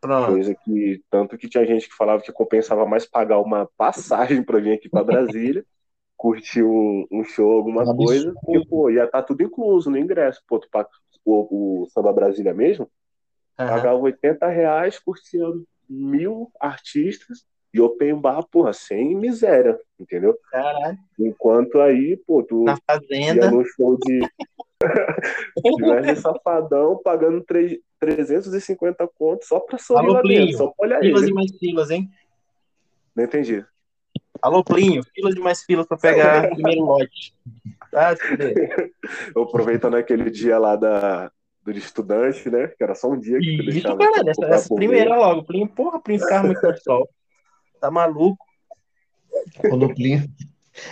Pronto. 0.00 0.32
Coisa 0.32 0.54
que, 0.64 1.02
tanto 1.10 1.36
que 1.38 1.48
tinha 1.48 1.64
gente 1.66 1.88
que 1.88 1.94
falava 1.94 2.22
que 2.22 2.32
compensava 2.32 2.86
mais 2.86 3.06
pagar 3.06 3.40
uma 3.40 3.68
passagem 3.76 4.42
pra 4.42 4.58
vir 4.60 4.72
aqui 4.72 4.88
pra 4.88 5.04
Brasília, 5.04 5.64
curtir 6.16 6.62
um, 6.62 7.06
um 7.10 7.24
show, 7.24 7.52
alguma 7.52 7.82
Um 7.84 7.90
absurdo. 7.90 8.06
coisa, 8.06 8.34
porque, 8.40 8.66
pô, 8.68 8.90
ia 8.90 9.04
estar 9.04 9.22
tudo 9.22 9.42
incluso 9.42 9.90
no 9.90 9.98
ingresso. 9.98 10.42
Pô, 10.48 10.58
tu 10.58 10.68
paga 10.70 10.88
o, 11.24 11.82
o 11.82 11.86
Samba 11.90 12.12
Brasília 12.12 12.54
mesmo, 12.54 12.90
Aham. 13.58 13.70
pagava 13.70 13.98
80 13.98 14.48
reais 14.48 14.98
curtindo 14.98 15.66
mil 15.88 16.50
artistas 16.60 17.44
e 17.72 17.80
open 17.80 18.16
bar, 18.20 18.44
porra, 18.50 18.72
sem 18.72 19.14
miséria, 19.14 19.78
entendeu? 19.98 20.36
Caralho. 20.50 20.98
Enquanto 21.18 21.80
aí, 21.80 22.16
pô, 22.26 22.42
tu 22.42 22.64
Na 22.64 22.74
ia 22.74 22.80
fazenda. 22.86 23.50
num 23.50 23.64
show 23.64 23.96
de 23.98 24.20
Wesley 25.80 26.16
Safadão 26.16 27.00
pagando 27.02 27.42
tre- 27.42 27.80
350 27.98 29.08
contos 29.18 29.48
só 29.48 29.58
pra 29.60 29.78
sorrir 29.78 30.06
Alô, 30.06 30.12
lá 30.14 30.22
dentro, 30.22 30.36
Plinho. 30.44 30.58
só 30.58 30.66
pra 30.68 30.86
olhar 30.86 31.00
Filas 31.00 31.22
ele. 31.22 31.30
e 31.30 31.34
mais 31.34 31.58
filas, 31.58 31.90
hein? 31.90 32.10
Não 33.14 33.24
entendi. 33.24 33.64
Alô, 34.42 34.62
Plinho. 34.62 35.02
Filas 35.14 35.34
e 35.34 35.40
mais 35.40 35.62
filas 35.62 35.86
pra 35.86 35.96
pegar 35.96 36.50
primeiro 36.54 36.82
lote. 36.84 37.34
Tá, 37.90 38.14
fuder. 38.16 38.92
Eu 39.34 39.42
aproveitando 39.42 39.96
aquele 39.96 40.30
dia 40.30 40.58
lá 40.58 40.76
da, 40.76 41.32
do 41.62 41.70
estudante, 41.70 42.50
né? 42.50 42.68
Que 42.68 42.84
era 42.84 42.94
só 42.94 43.08
um 43.08 43.18
dia 43.18 43.38
que 43.38 43.54
Isso, 43.54 43.64
deixava 43.72 43.96
cara, 43.98 44.22
pra 44.22 44.30
essa, 44.30 44.44
essa 44.46 44.74
primeira 44.74 45.16
logo. 45.16 45.44
Plinho, 45.44 45.68
porra, 45.68 45.98
Plinho 46.00 46.20
ficava 46.20 46.46
muito 46.46 46.60
no 46.66 46.76
sol. 46.82 47.08
Tá 47.80 47.90
maluco? 47.90 48.44
Quando 49.68 49.86
o 49.86 49.94
Plinio... 49.94 50.24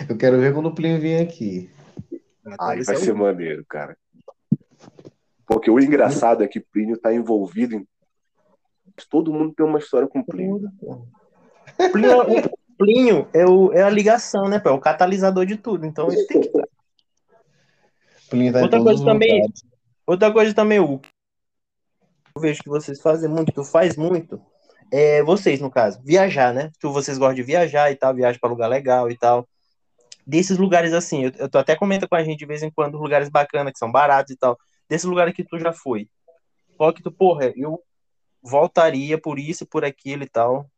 Eu 0.09 0.17
quero 0.17 0.39
ver 0.39 0.51
quando 0.51 0.65
o 0.69 0.73
Plinio 0.73 0.99
vir 0.99 1.21
aqui. 1.21 1.69
Aí 2.59 2.79
Esse 2.79 2.91
vai 2.91 3.01
é 3.01 3.05
ser 3.05 3.13
maneiro, 3.13 3.65
cara. 3.67 3.97
Porque 5.45 5.69
o 5.69 5.79
engraçado 5.79 6.43
é 6.43 6.47
que 6.47 6.59
Plínio 6.59 6.97
tá 6.97 7.13
envolvido 7.13 7.75
em. 7.75 7.87
Todo 9.09 9.33
mundo 9.33 9.53
tem 9.53 9.65
uma 9.65 9.79
história 9.79 10.07
com 10.07 10.23
Plínio. 10.23 10.71
Plinio, 11.91 12.21
o 12.21 12.75
Plinio 12.77 13.27
é, 13.33 13.45
o, 13.45 13.73
é 13.73 13.83
a 13.83 13.89
ligação, 13.89 14.47
né, 14.47 14.59
pô? 14.59 14.69
É 14.69 14.71
o 14.71 14.79
catalisador 14.79 15.45
de 15.45 15.57
tudo. 15.57 15.85
Então 15.85 16.11
ele 16.11 16.25
tem 16.25 16.41
que. 16.41 16.49
O 16.49 16.61
Plinio 18.29 18.53
tá 18.53 18.61
Outra 18.61 18.81
coisa 18.81 19.03
também- 19.03 19.41
lugares. 19.41 19.63
Outra 20.07 20.31
coisa 20.31 20.53
também, 20.53 20.79
o 20.79 21.01
eu 22.35 22.41
vejo 22.41 22.61
que 22.61 22.69
vocês 22.69 23.01
fazem 23.01 23.29
muito, 23.29 23.53
tu 23.53 23.63
faz 23.63 23.95
muito, 23.95 24.41
É, 24.91 25.23
vocês, 25.23 25.61
no 25.61 25.71
caso, 25.71 26.01
viajar, 26.03 26.53
né? 26.53 26.69
Que 26.79 26.87
vocês 26.87 27.17
gostam 27.17 27.35
de 27.35 27.43
viajar 27.43 27.89
e 27.91 27.95
tal, 27.95 28.13
viagem 28.13 28.39
para 28.39 28.49
lugar 28.49 28.67
legal 28.67 29.09
e 29.09 29.17
tal. 29.17 29.47
Desses 30.25 30.57
lugares 30.57 30.93
assim, 30.93 31.25
eu, 31.25 31.31
eu 31.37 31.49
tô 31.49 31.57
até 31.57 31.75
comenta 31.75 32.07
com 32.07 32.15
a 32.15 32.23
gente 32.23 32.39
de 32.39 32.45
vez 32.45 32.63
em 32.63 32.71
quando 32.71 32.97
lugares 32.97 33.29
bacanas, 33.29 33.73
que 33.73 33.79
são 33.79 33.91
baratos 33.91 34.33
e 34.33 34.37
tal. 34.37 34.57
Desses 34.89 35.05
lugares 35.05 35.33
que 35.33 35.43
tu 35.43 35.59
já 35.59 35.71
foi. 35.71 36.09
Qual 36.77 36.93
que 36.93 37.03
tu, 37.03 37.11
porra, 37.11 37.53
eu 37.55 37.81
voltaria 38.41 39.19
por 39.19 39.39
isso, 39.39 39.65
por 39.65 39.83
aquilo 39.83 40.23
e 40.23 40.29
tal. 40.29 40.69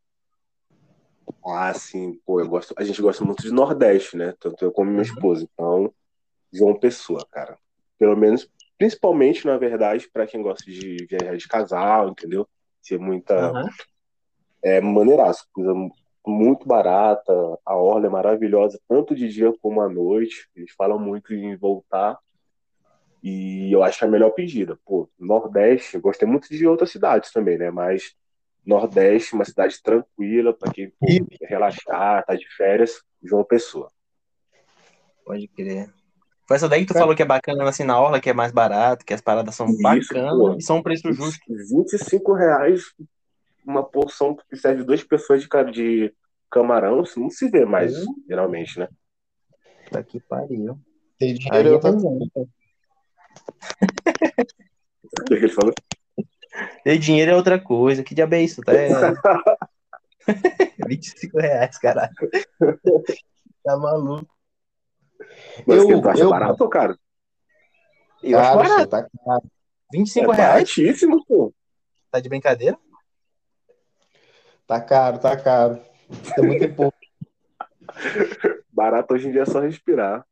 Ah, 1.46 1.74
sim, 1.74 2.20
pô, 2.26 2.40
eu 2.40 2.48
gosto. 2.48 2.74
A 2.78 2.84
gente 2.84 3.02
gosta 3.02 3.24
muito 3.24 3.42
de 3.42 3.52
Nordeste, 3.52 4.18
né? 4.18 4.34
Tanto 4.40 4.64
eu 4.64 4.72
como 4.72 4.92
minha 4.92 5.04
esposa. 5.04 5.48
Então, 5.54 5.94
João 6.52 6.78
Pessoa, 6.78 7.26
cara. 7.32 7.58
Pelo 7.98 8.16
menos, 8.16 8.50
principalmente, 8.78 9.46
na 9.46 9.58
verdade, 9.58 10.10
para 10.12 10.28
quem 10.28 10.42
gosta 10.42 10.64
de 10.70 11.06
viajar 11.10 11.38
de 11.38 11.48
casal, 11.48 12.10
entendeu? 12.10 12.48
Ser 12.82 13.00
muita. 13.00 13.52
Aham. 13.52 13.70
É 14.64 14.82
maneiraço, 14.82 15.48
coisa 15.54 15.72
muito 16.30 16.68
barata, 16.68 17.32
a 17.66 17.76
orla 17.76 18.08
é 18.08 18.10
maravilhosa, 18.10 18.80
tanto 18.88 19.16
de 19.16 19.28
dia 19.28 19.54
como 19.62 19.82
à 19.82 19.90
noite. 19.90 20.48
Eles 20.56 20.72
falam 20.78 21.00
muito 21.00 21.34
em 21.34 21.56
voltar. 21.56 22.18
E 23.24 23.72
eu 23.72 23.84
acho 23.84 24.00
que 24.00 24.06
é 24.06 24.08
a 24.08 24.12
melhor 24.12 24.30
pedida. 24.32 24.78
Pô, 24.86 25.10
Nordeste, 25.20 25.96
eu 25.96 26.02
gostei 26.02 26.28
muito 26.28 26.48
de 26.50 26.68
outras 26.68 26.92
cidades 26.92 27.32
também, 27.32 27.58
né? 27.58 27.72
Mas 27.72 28.16
Nordeste, 28.66 29.34
uma 29.34 29.46
cidade 29.46 29.82
tranquila 29.82 30.54
para 30.54 30.72
quem 30.72 30.92
pô, 31.00 31.08
relaxar, 31.42 32.26
tá 32.26 32.36
de 32.36 32.48
férias, 32.56 33.02
João 33.24 33.44
Pessoa. 33.44 33.90
Pode 35.26 35.48
crer. 35.48 35.90
Foi 36.48 36.56
essa 36.56 36.70
daí 36.70 36.86
que 36.86 36.94
tu 36.94 36.98
falou 36.98 37.14
que 37.14 37.22
é 37.22 37.26
bacana 37.26 37.68
assim 37.68 37.84
na 37.84 38.00
orla, 38.00 38.22
que 38.22 38.30
é 38.30 38.34
mais 38.34 38.54
barato, 38.54 39.06
que 39.06 39.14
as 39.14 39.20
paradas 39.20 39.54
são 39.54 39.68
Isso, 39.68 39.82
bacanas 39.82 40.38
pô. 40.38 40.56
e 40.56 40.62
são 40.62 40.78
um 40.78 40.84
preço 40.84 41.12
justo. 41.12 41.40
25 41.50 42.34
reais 42.34 42.84
uma 43.68 43.84
porção 43.84 44.36
que 44.50 44.56
serve 44.56 44.84
duas 44.84 45.04
pessoas 45.04 45.42
de, 45.42 45.48
de 45.72 46.14
camarão, 46.50 47.04
isso 47.04 47.20
não 47.20 47.30
se 47.30 47.50
vê 47.50 47.66
mais, 47.66 47.96
Hum. 48.08 48.16
geralmente, 48.28 48.80
né? 48.80 48.88
Tá 49.92 50.02
que 50.02 50.20
pariu. 50.22 50.80
Tem 51.20 51.34
dinheiro 51.34 51.68
é 51.68 51.72
é 51.72 51.74
outra 51.74 51.92
bom. 51.92 52.20
coisa. 52.30 52.50
O 55.22 55.26
que 55.26 55.34
ele 55.34 55.50
falou? 55.50 55.74
E 56.86 56.98
dinheiro 56.98 57.32
é 57.32 57.36
outra 57.36 57.60
coisa. 57.60 58.04
Que 58.04 58.16
diabo 58.16 58.36
é 58.36 58.42
isso? 58.42 58.62
Tá 58.62 58.74
é... 58.74 58.90
25 60.88 61.40
reais, 61.40 61.78
caralho. 61.78 62.14
Tá 63.64 63.78
maluco. 63.78 64.28
Mas 65.66 65.78
Eu- 65.78 66.02
tu 66.02 66.10
acha 66.10 66.22
eu- 66.24 66.30
barato 66.30 66.64
ou 66.64 66.70
caro? 66.70 66.98
Eu 68.24 68.40
acho 68.40 68.56
barato. 68.56 68.88
tá 68.90 69.08
caro. 69.26 69.44
25 69.92 70.32
é 70.32 70.36
reais? 70.36 70.54
baratíssimo, 70.54 71.26
pô. 71.26 71.54
Tá 72.12 72.20
de 72.20 72.30
brincadeira? 72.30 72.78
Tá 74.68 74.82
caro, 74.82 75.18
tá 75.18 75.38
caro. 75.38 75.80
Tem 76.36 76.46
muito 76.46 76.64
imposto. 76.66 76.98
Barato 78.72 79.14
hoje 79.14 79.30
em 79.30 79.32
dia 79.32 79.44
é 79.44 79.46
só 79.46 79.62
respirar. 79.62 80.26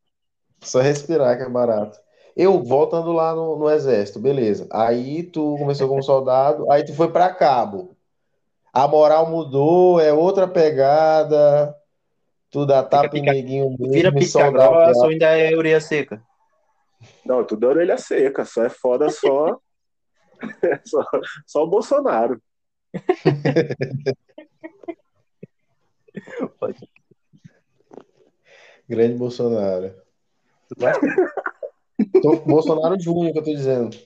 Só 0.62 0.82
respirar 0.82 1.38
que 1.38 1.44
é 1.44 1.50
barato. 1.50 1.98
Eu 2.36 2.62
voltando 2.62 3.14
lá 3.14 3.34
no, 3.34 3.58
no 3.58 3.70
exército, 3.70 4.20
beleza. 4.20 4.68
Aí 4.72 5.24
tu 5.24 5.56
começou 5.58 5.88
como 5.88 6.04
soldado, 6.04 6.70
aí 6.70 6.84
tu 6.84 6.94
foi 6.94 7.10
pra 7.10 7.34
cabo. 7.34 7.96
A 8.74 8.90
moral 8.90 9.30
mudou, 9.30 10.02
é 10.02 10.12
outra 10.12 10.46
pegada. 10.46 11.74
Tu 12.52 12.66
dá 12.66 12.84
tapa 12.84 13.18
em 13.18 13.22
pica- 13.22 13.34
neguinho 13.34 13.70
mesmo, 13.70 13.94
Vira 13.94 14.12
pica 14.12 14.52
grossa 14.52 15.08
ainda 15.08 15.28
é 15.28 15.56
ureia 15.56 15.80
seca? 15.80 16.22
Não, 17.26 17.44
tudo 17.46 17.68
é 17.68 17.70
orelha 17.70 17.98
seca, 17.98 18.44
só 18.44 18.66
é 18.66 18.70
foda 18.70 19.10
só. 19.10 19.58
só, 20.86 21.04
só 21.48 21.64
o 21.64 21.68
Bolsonaro. 21.68 22.42
Grande 28.88 29.16
Bolsonaro. 29.16 29.94
Tô- 32.22 32.38
Bolsonaro 32.38 33.00
Júnior 33.00 33.34
que 33.34 33.40
eu 33.40 33.44
tô 33.44 33.52
dizendo. 33.52 33.98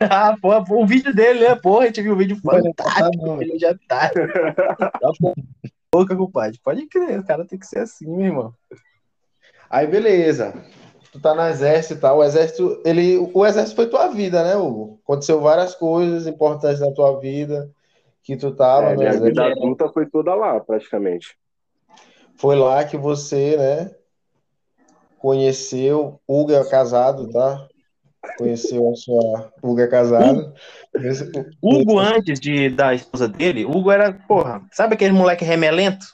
ah, 0.00 0.36
porra, 0.40 0.64
o 0.70 0.86
vídeo 0.86 1.14
dele, 1.14 1.40
né? 1.40 1.54
Porra, 1.54 1.84
a 1.84 1.86
gente 1.86 2.02
viu 2.02 2.12
o 2.12 2.16
vídeo 2.16 2.36
fantástico. 2.36 3.36
Tá. 3.36 3.42
Ele 3.42 3.58
já 3.58 3.74
tá. 3.88 4.10
Tá 4.10 5.10
bom. 5.20 5.34
Boca, 5.92 6.16
compadre. 6.16 6.58
Pode 6.62 6.86
crer, 6.86 7.20
o 7.20 7.26
cara 7.26 7.46
tem 7.46 7.58
que 7.58 7.66
ser 7.66 7.80
assim, 7.80 8.06
meu 8.06 8.26
irmão. 8.26 8.54
Aí 9.70 9.86
beleza. 9.86 10.52
Tu 11.12 11.20
tá 11.20 11.34
no 11.34 11.42
exército 11.42 11.94
e 11.94 11.98
tal. 11.98 12.18
O 12.18 12.24
exército, 12.24 12.82
ele, 12.84 13.16
o 13.32 13.46
exército 13.46 13.76
foi 13.76 13.88
tua 13.88 14.08
vida, 14.08 14.44
né, 14.44 14.56
Hugo? 14.56 15.00
Aconteceu 15.04 15.40
várias 15.40 15.74
coisas 15.74 16.26
importantes 16.26 16.80
na 16.80 16.92
tua 16.92 17.18
vida 17.18 17.70
que 18.28 18.36
tu 18.36 18.50
tava 18.54 18.88
É, 18.88 18.92
no 18.92 18.98
minha 18.98 19.08
exército. 19.08 19.24
vida 19.40 19.46
adulta 19.46 19.88
foi 19.88 20.04
toda 20.04 20.34
lá, 20.34 20.60
praticamente. 20.60 21.34
Foi 22.36 22.54
lá 22.56 22.84
que 22.84 22.94
você, 22.98 23.56
né, 23.56 23.90
conheceu. 25.16 26.20
Hugo 26.28 26.52
é 26.52 26.68
casado, 26.68 27.30
tá? 27.30 27.66
Conheceu 28.36 28.90
a 28.90 28.94
sua. 28.96 29.50
Hugo 29.62 29.80
é 29.80 29.86
casado. 29.86 30.52
Hugo, 31.62 31.98
antes 31.98 32.38
de 32.38 32.68
da 32.68 32.92
esposa 32.92 33.26
dele, 33.26 33.64
Hugo 33.64 33.90
era, 33.90 34.12
porra, 34.12 34.60
sabe 34.72 34.92
aquele 34.92 35.12
moleque 35.14 35.42
remelento? 35.42 36.04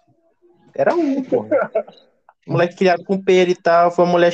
Era 0.73 0.95
Hugo, 0.95 1.25
porra. 1.25 1.49
Moleque 2.47 2.77
criado 2.77 3.03
com 3.05 3.21
pera 3.21 3.51
e 3.51 3.57
tal, 3.57 3.91
foi 3.91 4.05
uma 4.05 4.13
mulher 4.13 4.33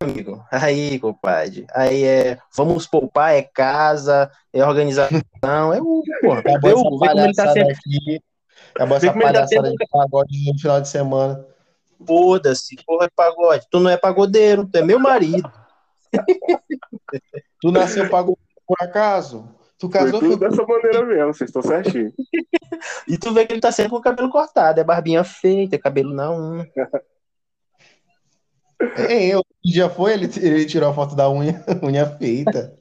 amigo. 0.00 0.44
Aí, 0.50 0.98
compadre. 0.98 1.66
Aí 1.74 2.04
é, 2.04 2.38
vamos 2.54 2.86
poupar, 2.86 3.34
é 3.34 3.42
casa, 3.42 4.30
é 4.52 4.64
organização, 4.64 5.72
é 5.72 5.80
Hugo, 5.80 6.04
porra. 6.20 6.42
Essa 6.44 6.58
Hugo, 6.58 6.98
vê 6.98 7.08
como 7.08 7.20
ele 7.20 7.34
tá 7.34 7.50
aqui. 7.50 8.22
Acabou 8.74 8.96
essa 8.96 9.12
tá 9.12 9.20
palhaçada 9.20 9.70
de 9.70 9.88
pagode 9.90 10.52
no 10.52 10.58
final 10.58 10.80
de 10.80 10.88
semana. 10.88 11.44
Foda-se, 12.06 12.76
porra 12.86 13.06
de 13.06 13.14
pagode. 13.14 13.66
Tu 13.70 13.80
não 13.80 13.90
é 13.90 13.96
pagodeiro, 13.96 14.66
tu 14.66 14.76
é 14.76 14.82
meu 14.82 14.98
marido. 14.98 15.50
Tu 17.60 17.70
nasceu 17.70 18.08
pagodeiro 18.08 18.50
por 18.66 18.76
acaso? 18.80 19.48
Tu 19.78 19.90
Foi 19.90 20.00
casou 20.00 20.20
tudo 20.20 20.38
foi 20.38 20.48
dessa 20.48 20.62
maneira 20.62 21.06
mesmo, 21.06 21.34
vocês 21.34 21.48
estão 21.48 21.62
certinho. 21.62 22.12
E 23.06 23.18
tu 23.18 23.34
vê 23.34 23.44
que 23.44 23.52
ele 23.52 23.60
tá 23.60 23.70
sempre 23.70 23.90
com 23.90 23.96
o 23.96 24.00
cabelo 24.00 24.30
cortado, 24.30 24.80
é 24.80 24.84
barbinha 24.84 25.22
feita, 25.22 25.76
é 25.76 25.78
cabelo 25.78 26.14
na 26.14 26.30
unha. 26.30 26.66
É, 29.08 29.26
eu. 29.26 29.44
Dia 29.62 29.90
foi, 29.90 30.14
ele, 30.14 30.26
ele 30.40 30.64
tirou 30.66 30.88
a 30.88 30.94
foto 30.94 31.14
da 31.14 31.30
unha, 31.30 31.64
unha 31.82 32.06
feita. 32.16 32.78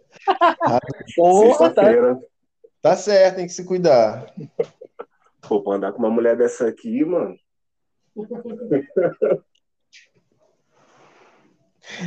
Porra, 1.16 1.74
tá. 1.74 1.84
Sexta-feira. 1.84 2.20
Tá 2.82 2.96
certo, 2.96 3.36
tem 3.36 3.48
que 3.48 3.54
se 3.54 3.66
cuidar. 3.66 4.34
Pô, 5.48 5.62
pra 5.62 5.74
andar 5.74 5.92
com 5.92 6.00
uma 6.00 6.10
mulher 6.10 6.38
dessa 6.38 6.68
aqui, 6.68 7.04
mano. 7.04 7.36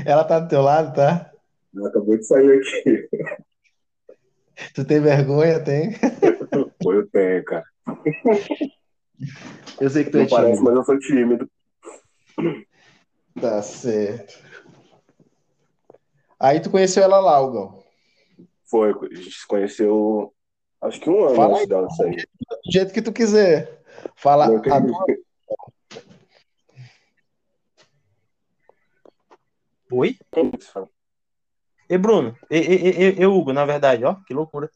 Ela 0.07 0.25
tá 0.25 0.41
do 0.41 0.49
teu 0.49 0.63
lado, 0.63 0.95
tá? 0.95 1.31
Ela 1.77 1.89
acabou 1.89 2.17
de 2.17 2.25
sair 2.25 2.59
aqui. 2.59 3.09
Tu 4.75 4.85
tem 4.85 5.01
vergonha, 5.01 5.63
tem? 5.63 5.93
Pô, 6.81 6.93
eu 6.93 7.07
tenho, 7.09 7.45
cara. 7.45 7.65
Eu 9.81 9.91
sei 9.91 10.05
que 10.05 10.11
tu 10.11 10.19
é 10.19 10.29
parece, 10.29 10.59
tímido. 10.59 10.65
mas 10.65 10.75
eu 10.77 10.85
sou 10.85 10.99
tímido. 10.99 11.51
Tá 13.40 13.62
certo. 13.62 14.38
Aí 16.38 16.61
tu 16.61 16.71
conheceu 16.71 17.03
ela 17.03 17.21
lá, 17.21 17.40
Hugão. 17.40 17.83
Foi, 18.64 18.90
a 18.90 19.14
gente 19.14 19.31
se 19.31 19.47
conheceu 19.47 20.35
acho 20.81 21.01
que 21.01 21.09
um 21.09 21.25
ano 21.25 21.37
Fala 21.37 21.55
antes 21.55 21.68
dela 21.68 21.90
sair. 21.90 22.29
Do 22.64 22.73
jeito 22.73 22.92
que 22.92 23.03
tu 23.03 23.12
quiser. 23.12 23.83
Fala 24.16 24.49
Não 24.49 24.57
a 24.57 24.59
entendi. 24.59 24.92
tua 24.92 25.07
Oi? 29.92 30.18
E 31.88 31.99
Bruno, 31.99 32.35
e, 32.51 32.57
e, 32.57 32.90
e, 32.90 33.21
e 33.21 33.27
Hugo, 33.27 33.53
na 33.53 33.66
verdade, 33.66 34.05
ó, 34.05 34.14
que 34.27 34.33
loucura. 34.33 34.71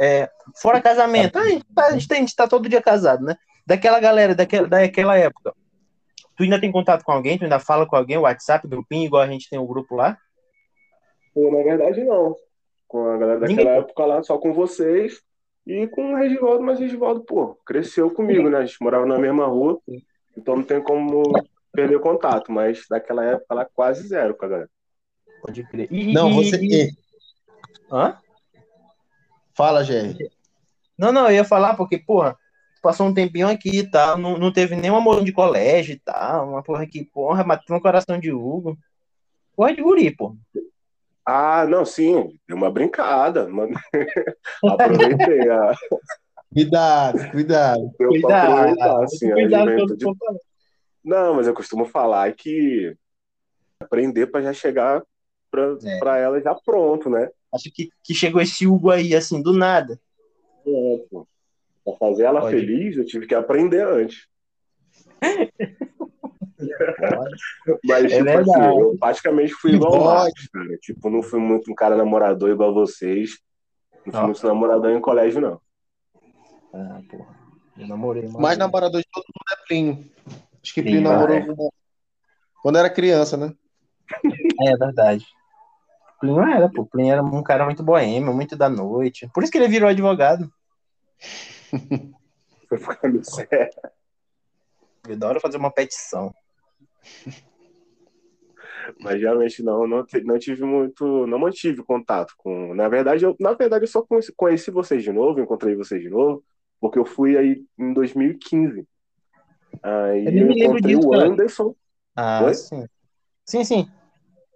É, 0.00 0.30
fora 0.56 0.80
casamento, 0.80 1.38
a 1.38 1.46
gente, 1.46 1.64
tá, 1.74 1.86
a, 1.86 1.90
gente 1.92 2.08
tem- 2.08 2.16
a 2.16 2.20
gente 2.20 2.34
tá 2.34 2.48
todo 2.48 2.68
dia 2.68 2.80
casado, 2.80 3.22
né? 3.22 3.36
Daquela 3.66 4.00
galera, 4.00 4.34
daquela, 4.34 4.66
daquela 4.66 5.16
época, 5.18 5.54
tu 6.36 6.42
ainda 6.42 6.60
tem 6.60 6.70
contato 6.72 7.04
com 7.04 7.12
alguém? 7.12 7.38
Tu 7.38 7.44
ainda 7.44 7.58
fala 7.58 7.86
com 7.86 7.96
alguém, 7.96 8.16
WhatsApp, 8.18 8.66
grupinho, 8.68 9.06
igual 9.06 9.22
a 9.22 9.26
gente 9.26 9.48
tem 9.48 9.58
o 9.58 9.66
grupo 9.66 9.94
lá? 9.94 10.16
Pô, 11.34 11.50
na 11.50 11.62
verdade, 11.62 12.04
não. 12.04 12.36
Com 12.86 13.08
a 13.08 13.16
galera 13.16 13.40
daquela 13.40 13.70
Ninguém. 13.70 13.82
época 13.82 14.04
lá, 14.06 14.22
só 14.22 14.38
com 14.38 14.52
vocês 14.52 15.20
e 15.66 15.86
com 15.88 16.12
o 16.12 16.16
Regivaldo, 16.16 16.62
mas 16.62 16.78
o 16.78 16.82
Regivaldo, 16.82 17.24
pô, 17.24 17.54
cresceu 17.66 18.10
comigo, 18.10 18.48
né? 18.48 18.58
A 18.58 18.66
gente 18.66 18.80
morava 18.80 19.06
na 19.06 19.18
mesma 19.18 19.46
rua, 19.46 19.80
então 20.36 20.56
não 20.56 20.62
tem 20.62 20.80
como 20.82 21.22
perder 21.72 21.98
contato, 22.00 22.52
mas 22.52 22.84
daquela 22.88 23.24
época 23.24 23.54
lá, 23.54 23.64
quase 23.64 24.06
zero 24.06 24.36
com 24.36 24.44
a 24.44 24.48
galera. 24.48 24.70
Pode 25.42 25.64
crer. 25.64 25.88
E- 25.90 26.12
Não, 26.12 26.32
você. 26.32 26.56
e- 26.62 26.90
Hã? 27.90 28.18
Fala, 29.56 29.82
Jerry. 29.84 30.30
Não, 30.96 31.10
não, 31.12 31.26
eu 31.28 31.34
ia 31.34 31.44
falar 31.44 31.74
porque, 31.76 31.98
porra, 31.98 32.36
passou 32.84 33.06
um 33.06 33.14
tempinho 33.14 33.48
aqui 33.48 33.78
e 33.78 33.90
tal, 33.90 34.16
não, 34.18 34.38
não 34.38 34.52
teve 34.52 34.76
nenhum 34.76 34.96
amor 34.96 35.24
de 35.24 35.32
colégio 35.32 35.94
e 35.94 35.98
tal, 35.98 36.50
uma 36.50 36.62
porra 36.62 36.86
que, 36.86 37.04
porra, 37.04 37.42
matou 37.42 37.74
no 37.74 37.82
coração 37.82 38.18
de 38.20 38.30
Hugo. 38.30 38.78
Porra 39.56 39.74
de 39.74 39.82
guri, 39.82 40.10
pô. 40.14 40.36
Ah, 41.26 41.64
não, 41.66 41.84
sim, 41.86 42.38
deu 42.46 42.56
uma 42.56 42.70
brincada, 42.70 43.48
mano. 43.48 43.74
Aproveitei 44.62 45.48
a, 45.50 45.74
Cuidado, 46.52 47.30
cuidado. 47.32 47.90
Eu 47.98 48.20
pra 48.20 48.64
Cuidado, 48.68 49.02
assim, 49.02 49.30
cuidado 49.32 50.16
falar. 50.18 50.38
Não, 51.02 51.34
mas 51.34 51.46
eu 51.46 51.54
costumo 51.54 51.84
falar 51.84 52.32
que 52.32 52.96
aprender 53.80 54.28
pra 54.28 54.40
já 54.42 54.52
chegar 54.52 55.02
pra, 55.50 55.76
É. 55.84 55.98
pra 55.98 56.18
ela 56.18 56.40
já 56.40 56.54
pronto, 56.54 57.10
né? 57.10 57.28
Acho 57.52 57.72
que, 57.72 57.88
que 58.02 58.14
chegou 58.14 58.40
esse 58.40 58.66
Hugo 58.66 58.90
aí, 58.90 59.14
assim, 59.16 59.42
do 59.42 59.52
nada. 59.52 59.98
É, 60.66 61.04
pô. 61.10 61.26
Pra 61.84 61.94
fazer 61.98 62.24
ela 62.24 62.40
Pode. 62.40 62.56
feliz, 62.56 62.96
eu 62.96 63.04
tive 63.04 63.26
que 63.26 63.34
aprender 63.34 63.86
antes. 63.86 64.26
Mas, 67.84 68.04
É 68.12 68.18
tipo 68.18 68.30
assim, 68.30 68.64
eu 68.78 68.96
praticamente 68.98 69.52
fui 69.54 69.72
igual. 69.72 70.04
Marcos, 70.04 70.48
cara. 70.52 70.76
Tipo, 70.80 71.10
não 71.10 71.22
fui 71.22 71.38
muito 71.40 71.70
um 71.70 71.74
cara 71.74 71.96
namorador 71.96 72.50
igual 72.50 72.72
vocês. 72.72 73.38
Não 74.06 74.12
fui 74.12 74.20
Ó. 74.22 74.26
muito 74.26 74.46
namorador 74.46 74.90
em 74.90 75.00
colégio, 75.00 75.40
não. 75.40 75.60
Ah, 76.72 77.00
porra. 77.08 77.34
Eu 77.76 77.88
namorei 77.88 78.22
Mais 78.28 78.34
vez. 78.48 78.58
namorador 78.58 79.00
de 79.00 79.06
todo 79.12 79.24
mundo 79.24 79.52
é 79.62 79.66
Plínio. 79.66 80.10
Acho 80.62 80.74
que 80.74 80.82
Plínio, 80.82 81.02
namorou 81.02 81.36
é. 81.36 81.46
quando 82.62 82.78
era 82.78 82.88
criança, 82.88 83.36
né? 83.36 83.52
É 84.62 84.76
verdade. 84.76 85.26
Plínio 86.20 86.42
era, 86.42 86.68
pô. 86.68 86.86
Plínio 86.86 87.12
era 87.12 87.22
um 87.22 87.42
cara 87.42 87.64
muito 87.64 87.82
boêmio, 87.82 88.32
muito 88.32 88.56
da 88.56 88.68
noite. 88.68 89.28
Por 89.34 89.42
isso 89.42 89.52
que 89.52 89.58
ele 89.58 89.68
virou 89.68 89.88
advogado. 89.88 90.50
Foi 92.68 92.78
ficar 92.78 93.08
no 93.08 93.22
sério. 93.24 93.70
Eu 95.06 95.14
adoro 95.14 95.40
fazer 95.40 95.56
uma 95.58 95.70
petição. 95.70 96.34
Mas 99.00 99.20
realmente 99.20 99.62
não, 99.62 99.86
não, 99.86 100.04
não 100.24 100.38
tive 100.38 100.64
muito, 100.64 101.26
não 101.26 101.38
mantive 101.38 101.82
contato 101.82 102.34
com. 102.36 102.74
Na 102.74 102.88
verdade, 102.88 103.24
eu, 103.24 103.36
na 103.38 103.52
verdade, 103.52 103.84
eu 103.84 103.88
só 103.88 104.02
conheci, 104.02 104.32
conheci 104.34 104.70
vocês 104.70 105.02
de 105.02 105.12
novo, 105.12 105.40
encontrei 105.40 105.74
vocês 105.74 106.02
de 106.02 106.10
novo, 106.10 106.44
porque 106.80 106.98
eu 106.98 107.04
fui 107.04 107.36
aí 107.36 107.64
em 107.78 107.92
2015. 107.92 108.86
Aí 109.82 110.26
Eu 110.38 110.46
eu 110.46 110.52
encontrei 110.52 110.96
disso, 110.96 111.08
o 111.08 111.10
cara. 111.10 111.26
Anderson, 111.26 111.74
Ah, 112.16 112.44
Oi? 112.44 112.54
sim. 112.54 112.86
Sim, 113.44 113.64
sim. 113.64 113.88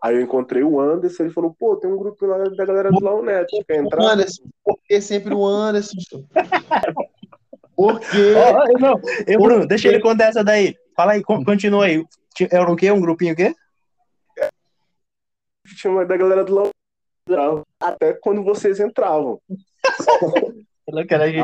aí 0.03 0.17
eu 0.17 0.23
encontrei 0.23 0.63
o 0.63 0.81
Anderson, 0.81 1.25
ele 1.25 1.33
falou, 1.33 1.55
pô, 1.59 1.77
tem 1.77 1.91
um 1.91 1.97
grupo 1.99 2.25
lá 2.27 2.39
da 2.39 2.65
galera 2.65 2.91
do 2.91 3.01
Lau 3.01 3.23
Neto, 3.23 3.63
quer 3.67 3.83
entrar? 3.85 4.03
Anderson, 4.13 4.45
por 4.65 4.79
que 4.83 5.01
sempre 5.01 5.35
o 5.35 5.45
Anderson? 5.45 5.97
Por 7.79 8.01
quê? 8.01 8.35
Ó, 8.35 8.59
ó, 8.59 8.65
eu 8.67 8.79
não. 8.81 9.01
Eu, 9.25 9.39
Bruno, 9.41 9.65
deixa 9.65 9.87
ele 9.87 10.01
contar 10.01 10.25
essa 10.25 10.43
daí. 10.43 10.75
Fala 10.97 11.13
aí, 11.13 11.23
con- 11.23 11.45
continua 11.45 11.85
aí. 11.85 12.05
Era 12.51 12.69
o 12.69 12.75
quê? 12.75 12.91
Um 12.91 13.01
grupinho 13.01 13.35
o 13.35 13.37
quê? 13.37 13.55
Tinha 15.77 15.93
uma 15.93 16.05
da 16.05 16.17
galera 16.17 16.45
do 16.45 16.71
Neto, 17.29 17.63
até 17.81 18.15
quando 18.15 18.43
vocês 18.43 18.81
entravam. 18.81 19.39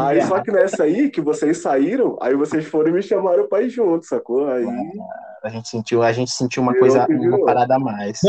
Aí 0.01 0.23
só 0.27 0.43
que 0.43 0.51
nessa 0.51 0.83
aí, 0.85 1.09
que 1.11 1.21
vocês 1.21 1.59
saíram, 1.59 2.17
aí 2.21 2.35
vocês 2.35 2.65
foram 2.67 2.89
e 2.89 2.93
me 2.95 3.03
chamaram 3.03 3.47
pra 3.47 3.63
ir 3.63 3.69
junto, 3.71 4.05
sacou? 4.07 4.49
Aí 4.49 4.65
A 5.45 5.49
gente 5.51 5.69
sentiu, 5.69 6.03
a 6.03 6.11
gente 6.13 6.33
sentiu 6.33 6.63
uma 6.63 6.73
coisa, 6.77 7.07
uma 7.07 7.45
parada 7.45 7.77
a 7.77 7.79
mais. 7.79 8.21
E, 8.25 8.29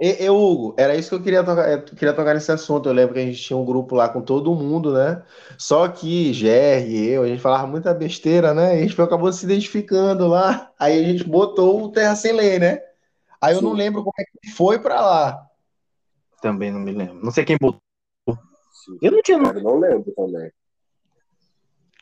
e, 0.00 0.28
Hugo, 0.28 0.74
era 0.76 0.96
isso 0.96 1.10
que 1.10 1.14
eu 1.14 1.22
queria 1.22 1.44
tocar, 1.44 1.70
eu 1.70 1.82
queria 1.82 2.12
tocar 2.12 2.34
nesse 2.34 2.50
assunto. 2.50 2.88
Eu 2.88 2.92
lembro 2.92 3.14
que 3.14 3.20
a 3.20 3.24
gente 3.24 3.40
tinha 3.40 3.56
um 3.56 3.64
grupo 3.64 3.94
lá 3.94 4.08
com 4.08 4.20
todo 4.20 4.54
mundo, 4.54 4.92
né? 4.92 5.22
Só 5.56 5.86
que 5.88 6.32
e 6.32 7.08
eu, 7.08 7.22
a 7.22 7.28
gente 7.28 7.40
falava 7.40 7.66
muita 7.66 7.94
besteira, 7.94 8.52
né? 8.52 8.76
E 8.76 8.78
a 8.78 8.82
gente 8.82 9.00
acabou 9.00 9.32
se 9.32 9.44
identificando 9.44 10.26
lá. 10.26 10.72
Aí 10.78 10.98
a 10.98 11.02
gente 11.08 11.24
botou 11.24 11.84
o 11.84 11.92
Terra 11.92 12.16
Sem 12.16 12.32
Lei, 12.32 12.58
né? 12.58 12.80
Aí 13.40 13.54
eu 13.54 13.62
não 13.62 13.72
Sim. 13.72 13.76
lembro 13.76 14.02
como 14.02 14.14
é 14.18 14.24
que 14.24 14.50
foi 14.50 14.78
pra 14.78 15.00
lá. 15.00 15.46
Também 16.40 16.72
não 16.72 16.80
me 16.80 16.92
lembro. 16.92 17.24
Não 17.24 17.30
sei 17.30 17.44
quem 17.44 17.56
botou. 17.60 17.80
Eu 19.02 19.12
não 19.12 19.22
tinha. 19.22 19.40
Cara, 19.42 19.60
não 19.60 19.78
lembro 19.78 20.12
também. 20.14 20.50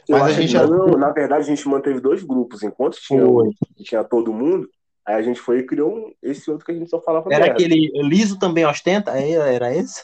Mas 0.08 0.20
Eu 0.20 0.26
a 0.26 0.30
gente 0.32 0.54
não, 0.54 0.86
na 0.98 1.10
verdade, 1.10 1.44
a 1.44 1.54
gente 1.54 1.68
manteve 1.68 2.00
dois 2.00 2.22
grupos. 2.22 2.62
Enquanto 2.62 2.98
tinha, 3.00 3.24
tinha 3.82 4.04
todo 4.04 4.32
mundo, 4.32 4.68
aí 5.06 5.14
a 5.16 5.22
gente 5.22 5.40
foi 5.40 5.58
e 5.58 5.66
criou 5.66 5.94
um- 5.94 6.12
esse 6.22 6.50
outro 6.50 6.64
que 6.66 6.72
a 6.72 6.74
gente 6.74 6.90
só 6.90 7.00
falava 7.00 7.28
Era 7.32 7.46
merda. 7.46 7.52
aquele 7.52 7.90
liso 8.02 8.38
também 8.38 8.64
ostenta? 8.66 9.12
Aí 9.12 9.32
Era 9.32 9.74
esse? 9.74 10.02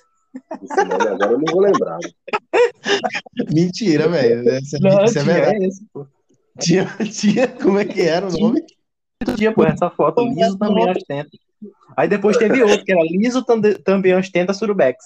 Esse 0.63 0.85
nome 0.85 1.09
agora 1.09 1.33
eu 1.33 1.39
não 1.39 1.53
vou 1.53 1.61
lembrar. 1.61 1.99
Mentira, 3.53 4.09
velho. 4.09 4.49
Isso, 4.59 4.77
é- 4.77 5.05
é 5.05 5.07
tinha 5.07 5.25
verdade. 5.25 5.65
esse, 5.67 5.85
pô. 5.93 6.07
Tinha, 6.61 6.87
tinha, 7.13 7.49
como 7.49 7.79
é 7.79 7.85
que 7.85 8.01
era 8.03 8.27
o 8.27 8.31
nome? 8.33 8.63
Dia, 9.37 9.53
pô, 9.53 9.65
essa 9.65 9.91
foto, 9.91 10.23
liso 10.25 10.59
também 10.59 10.89
ostenta. 10.91 11.31
Aí 11.97 12.09
depois 12.09 12.37
teve 12.37 12.63
outro, 12.63 12.85
que 12.85 12.93
era 12.93 13.03
liso 13.03 13.45
também 13.85 14.15
ostenta 14.15 14.53
surubex. 14.55 15.05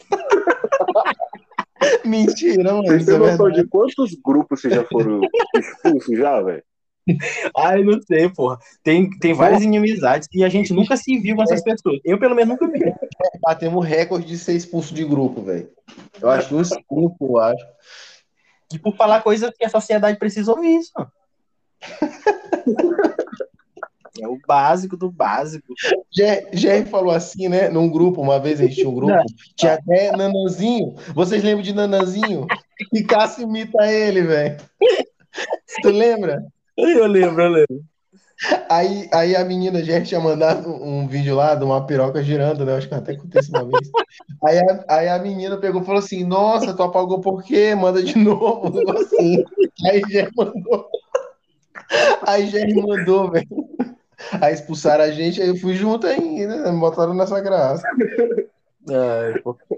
Mentira, 2.04 2.72
mano. 2.72 2.86
Vocês 2.86 3.02
é 3.02 3.06
têm 3.10 3.18
noção 3.18 3.36
verdade. 3.46 3.62
de 3.62 3.68
quantos 3.68 4.14
grupos 4.24 4.60
vocês 4.60 4.74
já 4.74 4.84
foram 4.84 5.20
expulsos 5.54 6.18
já, 6.18 6.40
velho? 6.42 6.62
Ai, 7.56 7.82
não 7.82 8.00
sei, 8.02 8.28
porra. 8.28 8.58
Tem, 8.82 9.08
tem 9.18 9.32
várias 9.32 9.62
inimizades 9.62 10.28
e 10.32 10.42
a 10.44 10.48
gente 10.48 10.72
nunca 10.72 10.96
se 10.96 11.18
viu 11.18 11.36
com 11.36 11.42
essas 11.42 11.62
pessoas. 11.62 12.00
Eu, 12.04 12.18
pelo 12.18 12.34
menos, 12.34 12.50
nunca 12.58 12.66
vi. 12.70 12.80
Batemos 13.40 13.86
recorde 13.86 14.26
de 14.26 14.36
ser 14.38 14.54
expulso 14.54 14.92
de 14.94 15.04
grupo, 15.04 15.42
velho. 15.42 15.70
Eu 16.20 16.28
acho 16.30 16.48
que 16.48 16.54
uns 16.54 16.68
cinco, 16.90 17.16
eu 17.20 17.38
acho. 17.38 17.64
E 18.72 18.78
por 18.78 18.96
falar 18.96 19.22
coisas 19.22 19.50
que 19.56 19.64
a 19.64 19.68
sociedade 19.68 20.18
precisa 20.18 20.50
ouvir 20.52 20.76
isso. 20.76 20.92
É 24.18 24.26
o 24.26 24.38
básico 24.46 24.96
do 24.96 25.10
básico. 25.10 25.74
Jer- 26.10 26.48
Jerry 26.52 26.88
falou 26.88 27.12
assim, 27.12 27.48
né? 27.50 27.68
Num 27.68 27.86
grupo, 27.86 28.22
uma 28.22 28.40
vez 28.40 28.58
a 28.60 28.64
gente 28.64 28.76
tinha 28.76 28.88
um 28.88 28.94
grupo, 28.94 29.12
tinha 29.54 29.74
até 29.74 30.10
Nananzinho. 30.16 30.94
Vocês 31.14 31.42
lembram 31.44 31.62
de 31.62 31.74
Nananzinho? 31.74 32.46
Que 32.90 33.04
Cássio 33.04 33.42
imita 33.42 33.86
ele, 33.92 34.22
velho. 34.22 34.56
Tu 35.82 35.90
lembra? 35.90 36.42
Eu 36.76 37.06
lembro, 37.06 37.42
eu 37.42 37.50
lembro. 37.50 37.84
Aí, 38.68 39.08
aí 39.12 39.34
a 39.34 39.44
menina 39.44 39.82
Jerry 39.82 40.04
tinha 40.04 40.20
mandado 40.20 40.68
um 40.68 41.08
vídeo 41.08 41.34
lá 41.34 41.54
de 41.54 41.64
uma 41.64 41.86
piroca 41.86 42.22
girando, 42.22 42.66
né? 42.66 42.76
Acho 42.76 42.88
que 42.88 42.94
até 42.94 43.12
aconteceu 43.12 43.54
uma 43.54 43.64
vez. 43.64 43.90
Aí 44.44 44.58
a, 44.58 44.84
aí 44.88 45.08
a 45.08 45.18
menina 45.18 45.56
pegou 45.56 45.80
e 45.80 45.84
falou 45.84 46.00
assim: 46.00 46.22
Nossa, 46.22 46.74
tu 46.74 46.82
apagou 46.82 47.20
por 47.20 47.42
quê? 47.42 47.74
Manda 47.74 48.02
de 48.02 48.18
novo. 48.18 48.78
assim. 48.92 49.42
Aí 49.86 50.02
Jerry 50.10 50.30
mandou. 50.36 50.88
Aí 52.26 52.46
Jerry 52.48 52.74
mandou, 52.74 53.30
velho. 53.30 53.46
Aí 54.40 54.52
expulsaram 54.52 55.04
a 55.04 55.10
gente, 55.10 55.40
aí 55.40 55.48
eu 55.48 55.56
fui 55.56 55.74
junto 55.74 56.06
ainda, 56.06 56.56
né? 56.56 56.72
Me 56.72 56.80
botaram 56.80 57.14
nessa 57.14 57.40
graça. 57.40 57.86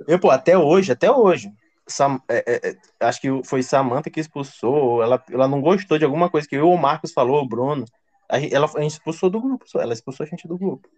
Eu, 0.07 0.19
pô, 0.19 0.31
até 0.31 0.59
hoje, 0.59 0.93
até 0.93 1.11
hoje. 1.11 1.51
Sam- 1.89 2.23
é, 2.29 2.45
é, 2.47 2.71
é, 2.71 2.77
acho 3.01 3.21
que 3.21 3.29
foi 3.45 3.63
Samantha 3.63 4.11
que 4.11 4.21
expulsou. 4.21 5.03
Ela, 5.03 5.23
ela 5.31 5.49
não 5.49 5.61
gostou 5.61 5.99
de 5.99 6.05
alguma 6.05 6.31
coisa 6.31 6.47
que 6.47 6.57
eu 6.57 6.69
ou 6.69 6.75
o 6.75 6.79
Marcos 6.79 7.13
falou, 7.13 7.43
o 7.43 7.49
Bruno. 7.49 7.85
A 8.29 8.39
gente, 8.39 8.55
ela, 8.55 8.67
a 8.77 8.81
gente 8.83 8.93
expulsou 8.93 9.31
do 9.31 9.41
grupo, 9.41 9.65
ela 9.77 9.93
expulsou 9.93 10.25
a 10.25 10.29
gente 10.29 10.47
do 10.47 10.59
grupo. 10.59 10.89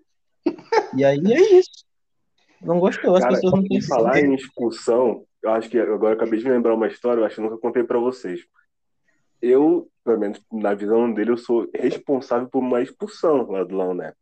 E 0.94 1.04
aí 1.04 1.20
é 1.32 1.58
isso. 1.58 1.84
Não 2.60 2.78
gostou, 2.78 3.14
as 3.14 3.22
Cara, 3.22 3.34
pessoas 3.34 3.52
não 3.54 3.62
têm 3.62 3.80
falar 3.80 4.20
em 4.20 4.34
expulsão, 4.34 5.24
eu 5.42 5.50
acho 5.52 5.70
que 5.70 5.78
agora 5.78 6.14
eu 6.14 6.16
acabei 6.16 6.38
de 6.38 6.48
lembrar 6.48 6.74
uma 6.74 6.88
história, 6.88 7.20
eu 7.20 7.24
acho 7.24 7.36
que 7.36 7.40
nunca 7.40 7.56
contei 7.56 7.84
pra 7.84 7.98
vocês. 7.98 8.40
Eu, 9.40 9.88
pelo 10.04 10.18
menos 10.18 10.42
na 10.52 10.74
visão 10.74 11.10
dele, 11.12 11.30
eu 11.30 11.38
sou 11.38 11.66
responsável 11.74 12.48
por 12.48 12.58
uma 12.58 12.82
expulsão 12.82 13.50
lá 13.50 13.64
do 13.64 13.74
Lão 13.74 13.94
Neto. 13.94 14.16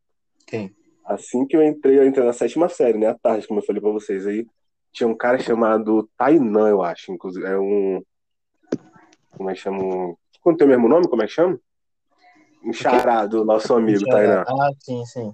Quem? 0.47 0.73
Assim 1.05 1.47
que 1.47 1.57
eu 1.57 1.63
entrei, 1.63 1.99
eu 1.99 2.07
entrei 2.07 2.25
na 2.25 2.33
sétima 2.33 2.69
série, 2.69 2.99
né? 2.99 3.09
À 3.09 3.15
tarde, 3.15 3.49
como 3.49 3.59
eu 3.59 3.65
falei 3.65 3.81
pra 3.83 3.91
vocês 3.91 4.27
aí. 4.27 4.47
Tinha 4.93 5.09
um 5.09 5.17
cara 5.17 5.39
chamado 5.39 6.09
Tainan, 6.17 6.69
eu 6.69 6.83
acho, 6.83 7.13
inclusive. 7.13 7.47
É 7.47 7.59
um. 7.59 8.03
Como 9.31 9.51
é 9.51 9.55
que 9.55 9.61
chama? 9.61 10.17
Quando 10.41 10.57
tem 10.57 10.67
o 10.67 10.71
mesmo 10.71 10.89
nome, 10.89 11.09
como 11.09 11.23
é 11.23 11.27
que 11.27 11.33
chama? 11.33 11.59
Um 12.65 12.73
xará 12.73 13.27
do 13.27 13.45
nosso 13.45 13.73
amigo, 13.75 14.05
Tainan. 14.05 14.45
Ah, 14.47 14.71
sim, 14.81 15.05
sim. 15.07 15.33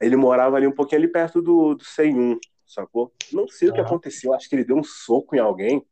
Ele 0.00 0.16
morava 0.16 0.56
ali 0.56 0.66
um 0.66 0.72
pouquinho 0.72 1.02
ali 1.02 1.08
perto 1.08 1.40
do, 1.40 1.74
do 1.74 1.84
101, 1.84 2.38
sacou? 2.66 3.12
Não 3.32 3.46
sei 3.46 3.68
o 3.68 3.72
que 3.72 3.80
aconteceu, 3.80 4.34
acho 4.34 4.48
que 4.48 4.56
ele 4.56 4.64
deu 4.64 4.76
um 4.76 4.82
soco 4.82 5.36
em 5.36 5.38
alguém. 5.38 5.86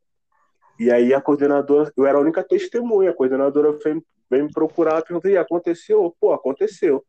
E 0.79 0.91
aí 0.91 1.13
a 1.13 1.21
coordenadora, 1.21 1.93
eu 1.97 2.07
era 2.07 2.19
a 2.19 2.21
única 2.21 2.43
testemunha, 2.43 3.11
a 3.11 3.15
coordenadora 3.15 3.73
veio, 3.73 4.05
veio 4.31 4.45
me 4.47 4.53
procurar, 4.53 5.03
perguntei, 5.03 5.37
aconteceu? 5.37 6.17
Pô, 6.19 6.33
aconteceu. 6.33 7.05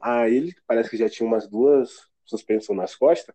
Aí 0.00 0.36
ele, 0.36 0.54
parece 0.66 0.88
que 0.88 0.96
já 0.96 1.08
tinha 1.08 1.26
umas 1.26 1.48
duas 1.48 2.08
suspensões 2.24 2.78
nas 2.78 2.94
costas, 2.94 3.34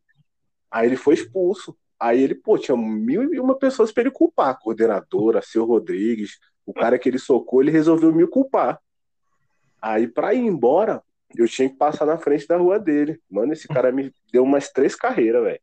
aí 0.72 0.88
ele 0.88 0.96
foi 0.96 1.14
expulso. 1.14 1.78
Aí 2.00 2.22
ele, 2.22 2.36
pô, 2.36 2.58
tinha 2.58 2.78
mil 2.78 3.34
e 3.34 3.40
uma 3.40 3.58
pessoas 3.58 3.92
pra 3.92 4.02
ele 4.02 4.12
culpar, 4.12 4.50
a 4.50 4.54
coordenadora, 4.54 5.42
seu 5.42 5.66
Rodrigues, 5.66 6.38
o 6.66 6.74
cara 6.74 7.00
que 7.00 7.10
ele 7.10 7.18
socou, 7.18 7.62
ele 7.62 7.72
resolveu 7.72 8.14
me 8.14 8.28
culpar. 8.28 8.80
Aí 9.82 10.08
pra 10.08 10.34
ir 10.34 10.40
embora, 10.40 11.02
eu 11.36 11.48
tinha 11.48 11.70
que 11.70 11.76
passar 11.76 12.06
na 12.06 12.18
frente 12.18 12.48
da 12.48 12.58
rua 12.58 12.80
dele. 12.80 13.20
Mano, 13.30 13.54
esse 13.54 13.68
cara 13.68 13.92
me 13.92 14.14
deu 14.32 14.44
umas 14.44 14.70
três 14.70 14.96
carreiras, 14.96 15.44
velho. 15.44 15.60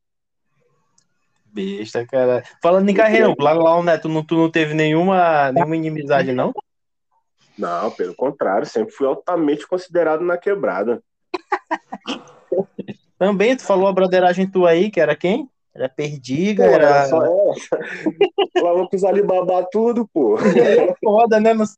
Besta, 1.47 2.05
cara. 2.05 2.42
Falando 2.61 2.88
em 2.88 2.94
carreira, 2.94 3.33
lá, 3.38 3.53
lá, 3.53 3.83
né, 3.83 3.97
tu 3.97 4.09
não, 4.09 4.25
tu 4.25 4.35
não 4.35 4.51
teve 4.51 4.75
nenhuma, 4.75 5.53
nenhuma 5.53 5.77
inimizade, 5.77 6.33
não? 6.33 6.53
Não, 7.57 7.90
pelo 7.92 8.14
contrário, 8.16 8.66
sempre 8.66 8.92
fui 8.92 9.07
altamente 9.07 9.66
considerado 9.66 10.25
na 10.25 10.37
quebrada. 10.37 11.01
Também, 13.16 13.57
tu 13.57 13.62
falou 13.62 13.87
a 13.87 13.92
broderagem 13.92 14.51
tua 14.51 14.70
aí, 14.70 14.90
que 14.90 15.01
era 15.01 15.14
quem? 15.14 15.49
Era 15.74 15.88
perdiga, 15.88 16.64
Pô, 16.64 16.70
era. 16.70 17.06
só 17.06 17.20
com 18.88 18.96
os 18.96 19.04
Alibaba 19.04 19.66
tudo, 19.72 20.08
pô. 20.12 20.38
É 20.38 20.94
foda, 21.02 21.40
né? 21.40 21.52
Não 21.52 21.66
sei, 21.66 21.76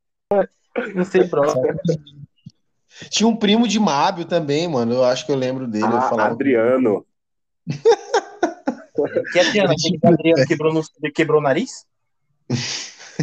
não 0.95 1.05
sei 1.05 1.25
pra 1.25 1.43
Tinha 3.11 3.27
um 3.29 3.35
primo 3.37 3.67
de 3.67 3.81
Mábio 3.81 4.27
também, 4.27 4.69
mano. 4.69 4.93
Eu 4.95 5.05
acho 5.05 5.25
que 5.25 5.33
eu 5.33 5.37
lembro 5.37 5.67
dele. 5.67 5.85
eu 5.87 5.97
Ah, 5.97 6.03
falava- 6.03 6.33
Adriano. 6.33 7.07
Que 9.31 9.39
Adriano, 9.39 9.73
aquele 9.73 9.99
que 9.99 10.07
o 10.07 10.11
Adriano 10.11 10.47
quebrou, 10.47 10.73
no, 10.73 10.83
quebrou 11.15 11.39
o 11.39 11.43
nariz? 11.43 11.85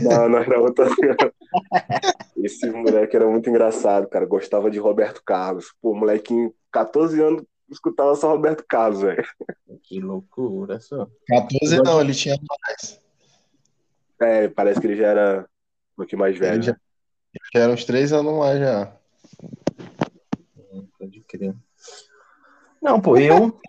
Não, 0.03 0.29
não 0.29 0.38
era 0.38 0.59
outro 0.59 0.86
Adriano. 0.86 1.33
Esse 2.38 2.69
moleque 2.69 3.15
era 3.15 3.27
muito 3.27 3.49
engraçado, 3.49 4.07
cara. 4.07 4.23
Gostava 4.27 4.69
de 4.69 4.77
Roberto 4.77 5.23
Carlos. 5.25 5.73
Pô, 5.81 5.95
molequinho, 5.95 6.53
14 6.71 7.19
anos, 7.23 7.43
escutava 7.69 8.15
só 8.15 8.30
Roberto 8.30 8.63
Carlos, 8.67 9.02
velho. 9.02 9.23
Que 9.84 9.99
loucura, 9.99 10.80
só. 10.80 11.08
14 11.28 11.78
não, 11.84 12.02
ele 12.02 12.13
tinha 12.13 12.36
mais. 12.49 12.99
É, 14.21 14.47
parece 14.47 14.80
que 14.80 14.88
ele 14.88 14.95
já 14.95 15.08
era 15.08 15.41
um 15.41 15.95
pouquinho 15.97 16.19
mais 16.19 16.38
velho. 16.38 16.56
Ele 16.56 16.63
já, 16.63 16.78
já 17.54 17.60
era 17.60 17.73
uns 17.73 17.86
3 17.86 18.13
anos 18.13 18.34
mais 18.38 18.60
já. 18.60 18.95
Pode 20.97 21.19
crer. 21.21 21.56
Não, 22.82 22.99
pô, 22.99 23.17
eu. 23.17 23.60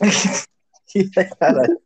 Que 0.86 1.10
Caralho. 1.10 1.80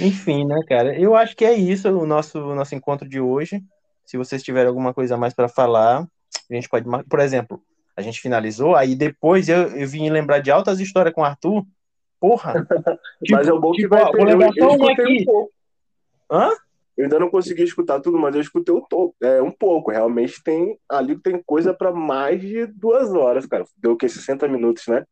Enfim, 0.00 0.44
né, 0.44 0.60
cara? 0.68 0.98
Eu 0.98 1.14
acho 1.14 1.36
que 1.36 1.44
é 1.44 1.54
isso 1.54 1.88
o 1.88 2.06
nosso, 2.06 2.40
o 2.40 2.54
nosso 2.54 2.74
encontro 2.74 3.08
de 3.08 3.20
hoje. 3.20 3.62
Se 4.04 4.16
vocês 4.16 4.42
tiverem 4.42 4.68
alguma 4.68 4.92
coisa 4.92 5.14
a 5.14 5.18
mais 5.18 5.32
para 5.32 5.48
falar, 5.48 6.08
a 6.50 6.54
gente 6.54 6.68
pode. 6.68 6.86
Por 7.08 7.20
exemplo, 7.20 7.62
a 7.96 8.02
gente 8.02 8.20
finalizou, 8.20 8.74
aí 8.74 8.94
depois 8.94 9.48
eu, 9.48 9.68
eu 9.76 9.86
vim 9.88 10.08
lembrar 10.10 10.40
de 10.40 10.50
altas 10.50 10.80
histórias 10.80 11.14
com 11.14 11.20
o 11.20 11.24
Arthur. 11.24 11.64
Porra! 12.18 12.66
Mas 13.30 13.48
é 13.48 13.52
o 13.52 13.60
bom 13.60 13.72
que 13.72 13.82
tipo, 13.82 13.94
vai 13.94 14.02
ó, 14.02 14.12
vou 14.12 14.28
eu 14.28 14.52
só 14.52 14.68
um 14.68 14.74
escutei 14.74 15.04
aqui. 15.04 15.22
um 15.22 15.24
pouco. 15.24 15.52
Hã? 16.30 16.50
Eu 16.96 17.04
ainda 17.04 17.18
não 17.18 17.30
consegui 17.30 17.62
escutar 17.62 17.98
tudo, 18.00 18.18
mas 18.18 18.34
eu 18.34 18.42
escutei 18.42 18.74
um, 18.74 18.80
to- 18.82 19.14
é, 19.22 19.40
um 19.40 19.50
pouco. 19.50 19.90
Realmente 19.90 20.42
tem 20.44 20.78
ali 20.86 21.16
tem 21.16 21.42
coisa 21.46 21.72
pra 21.72 21.92
mais 21.92 22.40
de 22.42 22.66
duas 22.66 23.14
horas, 23.14 23.46
cara. 23.46 23.64
Deu 23.78 23.92
o 23.92 23.96
quê? 23.96 24.06
60 24.06 24.46
minutos, 24.46 24.86
né? 24.86 25.04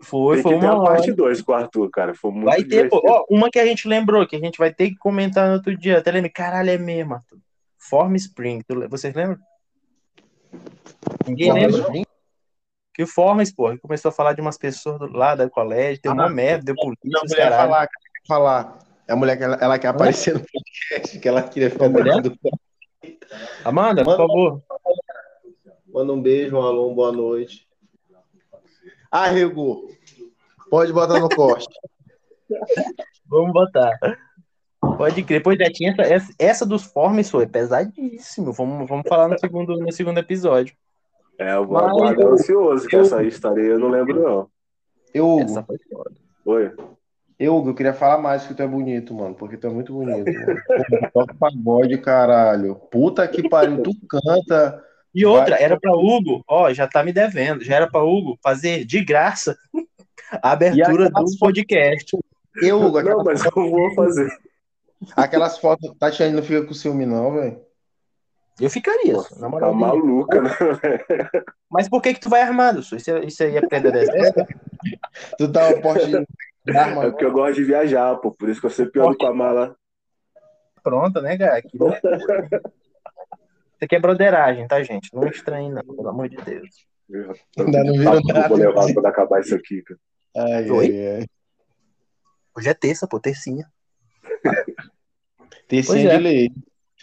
Foi, 0.00 0.36
tem 0.36 0.42
foi 0.42 0.54
uma 0.54 0.82
parte 0.82 1.12
2 1.12 1.42
com 1.42 1.52
o 1.52 1.54
Arthur, 1.54 1.90
cara. 1.90 2.14
Foi 2.14 2.30
muito 2.30 2.46
Vai 2.46 2.64
ter, 2.64 2.88
pô. 2.88 3.02
Ó, 3.04 3.26
uma 3.28 3.50
que 3.50 3.58
a 3.58 3.66
gente 3.66 3.86
lembrou, 3.86 4.26
que 4.26 4.34
a 4.36 4.38
gente 4.38 4.56
vai 4.56 4.72
ter 4.72 4.90
que 4.90 4.96
comentar 4.96 5.46
no 5.48 5.54
outro 5.54 5.76
dia. 5.76 5.98
Até 5.98 6.10
lembra, 6.10 6.30
caralho, 6.30 6.70
é 6.70 6.78
mesmo, 6.78 7.14
Arthur. 7.14 7.38
Form 7.78 8.14
Spring. 8.14 8.62
Vocês 8.88 9.14
lembram? 9.14 9.38
Ninguém 11.26 11.52
lembra? 11.52 11.86
Que 12.94 13.04
Formas, 13.04 13.50
que 13.50 13.78
começou 13.78 14.08
a 14.08 14.12
falar 14.12 14.32
de 14.32 14.40
umas 14.40 14.56
pessoas 14.56 14.98
lá 15.12 15.34
do 15.34 15.50
colégio, 15.50 16.00
deu 16.02 16.12
uma 16.12 16.26
Ah, 16.26 16.30
merda, 16.30 16.64
deu 16.64 16.74
polícia, 16.74 17.20
os 17.24 17.34
caralho. 17.34 17.62
falar, 17.70 17.88
falar. 18.26 18.78
É 19.06 19.12
a 19.12 19.16
mulher 19.16 19.36
que 19.36 19.44
ela, 19.44 19.56
ela 19.60 19.78
quer 19.78 19.88
aparecer 19.88 20.34
no 20.34 20.40
podcast, 20.40 21.18
que 21.18 21.28
ela 21.28 21.42
queria 21.42 21.70
ficar 21.70 21.88
mulher? 21.88 22.22
do... 22.22 22.36
Amanda, 23.64 24.02
por 24.02 24.16
favor. 24.16 24.62
Manda 25.86 26.12
um 26.12 26.22
beijo, 26.22 26.56
um 26.56 26.62
alô, 26.62 26.94
boa 26.94 27.12
noite. 27.12 27.68
Arregou. 29.10 29.90
Pode 30.70 30.92
botar 30.92 31.20
no 31.20 31.28
corte. 31.28 31.68
Vamos 33.28 33.52
botar. 33.52 33.92
Pode 34.96 35.22
crer. 35.22 35.42
Pois 35.42 35.58
já 35.58 35.70
tinha 35.70 35.90
essa, 35.92 36.02
essa, 36.02 36.32
essa 36.38 36.66
dos 36.66 36.84
Formas, 36.84 37.30
foi 37.30 37.46
pesadíssimo. 37.46 38.52
Vamos, 38.52 38.88
vamos 38.88 39.08
falar 39.08 39.28
no 39.28 39.38
segundo, 39.38 39.76
no 39.78 39.92
segundo 39.92 40.18
episódio. 40.18 40.74
É, 41.38 41.52
eu 41.54 41.66
vou 41.66 41.74
Mas 41.80 41.90
aguardar 41.90 42.26
eu- 42.26 42.32
ansioso 42.32 42.86
que 42.88 42.96
essa 42.96 43.22
história 43.22 43.60
eu 43.62 43.78
não 43.78 43.88
lembro, 43.88 44.22
não. 44.22 44.48
Eu, 45.12 45.38
Essa 45.40 45.60
Hugo, 45.60 45.66
foi 45.66 45.78
foda. 45.90 46.10
Oi? 46.46 46.72
eu, 47.38 47.56
Hugo, 47.56 47.70
eu 47.70 47.74
queria 47.74 47.92
falar 47.92 48.18
mais 48.18 48.46
que 48.46 48.54
tu 48.54 48.62
é 48.62 48.66
bonito, 48.66 49.12
mano, 49.14 49.34
porque 49.34 49.56
tu 49.56 49.66
é 49.66 49.70
muito 49.70 49.92
bonito, 49.92 50.24
Toca 51.12 51.34
pagode, 51.38 51.98
caralho. 51.98 52.76
Puta 52.90 53.26
que 53.28 53.48
pariu, 53.48 53.82
tu 53.82 53.90
canta. 54.08 54.82
E 55.14 55.24
outra, 55.26 55.56
Vai. 55.56 55.62
era 55.64 55.78
pra 55.80 55.94
Hugo, 55.94 56.42
ó, 56.48 56.72
já 56.72 56.86
tá 56.86 57.02
me 57.02 57.12
devendo, 57.12 57.64
já 57.64 57.76
era 57.76 57.86
pra 57.90 58.02
Hugo 58.02 58.38
fazer 58.42 58.84
de 58.84 59.02
graça 59.04 59.56
a 60.42 60.52
abertura 60.52 61.08
do 61.10 61.24
podcast. 61.38 62.16
Eu, 62.62 62.80
Hugo, 62.82 63.02
Não, 63.02 63.22
mas 63.24 63.44
eu 63.44 63.50
vou 63.54 63.94
fazer. 63.94 64.30
Aquelas 65.16 65.58
fotos, 65.58 65.92
Tatiane 65.98 66.34
não 66.34 66.42
fica 66.42 66.64
com 66.66 66.74
ciúme, 66.74 67.06
não, 67.06 67.34
velho. 67.34 67.64
Eu 68.58 68.70
ficaria, 68.70 69.12
Nossa, 69.12 69.34
na 69.34 69.42
Tá 69.42 69.48
moral. 69.50 69.74
maluca, 69.74 70.40
né? 70.40 70.50
Mas 71.70 71.88
por 71.90 72.00
que 72.00 72.14
que 72.14 72.20
tu 72.20 72.30
vai 72.30 72.40
armado? 72.40 72.82
Su? 72.82 72.96
Isso, 72.96 73.14
isso 73.18 73.42
aí 73.42 73.54
é 73.56 73.60
prenda 73.66 73.92
do 73.92 73.98
exército? 73.98 74.46
Tu 75.36 75.46
dá 75.46 75.68
o 75.68 75.82
porte 75.82 76.06
de 76.64 76.76
arma. 76.76 77.04
É 77.04 77.10
porque 77.10 77.24
eu 77.26 77.32
gosto 77.32 77.56
de 77.56 77.64
viajar, 77.64 78.16
pô. 78.16 78.32
Por 78.32 78.48
isso 78.48 78.58
que 78.60 78.66
eu 78.66 78.70
sempre 78.70 78.98
ando 79.02 79.14
com 79.18 79.26
a 79.26 79.34
mala. 79.34 79.76
Pronta, 80.82 81.20
né, 81.20 81.36
cara? 81.36 81.60
Que 81.60 81.76
loucura. 81.76 82.16
Isso 82.16 83.84
aqui 83.84 83.94
é 83.96 84.00
broderagem, 84.00 84.66
tá, 84.66 84.82
gente? 84.82 85.14
Não 85.14 85.26
estranhe, 85.28 85.70
não, 85.70 85.82
pelo 85.82 86.08
amor 86.08 86.28
de 86.30 86.36
Deus. 86.36 86.86
Ainda 87.58 87.84
não 87.84 87.92
Tá, 87.92 87.98
virou 87.98 88.14
eu 88.14 88.34
nada. 88.34 88.48
vou 88.48 88.56
levar 88.56 88.92
quando 88.94 89.06
acabar 89.06 89.40
isso 89.40 89.54
aqui, 89.54 89.82
cara. 89.82 90.00
Ai, 90.34 90.70
Oi? 90.70 90.86
ai, 90.86 91.16
ai. 91.18 91.26
Hoje 92.56 92.68
é 92.70 92.74
terça, 92.74 93.06
pô, 93.06 93.20
tercinha. 93.20 93.70
Tercinha 95.68 96.02
Pois 96.02 96.12
é. 96.12 96.16
de 96.16 96.22
lei. 96.22 96.50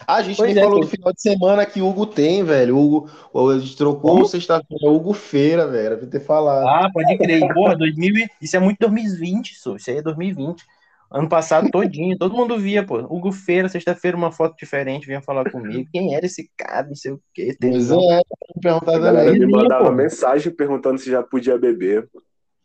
Ah, 0.07 0.15
a 0.15 0.21
gente 0.23 0.37
Pois 0.37 0.53
nem 0.53 0.61
é, 0.63 0.65
falou 0.65 0.81
do 0.81 0.87
final 0.87 1.13
de 1.13 1.21
semana 1.21 1.65
que 1.65 1.79
o 1.81 1.87
Hugo 1.87 2.05
tem, 2.07 2.43
velho. 2.43 2.75
O 2.75 3.07
Hugo, 3.33 3.51
a 3.51 3.59
gente 3.59 3.77
trocou 3.77 4.25
sexta-feira, 4.25 4.89
Hugo 4.89 5.13
Feira, 5.13 5.67
velho. 5.67 5.97
Pra 5.99 6.07
ter 6.07 6.19
falado. 6.19 6.67
Ah, 6.67 6.89
pode 6.91 7.15
crer. 7.17 7.47
Porra, 7.53 7.75
2000, 7.77 8.17
e- 8.17 8.27
isso 8.41 8.55
é 8.55 8.59
muito 8.59 8.79
2020, 8.79 9.55
Su. 9.55 9.75
Isso 9.75 9.91
aí 9.91 9.97
é 9.97 10.01
2020. 10.01 10.63
Ano 11.11 11.29
passado 11.29 11.69
todinho, 11.69 12.17
todo 12.17 12.35
mundo 12.35 12.57
via, 12.57 12.83
pô. 12.83 12.97
Hugo 13.01 13.31
Feira, 13.31 13.69
sexta-feira, 13.69 14.17
uma 14.17 14.31
foto 14.31 14.55
diferente, 14.57 15.05
vinha 15.05 15.21
falar 15.21 15.49
comigo. 15.51 15.87
Quem 15.93 16.15
era 16.15 16.25
esse 16.25 16.49
cara, 16.57 16.87
não 16.87 16.95
sei 16.95 17.11
o 17.11 17.21
quê. 17.33 17.55
Pois 17.61 17.91
é, 17.91 17.95
pra 17.95 18.61
perguntar 18.61 18.95
A 18.95 18.99
galera 18.99 19.25
também. 19.31 19.45
me 19.45 19.51
mandava 19.51 19.85
pô. 19.85 19.91
mensagem 19.91 20.51
perguntando 20.51 20.97
se 20.97 21.11
já 21.11 21.21
podia 21.21 21.55
beber. 21.57 22.09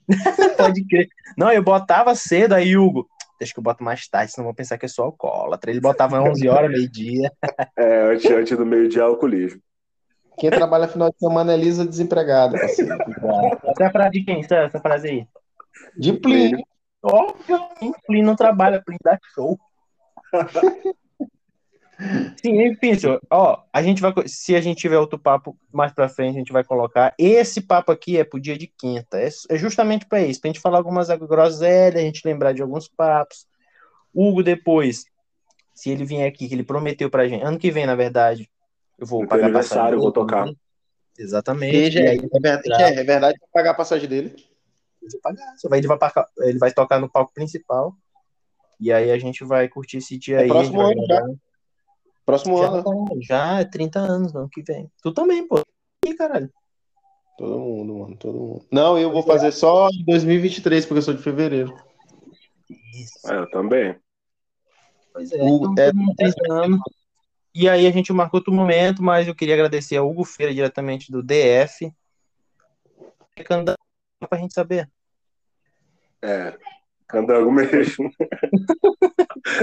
Pode 0.57 0.83
crer. 0.87 1.09
Não, 1.37 1.53
eu 1.53 1.63
botava 1.63 2.15
cedo, 2.15 2.55
aí, 2.55 2.75
Hugo. 2.77 3.07
Deixa 3.39 3.55
que 3.55 3.61
eu 3.61 3.63
boto 3.63 3.85
mais 3.85 4.09
tarde, 4.09 4.33
senão 4.33 4.47
vão 4.47 4.55
pensar 4.55 4.77
que 4.77 4.85
eu 4.85 4.89
sou 4.89 5.05
alcoólatra. 5.05 5.71
Ele 5.71 5.81
botava 5.81 6.21
11 6.21 6.49
horas, 6.49 6.71
meio-dia. 6.71 7.31
É, 7.77 8.13
antes, 8.13 8.31
antes 8.31 8.59
do 8.59 8.67
meio-dia, 8.67 9.05
alcoolismo. 9.05 9.61
Quem 10.39 10.51
trabalha 10.51 10.89
final 10.89 11.11
de 11.11 11.19
semana 11.19 11.53
é 11.53 11.57
Lisa 11.57 11.85
desempregada, 11.85 12.59
parceiro. 12.59 12.97
Essa 13.65 13.83
é 13.83 13.87
a 13.87 13.91
frase 13.91 14.11
de 14.11 14.25
quem? 14.25 14.41
Essa, 14.41 14.57
essa 14.57 14.81
frase 14.81 15.09
aí? 15.09 15.27
De 15.97 16.13
Plínio. 16.13 16.65
Obviamente, 17.03 17.99
Plin 18.07 18.23
não 18.23 18.35
trabalha, 18.35 18.83
Plin 18.85 18.97
dá 19.03 19.19
show. 19.35 19.59
Sim, 22.41 22.63
enfim, 22.63 22.95
senhor. 22.97 23.21
Ó, 23.31 23.61
a 23.73 23.83
gente 23.83 24.01
vai. 24.01 24.13
Se 24.27 24.55
a 24.55 24.61
gente 24.61 24.79
tiver 24.81 24.99
outro 24.99 25.19
papo 25.19 25.59
mais 25.73 25.93
pra 25.93 26.09
frente, 26.09 26.37
a 26.37 26.39
gente 26.39 26.53
vai 26.53 26.63
colocar. 26.63 27.13
Esse 27.19 27.61
papo 27.61 27.91
aqui 27.91 28.17
é 28.17 28.25
pro 28.25 28.41
dia 28.41 28.57
de 28.57 28.67
quinta. 28.69 29.19
É, 29.21 29.29
é 29.51 29.57
justamente 29.59 30.07
pra 30.07 30.21
isso, 30.21 30.41
pra 30.41 30.49
gente 30.49 30.61
falar 30.61 30.79
algumas 30.79 31.09
groselhas, 31.09 32.01
a 32.01 32.05
gente 32.05 32.23
lembrar 32.25 32.53
de 32.53 32.63
alguns 32.63 32.87
papos. 32.89 33.47
Hugo, 34.15 34.43
depois, 34.43 35.05
se 35.75 35.91
ele 35.91 36.05
vier 36.05 36.29
aqui, 36.29 36.49
que 36.49 36.55
ele 36.55 36.63
prometeu 36.65 37.11
pra 37.11 37.27
gente, 37.29 37.43
ano 37.45 37.59
que 37.59 37.71
vem, 37.71 37.85
na 37.87 37.97
verdade, 37.97 38.49
eu 38.97 39.07
vou 39.07 39.21
teu 39.21 39.29
pagar 39.29 39.45
aniversário, 39.47 39.97
eu 39.97 40.01
vou 40.01 40.13
passagem 40.13 40.29
tocar. 40.29 40.45
dele. 40.45 40.59
Exatamente. 41.19 41.77
Seja, 41.77 42.01
E 42.01 42.07
é, 42.07 42.11
aí, 42.11 42.29
verdade, 42.41 42.83
é, 42.83 43.01
é 43.01 43.05
verdade 43.05 43.39
vou 43.41 43.49
pagar 43.53 43.71
a 43.73 43.75
passagem 43.75 44.09
dele. 44.09 44.37
eu 45.03 45.09
vou 45.11 45.21
pagar. 45.21 45.55
Só 45.57 45.69
vai- 45.69 45.79
Ele 45.81 45.89
vai, 45.89 45.99
ele 46.43 46.59
vai 46.59 46.73
tocar 46.73 47.01
no 47.01 47.11
palco 47.11 47.33
principal. 47.35 47.93
E 48.81 48.93
aí 48.93 49.11
a 49.11 49.19
gente 49.19 49.45
vai 49.45 49.69
curtir 49.69 49.97
esse 49.97 50.17
dia 50.17 50.37
É 50.39 50.43
aí. 50.43 50.49
próximo 50.49 50.81
ano 50.81 51.07
gravar. 51.07 51.29
Próximo 52.29 52.59
Já, 52.59 52.69
ano. 52.69 52.85
tá, 52.85 52.91
já 53.23 53.61
é 53.61 53.65
30 53.65 54.01
anos 54.01 54.37
ano 54.37 54.51
que 54.51 54.61
vem. 54.61 54.93
Tu 55.03 55.15
também, 55.15 55.49
pô. 55.49 55.63
Ih, 56.07 56.13
caralho. 56.13 56.53
Todo 57.39 57.59
mundo, 57.59 57.95
mano, 58.01 58.17
todo 58.19 58.39
mundo. 58.39 58.67
Não, 58.71 58.99
eu 58.99 59.11
vou 59.11 59.23
fazer 59.23 59.51
só 59.51 59.89
em 59.89 60.05
2023, 60.05 60.85
porque 60.85 60.99
eu 60.99 61.03
sou 61.03 61.15
de 61.15 61.23
fevereiro. 61.23 61.75
Isso. 62.93 63.33
É, 63.33 63.39
eu 63.39 63.49
também. 63.49 63.97
Pois 65.11 65.33
é, 65.33 65.43
O- 65.43 65.57
então, 65.57 65.75
é- 65.79 65.87
todo 65.87 65.97
mundo 65.97 66.15
30 66.17 66.53
anos. 66.53 66.81
E 67.55 67.67
aí 67.67 67.87
a 67.87 67.91
gente 67.91 68.13
marcou 68.13 68.41
outro 68.41 68.53
momento, 68.53 69.03
mas 69.03 69.27
eu 69.27 69.35
queria 69.35 69.55
agradecer 69.55 69.97
a 69.97 70.03
Hugo 70.03 70.23
Feira, 70.23 70.53
diretamente 70.53 71.11
do 71.11 71.23
DF. 71.23 71.91
Candidato 73.43 73.79
pra 74.29 74.39
gente 74.39 74.53
saber. 74.53 74.87
É. 76.21 76.55
Candango 77.09 77.51
mesmo. 77.51 78.11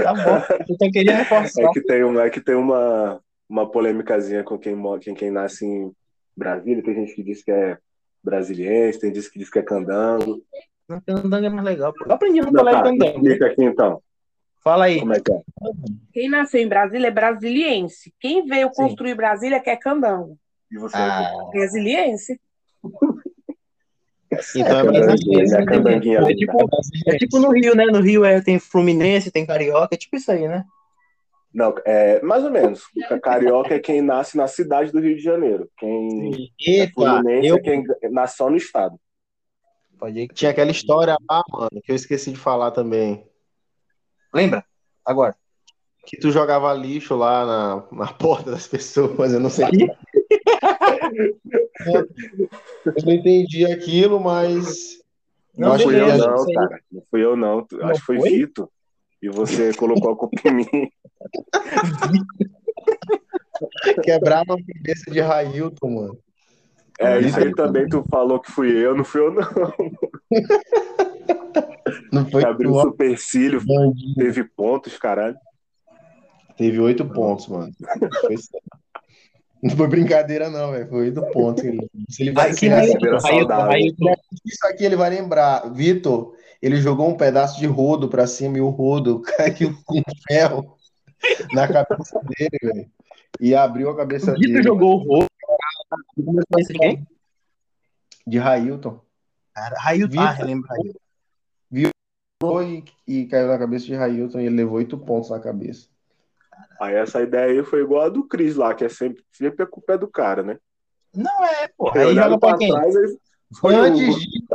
Tá 0.02 0.12
bom. 0.14 0.56
Eu 0.68 0.76
só 0.76 0.90
queria 0.90 1.16
reforçar. 1.16 1.62
É 1.62 1.70
que 1.70 1.80
tem, 1.80 2.02
uma, 2.02 2.22
é 2.24 2.30
que 2.30 2.40
tem 2.40 2.54
uma, 2.54 3.20
uma 3.48 3.70
polêmicazinha 3.70 4.42
com 4.42 4.58
quem, 4.58 4.76
quem, 5.00 5.14
quem 5.14 5.30
nasce 5.30 5.64
em 5.64 5.92
Brasília. 6.36 6.82
Tem 6.82 6.94
gente 6.94 7.14
que 7.14 7.22
diz 7.22 7.42
que 7.42 7.50
é 7.50 7.78
brasiliense, 8.22 8.98
tem 8.98 9.14
gente 9.14 9.30
que 9.30 9.38
diz 9.38 9.48
que 9.48 9.60
é 9.60 9.62
candango. 9.62 10.42
Não, 10.88 11.00
Candango 11.00 11.46
é 11.46 11.48
mais 11.48 11.64
legal. 11.64 11.92
pô. 11.92 12.04
Eu 12.04 12.12
aprendi 12.12 12.40
no 12.40 12.52
colégio 12.52 12.82
tá, 12.82 12.90
Candango. 12.90 13.16
explica 13.16 13.46
aqui 13.46 13.64
então. 13.64 14.02
Fala 14.62 14.86
aí. 14.86 14.98
Como 14.98 15.14
é 15.14 15.20
que 15.20 15.32
é? 15.32 15.40
Quem 16.12 16.28
nasceu 16.28 16.60
em 16.60 16.68
Brasília 16.68 17.08
é 17.08 17.10
brasiliense. 17.10 18.12
Quem 18.20 18.44
veio 18.44 18.68
Sim. 18.68 18.82
construir 18.82 19.14
Brasília 19.14 19.60
quer 19.60 19.76
candango. 19.76 20.36
E 20.70 20.78
você? 20.78 20.96
Ah, 20.96 21.32
Brasiliense. 21.52 22.40
Então 24.54 24.80
é 24.80 24.84
Candanguinha, 24.84 25.06
brasileiro. 25.06 25.48
né? 25.50 25.66
Candanguinha 25.66 26.18
É 26.20 26.34
tipo, 26.34 26.68
é 27.06 27.18
tipo 27.18 27.38
no 27.38 27.50
Rio, 27.50 27.74
né? 27.74 27.86
No 27.86 28.00
Rio 28.00 28.24
é, 28.24 28.40
tem 28.40 28.58
Fluminense, 28.58 29.30
tem 29.30 29.46
Carioca, 29.46 29.94
é 29.94 29.98
tipo 29.98 30.16
isso 30.16 30.30
aí, 30.30 30.46
né? 30.48 30.64
Não, 31.56 31.74
é 31.86 32.20
mais 32.20 32.44
ou 32.44 32.50
menos. 32.50 32.82
O 33.10 33.18
carioca 33.18 33.74
é 33.74 33.78
quem 33.78 34.02
nasce 34.02 34.36
na 34.36 34.46
cidade 34.46 34.92
do 34.92 35.00
Rio 35.00 35.16
de 35.16 35.22
Janeiro. 35.22 35.70
Quem 35.78 36.52
é 36.68 36.86
fluminense 36.88 37.48
eu 37.48 37.56
é 37.56 37.60
quem 37.60 37.82
nasce 38.10 38.36
só 38.36 38.50
no 38.50 38.58
estado. 38.58 39.00
pode 39.98 40.20
ir. 40.20 40.28
Tinha 40.28 40.50
aquela 40.50 40.70
história 40.70 41.16
lá, 41.26 41.42
mano, 41.48 41.80
que 41.82 41.90
eu 41.90 41.96
esqueci 41.96 42.30
de 42.30 42.38
falar 42.38 42.72
também. 42.72 43.26
Lembra? 44.34 44.62
Agora. 45.02 45.34
Que 46.06 46.16
tu 46.16 46.30
jogava 46.30 46.72
lixo 46.72 47.16
lá 47.16 47.44
na, 47.44 47.82
na 48.04 48.12
porta 48.12 48.52
das 48.52 48.68
pessoas, 48.68 49.32
eu 49.32 49.40
não 49.40 49.50
sei. 49.50 49.66
eu 51.84 52.08
não 53.04 53.12
entendi 53.12 53.66
aquilo, 53.66 54.20
mas. 54.20 55.02
Não, 55.56 55.70
Não, 55.70 55.78
fui 55.78 56.00
eu 56.00 56.16
não, 56.16 56.52
cara. 56.52 56.80
Não 56.92 57.02
fui 57.10 57.24
eu 57.24 57.36
não. 57.36 57.66
Não 57.72 57.88
Acho 57.88 58.00
que 58.00 58.06
foi 58.06 58.20
foi? 58.20 58.30
Vito. 58.30 58.70
E 59.20 59.28
você 59.28 59.74
colocou 59.74 60.12
a 60.12 60.16
culpa 60.16 60.48
em 60.48 60.54
mim. 60.54 60.66
quebrava 64.02 64.54
a 64.54 64.56
cabeça 64.56 65.10
de 65.10 65.20
Railton, 65.20 65.90
mano. 65.90 66.18
É, 66.98 67.20
isso 67.20 67.38
aí 67.38 67.54
também 67.54 67.86
tu 67.88 68.02
falou 68.10 68.40
que 68.40 68.50
fui 68.50 68.70
eu, 68.70 68.94
não 68.94 69.04
fui 69.04 69.20
eu 69.20 69.30
não. 69.32 69.42
Não 72.12 72.28
foi 72.28 72.44
Abriu 72.44 72.72
o 72.72 72.80
supercílio, 72.80 73.60
teve 74.16 74.44
pontos, 74.44 74.96
caralho. 74.96 75.36
Teve 76.56 76.80
oito 76.80 77.04
pontos, 77.08 77.48
mano. 77.48 77.72
Foi. 78.20 78.34
Não 79.62 79.76
foi 79.76 79.88
brincadeira, 79.88 80.48
não, 80.48 80.72
velho. 80.72 80.88
Foi 80.88 80.98
oito 81.00 81.22
pontos. 81.32 81.62
Se 82.08 82.22
ele 82.22 82.32
vai 82.32 82.52
se. 82.52 82.66
Isso 84.44 84.66
aqui 84.66 84.84
ele 84.84 84.96
vai 84.96 85.10
lembrar. 85.10 85.72
Vitor, 85.72 86.34
ele 86.62 86.76
jogou 86.76 87.08
um 87.08 87.16
pedaço 87.16 87.58
de 87.58 87.66
rodo 87.66 88.08
pra 88.08 88.26
cima 88.26 88.58
e 88.58 88.60
o 88.60 88.68
rodo 88.68 89.20
caiu 89.36 89.76
com 89.84 90.02
ferro 90.28 90.76
na 91.52 91.66
cabeça 91.66 92.20
dele, 92.20 92.58
velho. 92.62 92.90
E 93.40 93.54
abriu 93.54 93.90
a 93.90 93.96
cabeça 93.96 94.32
O 94.32 94.34
Vitor 94.34 94.48
dele. 94.48 94.62
jogou 94.62 95.04
o. 95.06 95.26
Esse 96.58 96.72
de 96.72 96.78
quem? 96.78 97.06
De 98.26 98.38
Railton. 98.38 99.00
Cara, 99.54 99.76
Railton. 99.78 100.20
Ah, 100.20 100.30
Railton. 100.32 100.62
Foi 102.40 102.84
e 103.06 103.24
caiu 103.26 103.48
na 103.48 103.58
cabeça 103.58 103.86
de 103.86 103.94
Railton 103.94 104.40
e 104.40 104.46
ele 104.46 104.56
levou 104.56 104.76
oito 104.76 104.98
pontos 104.98 105.30
na 105.30 105.40
cabeça. 105.40 105.88
Aí 106.80 106.94
essa 106.94 107.22
ideia 107.22 107.50
aí 107.52 107.64
foi 107.64 107.80
igual 107.82 108.02
a 108.02 108.08
do 108.08 108.24
Cris 108.24 108.56
lá, 108.56 108.74
que 108.74 108.84
é 108.84 108.88
sempre, 108.88 109.24
sempre 109.32 109.62
a 109.62 109.66
culpa 109.66 109.94
é 109.94 109.98
do 109.98 110.08
cara, 110.08 110.42
né? 110.42 110.58
Não 111.14 111.44
é, 111.44 111.68
pô. 111.76 111.90
Aí 111.96 112.14
joga 112.14 112.38
pra 112.38 112.56
quem? 112.56 112.70
trás, 112.70 112.94
aí 112.96 113.18
foi 113.58 113.74
Antes 113.74 114.14
o- 114.14 114.18
disso, 114.18 114.46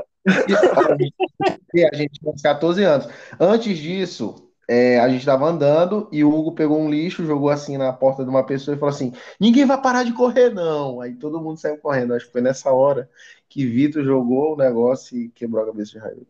a 1.92 1.96
gente 1.96 2.20
tinha 2.20 2.32
uns 2.32 2.42
14 2.42 2.84
anos. 2.84 3.08
Antes 3.40 3.78
disso, 3.78 4.52
é, 4.68 5.00
a 5.00 5.10
gente 5.10 5.26
tava 5.26 5.46
andando 5.48 6.08
e 6.12 6.24
o 6.24 6.32
Hugo 6.34 6.52
pegou 6.54 6.80
um 6.80 6.90
lixo, 6.90 7.26
jogou 7.26 7.50
assim 7.50 7.78
na 7.78 7.92
porta 7.92 8.24
de 8.24 8.30
uma 8.30 8.46
pessoa 8.46 8.76
e 8.76 8.80
falou 8.80 8.94
assim: 8.94 9.12
ninguém 9.40 9.66
vai 9.66 9.82
parar 9.82 10.04
de 10.04 10.14
correr, 10.14 10.52
não. 10.54 11.02
Aí 11.02 11.16
todo 11.16 11.42
mundo 11.42 11.58
saiu 11.60 11.78
correndo. 11.78 12.14
Acho 12.14 12.28
que 12.28 12.32
foi 12.32 12.42
nessa 12.42 12.72
hora 12.72 13.10
que 13.50 13.66
Vitor 13.66 14.04
jogou 14.04 14.54
o 14.54 14.58
negócio 14.58 15.18
e 15.18 15.30
quebrou 15.30 15.64
a 15.64 15.68
cabeça 15.68 15.94
de 15.94 15.98
Raio. 16.00 16.28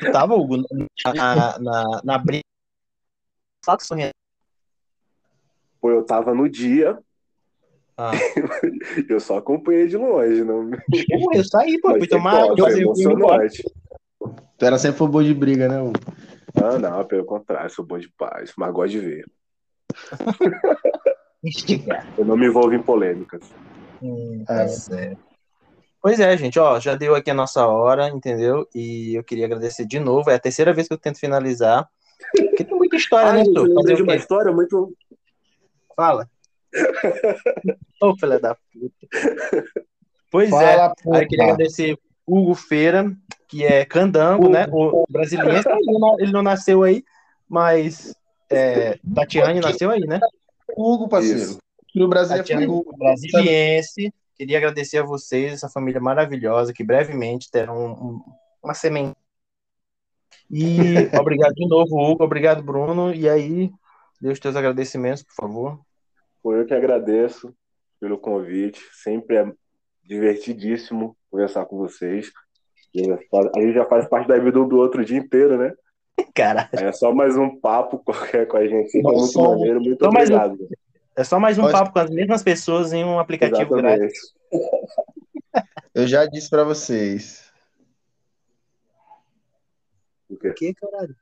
Tu 0.00 0.12
tava, 0.12 0.34
Hugo, 0.34 0.58
na, 0.58 1.58
na, 1.58 2.00
na 2.04 2.18
briga. 2.18 2.44
Que 3.64 3.86
sorrindo. 3.86 4.10
Pô, 5.80 5.90
eu 5.90 6.04
tava 6.04 6.34
no 6.34 6.48
dia, 6.48 6.98
Ah. 7.96 8.10
eu 9.08 9.20
só 9.20 9.38
acompanhei 9.38 9.86
de 9.86 9.96
longe, 9.96 10.42
não. 10.44 10.70
Pô, 10.70 11.32
eu 11.34 11.44
saí, 11.44 11.80
pô. 11.80 11.90
Fui 11.90 12.08
tomar. 12.08 12.48
eu 12.48 12.56
foi 12.56 12.80
emocionante. 12.80 13.62
Tu 14.58 14.64
era 14.64 14.78
sempre 14.78 14.98
favor 14.98 15.22
de 15.22 15.34
briga, 15.34 15.68
né? 15.68 15.92
Ah, 16.56 16.78
não, 16.78 17.04
pelo 17.04 17.24
contrário, 17.24 17.70
sou 17.70 17.84
bom 17.84 17.98
de 17.98 18.08
paz, 18.16 18.52
mas 18.56 18.72
gosto 18.72 18.92
de 18.92 19.00
ver. 19.00 19.26
Eu 22.16 22.24
não 22.24 22.38
me 22.38 22.46
envolvo 22.46 22.72
em 22.72 22.82
polêmicas. 22.82 23.42
Hum, 24.02 24.44
É. 24.48 24.64
tá 24.64 24.68
certo. 24.68 25.22
Pois 26.00 26.18
é, 26.20 26.36
gente, 26.36 26.58
ó, 26.58 26.78
já 26.80 26.94
deu 26.94 27.14
aqui 27.14 27.30
a 27.30 27.34
nossa 27.34 27.66
hora, 27.66 28.08
entendeu? 28.08 28.66
E 28.74 29.14
eu 29.14 29.24
queria 29.24 29.46
agradecer 29.46 29.86
de 29.86 29.98
novo. 30.00 30.30
É 30.30 30.34
a 30.34 30.38
terceira 30.38 30.72
vez 30.72 30.86
que 30.88 30.94
eu 30.94 30.98
tento 30.98 31.18
finalizar. 31.18 31.86
muita 32.94 32.96
história, 32.96 33.32
né, 33.32 33.40
Ah, 33.40 33.44
tu? 33.44 33.50
eu 33.50 33.54
Fazer 33.54 33.68
lembrei 33.74 33.96
de 33.96 34.02
uma 34.02 34.12
quê? 34.12 34.18
história 34.18 34.52
muito. 34.52 34.94
Fala. 35.96 36.28
Ô, 38.02 38.16
filha 38.16 38.38
da 38.40 38.54
puta. 38.54 39.06
Pois 40.30 40.48
é. 40.48 40.76
Fala, 40.76 40.94
Aí 41.12 41.22
eu 41.22 41.28
queria 41.28 41.44
agradecer 41.44 41.98
Hugo 42.26 42.54
Feira, 42.54 43.14
que 43.48 43.64
é 43.64 43.84
candango, 43.84 44.48
né? 44.48 44.66
O 44.70 45.04
brasileiro. 45.08 45.52
Ele 45.70 45.98
não- 45.98 46.20
Ele 46.20 46.32
não 46.32 46.42
nasceu 46.42 46.82
aí, 46.82 47.04
mas 47.48 48.14
é, 48.50 48.98
Tatiane 49.14 49.60
nasceu 49.60 49.90
aí, 49.90 50.00
né? 50.00 50.20
Hugo, 50.76 51.08
parceiro. 51.08 51.58
No 51.94 52.08
Brasil 52.08 52.34
é 52.34 52.38
Tatiane, 52.38 52.66
Hugo. 52.66 52.96
brasiliense. 52.96 54.12
Queria 54.36 54.58
agradecer 54.58 54.98
a 54.98 55.04
vocês, 55.04 55.52
essa 55.52 55.68
família 55.68 56.00
maravilhosa, 56.00 56.72
que 56.72 56.82
brevemente 56.82 57.48
terão 57.50 57.78
um- 57.78 57.90
um- 57.92 58.20
uma 58.64 58.74
semente. 58.74 59.14
E 60.50 61.08
obrigado 61.18 61.54
de 61.54 61.66
novo, 61.68 61.96
Hugo. 61.96 62.24
Obrigado, 62.24 62.62
Bruno. 62.62 63.12
E 63.14 63.28
aí, 63.28 63.70
dê 64.20 64.30
os 64.30 64.38
teus 64.38 64.54
agradecimentos, 64.56 65.22
por 65.22 65.34
favor. 65.34 65.80
Foi 66.42 66.60
eu 66.60 66.66
que 66.66 66.74
agradeço 66.74 67.54
pelo 68.00 68.18
convite. 68.18 68.80
Sempre 68.92 69.36
é 69.36 69.52
divertidíssimo 70.04 71.16
conversar 71.30 71.64
com 71.66 71.76
vocês. 71.78 72.30
A 73.56 73.60
gente 73.60 73.72
já 73.74 73.84
faz 73.86 74.06
parte 74.08 74.28
da 74.28 74.38
vida 74.38 74.60
um 74.60 74.68
do 74.68 74.76
outro 74.76 75.02
o 75.02 75.04
dia 75.04 75.18
inteiro, 75.18 75.56
né? 75.58 75.72
Cara, 76.34 76.68
É 76.72 76.92
só 76.92 77.12
mais 77.12 77.36
um 77.36 77.58
papo 77.58 77.98
qualquer 77.98 78.46
com 78.46 78.56
a 78.56 78.66
gente. 78.66 78.96
É 78.98 79.02
Nós 79.02 79.14
muito 79.16 79.32
somos- 79.32 79.58
maneiro. 79.58 79.80
Muito 79.80 80.04
Só 80.04 80.12
mais 80.12 80.30
um- 80.30 80.34
obrigado. 80.36 80.68
é 81.16 81.24
só 81.24 81.40
mais 81.40 81.58
um 81.58 81.62
Nós- 81.62 81.72
papo 81.72 81.92
com 81.92 81.98
as 81.98 82.10
mesmas 82.10 82.42
pessoas 82.42 82.92
em 82.92 83.04
um 83.04 83.18
aplicativo 83.18 83.74
grátis. 83.74 84.12
Exatamente. 84.52 84.94
Eu 85.94 86.06
já 86.06 86.26
disse 86.26 86.50
pra 86.50 86.62
vocês. 86.64 87.43
O 90.28 90.36
quê? 90.36 90.52
Que 90.52 90.74
caralho? 90.74 91.14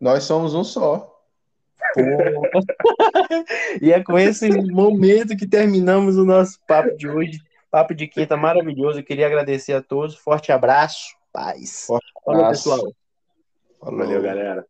Nós 0.00 0.24
somos 0.24 0.54
um 0.54 0.64
só. 0.64 1.08
E 3.80 3.92
é 3.92 4.02
com 4.02 4.18
esse 4.18 4.48
momento 4.48 5.36
que 5.36 5.46
terminamos 5.46 6.16
o 6.16 6.24
nosso 6.24 6.58
papo 6.66 6.96
de 6.96 7.08
hoje. 7.08 7.38
Papo 7.70 7.94
de 7.94 8.06
quinta 8.06 8.36
maravilhoso. 8.36 9.00
Eu 9.00 9.04
queria 9.04 9.26
agradecer 9.26 9.72
a 9.72 9.82
todos. 9.82 10.16
Forte 10.16 10.52
abraço. 10.52 11.16
Paz. 11.32 11.86
Forte 11.86 12.12
Falou, 12.24 12.40
abraço. 12.42 12.64
pessoal. 12.64 12.94
Falou. 13.80 13.98
Valeu, 13.98 14.22
galera. 14.22 14.66